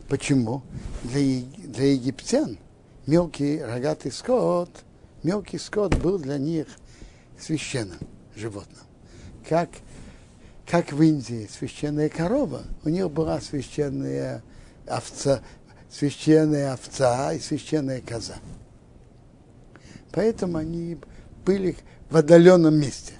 Почему? 0.08 0.62
Для, 1.02 1.42
для 1.64 1.92
египтян 1.92 2.58
мелкий 3.06 3.62
рогатый 3.62 4.12
скот, 4.12 4.70
мелкий 5.22 5.58
скот 5.58 5.94
был 5.96 6.18
для 6.18 6.38
них 6.38 6.66
священным 7.38 7.98
животным. 8.34 8.84
Как, 9.48 9.70
как 10.66 10.92
в 10.92 11.00
Индии 11.02 11.48
священная 11.50 12.08
корова, 12.08 12.62
у 12.84 12.88
них 12.88 13.10
была 13.10 13.40
священная 13.40 14.42
овца, 14.86 15.40
священная 15.90 16.72
овца 16.72 17.32
и 17.32 17.38
священная 17.38 18.00
коза. 18.00 18.36
Поэтому 20.10 20.58
они 20.58 20.98
были 21.44 21.76
в 22.10 22.16
отдаленном 22.16 22.74
месте. 22.74 23.12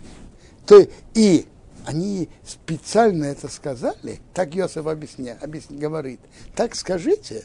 То, 0.67 0.85
и 1.15 1.47
они 1.85 2.29
специально 2.45 3.27
это 3.27 3.49
сказали, 3.49 4.21
так 4.35 4.55
Йосиф 4.55 4.87
объясня, 4.87 5.39
объясня, 5.41 5.79
говорит, 5.79 6.21
так 6.57 6.75
скажите, 6.75 7.45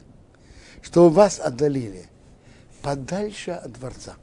что 0.82 1.10
вас 1.10 1.40
отдалили 1.40 2.08
подальше 2.82 3.52
от 3.52 3.74
дворца, 3.74 4.16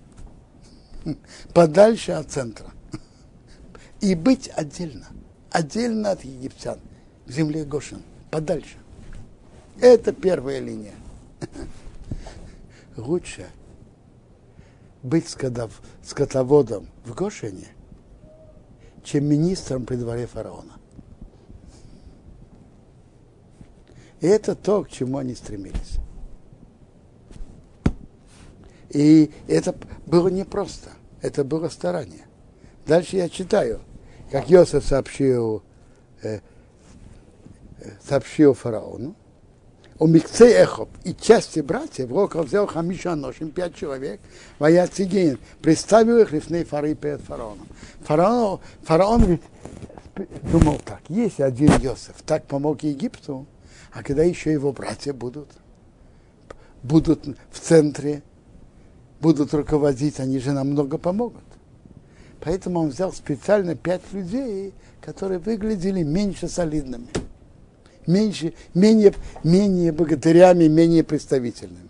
подальше 1.55 2.13
от 2.13 2.33
центра, 2.33 2.73
и 4.01 4.17
быть 4.17 4.49
отдельно, 4.49 5.07
отдельно 5.51 6.13
от 6.13 6.25
египтян, 6.25 6.79
в 7.27 7.31
земле 7.31 7.65
Гошин, 7.65 8.03
подальше. 8.31 8.77
Это 9.81 10.13
первая 10.13 10.59
линия. 10.59 10.95
Лучше 12.97 13.47
быть 15.03 15.29
скотоводом 15.29 16.89
в 17.05 17.15
Гошине, 17.15 17.69
чем 19.05 19.25
министром 19.27 19.87
при 19.87 19.97
дворе 19.97 20.27
фараона. 20.27 20.73
И 24.21 24.27
это 24.27 24.57
то, 24.57 24.83
к 24.83 24.91
чему 24.91 25.19
они 25.19 25.35
стремились. 25.35 25.99
И 28.91 29.31
это 29.47 29.77
было 30.07 30.29
непросто, 30.29 30.91
это 31.21 31.45
было 31.45 31.69
старание. 31.69 32.25
Дальше 32.87 33.17
я 33.17 33.29
читаю, 33.29 33.81
как 34.31 34.51
Йосиф 34.51 34.85
сообщил, 34.85 35.63
э, 36.23 36.41
э 37.81 37.91
сообщил 38.07 38.55
фараону, 38.55 39.15
у 39.99 40.07
Микце 40.07 40.47
Эхоп 40.47 40.91
и 41.03 41.13
части 41.13 41.61
братьев, 41.61 42.11
Роков 42.11 42.47
взял 42.47 42.67
Хамиша 42.67 43.17
Ношим, 43.17 43.51
пять 43.51 43.75
человек, 43.75 44.21
Вая 44.59 44.87
Цигейн, 44.87 45.39
представил 45.61 46.19
их 46.19 46.31
лифней 46.31 46.65
фары 46.65 46.95
перед 46.95 47.21
фараоном. 47.21 47.67
Фараон, 48.05 48.61
фараон 48.83 49.41
думал 50.53 50.81
так, 50.85 51.01
есть 51.09 51.41
один 51.41 51.73
Йосеф, 51.81 52.23
так 52.25 52.45
помог 52.45 52.83
Египту, 52.85 53.47
а 53.93 54.03
когда 54.05 54.23
еще 54.23 54.53
его 54.53 54.73
братья 54.73 55.13
будут, 55.13 55.49
будут 56.85 57.25
в 57.51 57.59
центре, 57.59 58.23
будут 59.21 59.53
руководить, 59.53 60.21
они 60.21 60.39
же 60.39 60.53
нам 60.53 60.71
много 60.71 60.99
помогут. 60.99 61.43
Поэтому 62.41 62.81
он 62.81 62.89
взял 62.89 63.13
специально 63.13 63.75
пять 63.75 64.13
людей, 64.13 64.73
которые 65.01 65.39
выглядели 65.39 66.03
меньше 66.03 66.49
солидными 66.49 67.09
меньше, 68.09 68.55
менее, 68.75 69.15
менее 69.45 69.93
богатырями, 69.93 70.67
менее 70.67 71.05
представительными. 71.05 71.89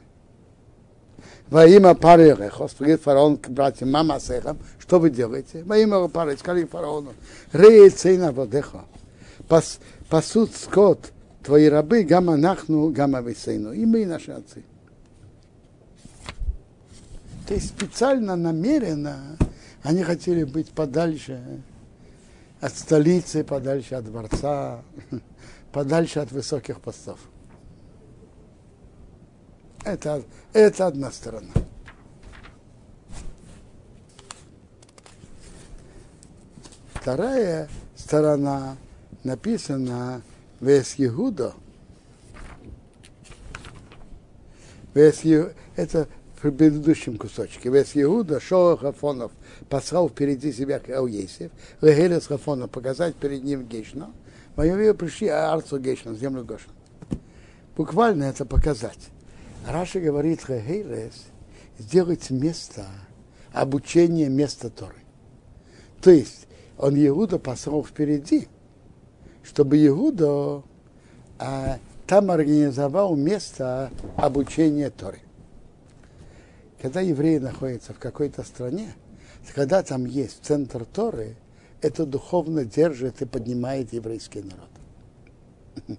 Во 1.48 1.64
имя 1.64 1.94
пары 1.94 2.34
Рехос, 2.38 2.74
говорит 2.78 3.00
фараон 3.00 3.38
к 3.38 3.48
братьям 3.48 3.90
Мама 3.90 4.20
Сехам, 4.20 4.58
что 4.78 4.98
вы 4.98 5.08
делаете? 5.08 5.62
Во 5.64 5.78
имя 5.78 6.06
пары, 6.08 6.36
сказали 6.36 6.66
фараону, 6.66 7.14
Рей 7.54 7.88
цейна 7.88 8.32
водеха, 8.32 8.84
пас, 9.48 9.78
пасут 10.10 10.54
скот, 10.54 11.12
твои 11.42 11.68
рабы, 11.68 12.02
гамма 12.02 12.36
нахну, 12.36 12.90
гамма 12.90 13.20
висейну, 13.20 13.72
и 13.72 13.86
мы, 13.86 14.02
и 14.02 14.04
наши 14.04 14.32
отцы. 14.32 14.62
То 17.46 17.54
есть 17.54 17.68
специально, 17.68 18.36
намеренно 18.36 19.38
они 19.82 20.02
хотели 20.02 20.44
быть 20.44 20.70
подальше 20.70 21.62
от 22.60 22.72
столицы, 22.76 23.44
подальше 23.44 23.94
от 23.94 24.04
дворца, 24.04 24.82
подальше 25.72 26.20
от 26.20 26.32
высоких 26.32 26.80
постов. 26.80 27.18
Это, 29.84 30.22
это 30.52 30.86
одна 30.86 31.10
сторона. 31.10 31.52
Вторая 36.94 37.68
сторона 37.96 38.76
написана 39.24 40.20
Вес 40.60 40.96
Егуда. 40.96 41.54
Вес 44.94 45.22
Это 45.76 46.08
в 46.38 46.40
предыдущем 46.40 47.18
кусочке. 47.18 47.68
Вес 47.68 47.94
Егуда, 47.94 48.40
Шоа 48.40 48.76
Хафонов, 48.76 49.32
послал 49.68 50.08
впереди 50.08 50.52
себя 50.52 50.80
Ауесев, 50.88 51.50
Легелес 51.80 52.26
Хафонов, 52.26 52.70
показать 52.70 53.16
перед 53.16 53.42
ним 53.42 53.66
Гешна, 53.66 54.10
Воевые 54.54 54.94
пришли 54.94 55.28
Арцу 55.28 55.78
Гешна, 55.78 56.14
землю 56.14 56.44
Гошин. 56.44 56.72
Буквально 57.76 58.24
это 58.24 58.44
показать. 58.44 59.10
Раша 59.68 60.00
говорит, 60.00 60.40
Хейрес, 60.44 61.26
сделать 61.78 62.30
место 62.30 62.86
обучения 63.52 64.28
места 64.28 64.68
Торы. 64.68 64.96
То 66.00 66.10
есть 66.10 66.48
он 66.76 66.94
Иуда 66.96 67.38
послал 67.38 67.84
впереди, 67.84 68.48
чтобы 69.44 69.84
Иуда 69.86 70.62
а, 71.38 71.78
там 72.08 72.30
организовал 72.30 73.14
место 73.14 73.92
обучения 74.16 74.90
Торы. 74.90 75.20
Когда 76.80 77.00
евреи 77.00 77.38
находятся 77.38 77.92
в 77.92 77.98
какой-то 77.98 78.44
стране, 78.44 78.94
когда 79.54 79.82
там 79.82 80.04
есть 80.04 80.44
центр 80.44 80.84
Торы, 80.84 81.36
это 81.80 82.06
духовно 82.06 82.64
держит 82.64 83.22
и 83.22 83.26
поднимает 83.26 83.92
еврейский 83.92 84.42
народ. 84.42 85.98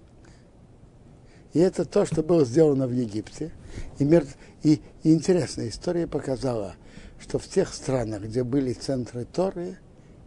И 1.52 1.58
это 1.58 1.84
то, 1.84 2.06
что 2.06 2.22
было 2.22 2.44
сделано 2.44 2.86
в 2.86 2.92
Египте. 2.92 3.50
И, 3.98 4.04
мир, 4.04 4.24
и, 4.62 4.80
и 5.02 5.12
интересная 5.12 5.68
история 5.68 6.06
показала, 6.06 6.76
что 7.18 7.40
в 7.40 7.48
тех 7.48 7.74
странах, 7.74 8.22
где 8.22 8.44
были 8.44 8.72
центры 8.72 9.24
Торы, 9.24 9.76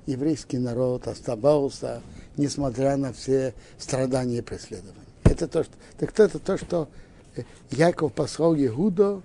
еврейский 0.06 0.58
народ 0.58 1.08
оставался, 1.08 2.02
несмотря 2.36 2.98
на 2.98 3.14
все 3.14 3.54
страдания 3.78 4.40
и 4.40 4.42
преследования. 4.42 5.00
Это 5.24 5.48
то, 5.48 5.64
что, 5.64 5.74
так 5.98 6.20
это 6.20 6.40
то, 6.40 6.58
что 6.58 6.90
э, 7.38 7.44
Яков 7.72 8.12
послал 8.12 8.56
Иуду, 8.56 9.24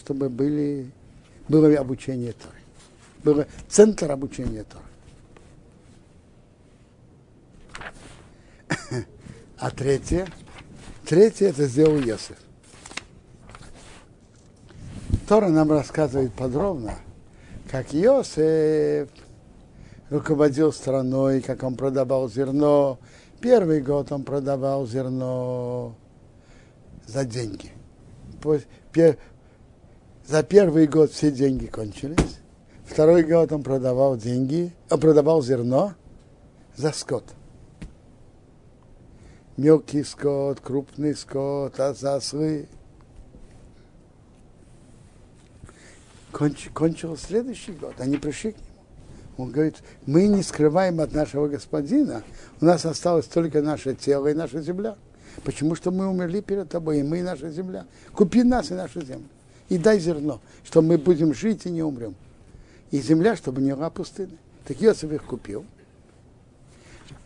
чтобы 0.00 0.28
были, 0.28 0.90
было 1.48 1.72
обучение 1.78 2.32
Торы. 2.32 2.56
Было 3.22 3.46
центр 3.68 4.10
обучения 4.10 4.64
Торы. 4.64 4.84
А 9.58 9.70
третье, 9.70 10.26
третье 11.06 11.48
это 11.48 11.66
сделал 11.66 11.98
Йосиф. 11.98 12.38
Тора 15.28 15.48
нам 15.48 15.70
рассказывает 15.70 16.32
подробно, 16.32 16.98
как 17.70 17.92
Йосиф 17.92 19.10
руководил 20.08 20.72
страной, 20.72 21.42
как 21.42 21.62
он 21.62 21.76
продавал 21.76 22.28
зерно. 22.30 22.98
Первый 23.40 23.82
год 23.82 24.12
он 24.12 24.24
продавал 24.24 24.86
зерно 24.86 25.94
за 27.06 27.24
деньги. 27.26 27.70
За 30.30 30.44
первый 30.44 30.86
год 30.86 31.10
все 31.10 31.32
деньги 31.32 31.66
кончились. 31.66 32.38
Второй 32.84 33.24
год 33.24 33.50
он 33.50 33.64
продавал 33.64 34.16
деньги, 34.16 34.72
он 34.88 35.00
продавал 35.00 35.42
зерно 35.42 35.94
за 36.76 36.92
скот. 36.92 37.24
Мелкий 39.56 40.04
скот, 40.04 40.60
крупный 40.60 41.16
скот, 41.16 41.80
ослы. 41.80 42.68
Конч, 46.30 46.68
кончил 46.72 47.16
следующий 47.16 47.72
год, 47.72 47.94
они 47.98 48.16
пришли 48.16 48.52
к 48.52 48.54
нему. 48.54 48.66
Он 49.36 49.50
говорит, 49.50 49.78
мы 50.06 50.28
не 50.28 50.44
скрываем 50.44 51.00
от 51.00 51.12
нашего 51.12 51.48
господина, 51.48 52.22
у 52.60 52.66
нас 52.66 52.86
осталось 52.86 53.26
только 53.26 53.62
наше 53.62 53.96
тело 53.96 54.28
и 54.28 54.34
наша 54.34 54.62
земля. 54.62 54.94
Почему 55.42 55.74
что 55.74 55.90
мы 55.90 56.08
умерли 56.08 56.40
перед 56.40 56.68
тобой, 56.68 57.00
и 57.00 57.02
мы, 57.02 57.18
и 57.18 57.22
наша 57.22 57.50
земля. 57.50 57.86
Купи 58.12 58.44
нас 58.44 58.70
и 58.70 58.74
нашу 58.74 59.04
землю. 59.04 59.26
И 59.70 59.78
дай 59.78 59.98
зерно, 59.98 60.40
что 60.64 60.82
мы 60.82 60.98
будем 60.98 61.32
жить 61.32 61.64
и 61.64 61.70
не 61.70 61.82
умрем. 61.82 62.14
И 62.90 63.00
земля, 63.00 63.36
чтобы 63.36 63.62
не 63.62 63.74
была 63.74 63.88
пустыной. 63.88 64.36
Так 64.66 64.80
Йосиф 64.80 65.12
их 65.12 65.24
купил. 65.24 65.64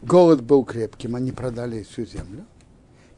Голод 0.03 0.42
был 0.42 0.64
крепким, 0.64 1.16
они 1.16 1.32
продали 1.32 1.82
всю 1.82 2.05
землю. 2.05 2.45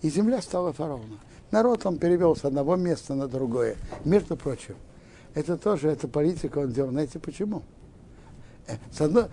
И 0.01 0.09
земля 0.09 0.41
стала 0.41 0.72
фараона. 0.72 1.18
Народ 1.51 1.85
он 1.87 1.99
перевел 1.99 2.37
с 2.37 2.45
одного 2.45 2.77
места 2.77 3.14
на 3.14 3.27
другое. 3.27 3.77
Между 4.05 4.37
прочим, 4.37 4.77
это 5.35 5.57
тоже, 5.57 5.89
это 5.89 6.07
политика 6.07 6.59
он 6.59 6.72
делал. 6.72 6.91
Знаете 6.91 7.18
почему? 7.18 7.62
Э, 8.68 8.77
с 8.93 9.01
одной, 9.01 9.27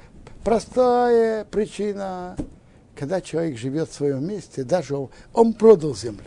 простая 0.44 1.46
причина, 1.46 2.36
когда 2.96 3.22
человек 3.22 3.58
живет 3.58 3.90
в 3.90 3.94
своем 3.94 4.28
месте, 4.28 4.64
даже 4.64 4.96
он, 4.96 5.10
он 5.34 5.54
продал 5.54 5.96
землю. 5.96 6.26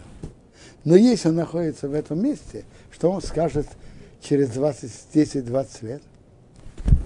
Но 0.87 0.95
если 0.95 1.31
он 1.31 1.35
находится 1.35 1.89
в 1.89 1.95
этом 1.95 2.23
месте, 2.23 2.65
что 2.93 3.11
он 3.11 3.21
скажет 3.21 3.67
через 4.21 4.51
10-20 4.51 5.85
лет? 5.85 6.03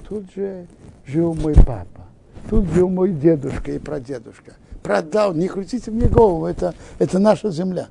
Тут 0.06 0.30
же 0.34 0.66
жил 1.06 1.32
мой 1.32 1.54
папа, 1.54 2.04
тут 2.50 2.66
жил 2.66 2.90
мой 2.90 3.14
дедушка 3.14 3.72
и 3.72 3.78
прадедушка. 3.78 4.56
Продал, 4.82 5.32
не 5.32 5.48
крутите 5.48 5.90
мне 5.90 6.08
голову, 6.08 6.44
это, 6.44 6.74
это 6.98 7.18
наша 7.18 7.50
земля. 7.50 7.88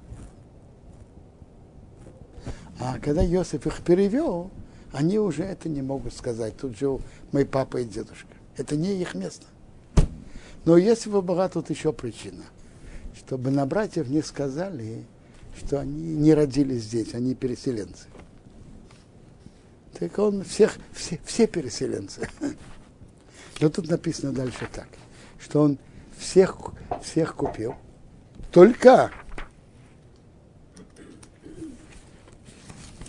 А 2.79 2.99
когда 2.99 3.25
Иосиф 3.25 3.65
их 3.65 3.81
перевел, 3.81 4.51
они 4.93 5.17
уже 5.17 5.41
это 5.41 5.69
не 5.69 5.81
могут 5.81 6.13
сказать. 6.13 6.55
Тут 6.55 6.77
жил 6.77 7.01
мой 7.31 7.47
папа 7.47 7.77
и 7.77 7.83
дедушка. 7.83 8.29
Это 8.57 8.75
не 8.75 8.93
их 8.93 9.15
место. 9.15 9.47
Но 10.65 10.77
если 10.77 11.09
бы 11.09 11.23
была 11.23 11.49
тут 11.49 11.71
еще 11.71 11.93
причина, 11.93 12.43
чтобы 13.15 13.49
на 13.49 13.65
братьев 13.65 14.07
не 14.07 14.21
сказали, 14.21 15.07
что 15.59 15.79
они 15.79 16.15
не 16.15 16.33
родились 16.33 16.83
здесь, 16.83 17.13
они 17.13 17.35
переселенцы. 17.35 18.07
Так 19.97 20.17
он 20.19 20.43
всех, 20.43 20.77
все, 20.93 21.19
все 21.25 21.47
переселенцы. 21.47 22.29
Но 23.59 23.69
тут 23.69 23.89
написано 23.89 24.31
дальше 24.31 24.67
так, 24.71 24.87
что 25.37 25.61
он 25.61 25.77
всех, 26.17 26.57
всех 27.03 27.35
купил, 27.35 27.75
только 28.51 29.11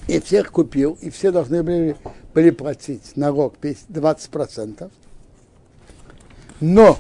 и 0.08 0.18
всех 0.18 0.50
купил, 0.50 0.98
и 1.00 1.10
все 1.10 1.30
должны 1.30 1.62
были, 1.62 1.96
были 2.34 2.50
платить 2.50 3.16
налог 3.16 3.54
20%. 3.60 4.90
Но 6.60 6.98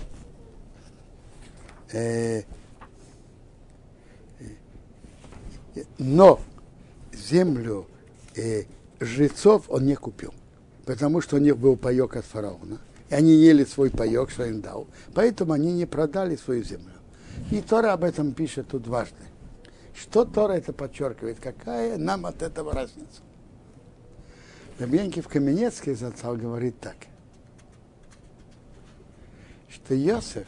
э, 1.92 2.42
но 5.98 6.40
землю 7.12 7.86
э, 8.36 8.64
жрецов 9.00 9.64
он 9.68 9.86
не 9.86 9.96
купил, 9.96 10.34
потому 10.84 11.20
что 11.20 11.36
у 11.36 11.38
них 11.38 11.56
был 11.56 11.76
паек 11.76 12.16
от 12.16 12.24
фараона, 12.24 12.78
и 13.08 13.14
они 13.14 13.32
ели 13.32 13.64
свой 13.64 13.90
паек, 13.90 14.30
что 14.30 14.44
им 14.44 14.60
дал, 14.60 14.86
поэтому 15.14 15.52
они 15.52 15.72
не 15.72 15.86
продали 15.86 16.36
свою 16.36 16.62
землю. 16.62 16.92
И 17.50 17.60
Тора 17.60 17.92
об 17.92 18.04
этом 18.04 18.32
пишет 18.32 18.68
тут 18.68 18.82
дважды. 18.82 19.16
Что 19.94 20.24
Тора 20.24 20.52
это 20.52 20.72
подчеркивает? 20.72 21.38
Какая 21.40 21.98
нам 21.98 22.26
от 22.26 22.42
этого 22.42 22.72
разница? 22.72 23.22
Рабьянкив 24.78 25.28
Каменецкий 25.28 25.94
зацал 25.94 26.36
говорит 26.36 26.78
так, 26.80 26.96
что 29.68 29.94
Йосеф, 29.94 30.46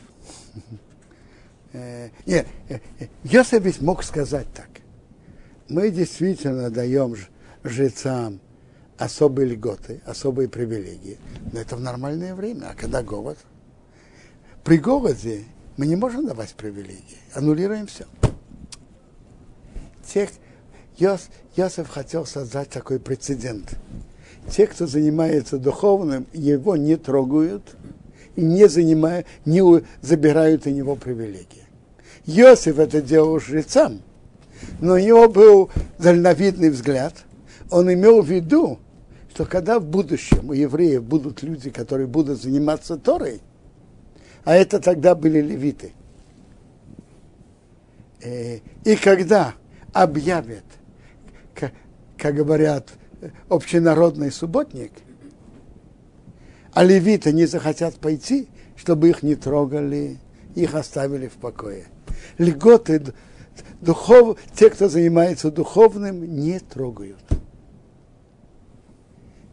э, 1.73 2.09
нет, 2.25 2.47
э, 2.69 2.79
э, 2.99 3.09
Йосеф 3.25 3.63
ведь 3.63 3.83
мог 3.83 4.03
сказать 4.03 4.47
так. 4.55 4.69
Мы 5.73 5.91
действительно 5.91 6.71
даем 6.71 7.17
жрецам 7.65 8.41
особые 8.99 9.49
льготы, 9.49 10.03
особые 10.07 10.49
привилегии, 10.49 11.19
но 11.53 11.59
это 11.61 11.77
в 11.77 11.81
нормальное 11.81 12.35
время. 12.35 12.69
А 12.71 12.75
когда 12.75 13.03
голод? 13.03 13.39
При 14.63 14.77
голоде 14.77 15.45
мы 15.77 15.87
не 15.87 15.97
можем 15.97 16.27
давать 16.27 16.55
привилегии, 16.55 17.19
аннулируем 17.35 17.87
все 17.89 18.05
тех, 20.13 20.31
Йос, 20.99 21.29
Йосеф 21.57 21.89
хотел 21.89 22.27
создать 22.27 22.69
такой 22.69 23.01
прецедент. 23.01 23.77
Те, 24.51 24.67
кто 24.67 24.87
занимается 24.87 25.57
духовным, 25.59 26.27
его 26.33 26.77
не 26.77 26.97
трогают 26.97 27.63
и 28.37 28.43
не, 28.43 28.69
занимают, 28.69 29.27
не 29.47 29.63
забирают 30.03 30.67
у 30.67 30.71
него 30.71 30.97
привилегии. 30.97 31.65
Йосиф 32.27 32.79
это 32.79 33.01
делал 33.01 33.41
жрецам, 33.41 34.03
но 34.81 34.95
у 34.95 34.99
него 34.99 35.29
был 35.29 35.71
дальновидный 35.99 36.71
взгляд. 36.71 37.15
Он 37.71 37.93
имел 37.93 38.23
в 38.23 38.27
виду, 38.27 38.79
что 39.33 39.45
когда 39.45 39.79
в 39.79 39.85
будущем 39.85 40.51
у 40.51 40.53
евреев 40.53 41.03
будут 41.03 41.43
люди, 41.43 41.71
которые 41.71 42.07
будут 42.07 42.43
заниматься 42.43 42.97
Торой, 42.97 43.41
а 44.45 44.55
это 44.55 44.81
тогда 44.81 45.15
были 45.15 45.41
левиты. 45.41 45.93
Э, 48.21 48.59
и 48.85 48.97
когда 48.97 49.55
объявит, 49.93 50.65
как, 51.55 51.73
как 52.19 52.35
говорят, 52.35 52.91
общенародный 53.49 54.31
субботник, 54.31 54.93
а 56.73 56.85
левиты 56.85 57.33
не 57.33 57.47
захотят 57.47 57.97
пойти, 57.97 58.49
чтобы 58.77 59.11
их 59.11 59.23
не 59.23 59.35
трогали, 59.35 60.19
их 60.55 60.75
оставили 60.75 61.29
в 61.29 61.35
покое. 61.35 61.87
Льготы 62.39 63.03
духов, 63.83 64.39
те, 64.55 64.71
кто 64.71 64.89
занимается 64.89 65.51
духовным, 65.51 66.25
не 66.25 66.59
трогают. 66.59 67.21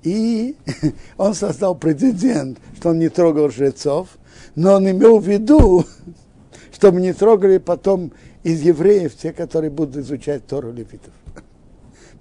И 0.04 0.56
он 1.18 1.34
создал 1.34 1.76
прецедент, 1.76 2.60
что 2.78 2.90
он 2.90 3.00
не 3.00 3.10
трогал 3.10 3.50
жрецов, 3.50 4.18
но 4.56 4.76
он 4.76 4.90
имел 4.90 5.20
в 5.20 5.28
виду, 5.28 5.86
чтобы 6.74 7.02
не 7.02 7.12
трогали 7.12 7.58
потом 7.58 8.14
из 8.44 8.62
евреев, 8.62 9.16
те, 9.16 9.34
которые 9.34 9.70
будут 9.70 9.98
изучать 9.98 10.48
Тору 10.48 10.72
левитов. 10.72 11.14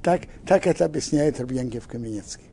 Так, 0.01 0.23
так 0.47 0.69
это 0.69 0.85
объясняет 0.85 1.41
Рабьянкев 1.41 1.89
Каменецкий. 1.89 2.45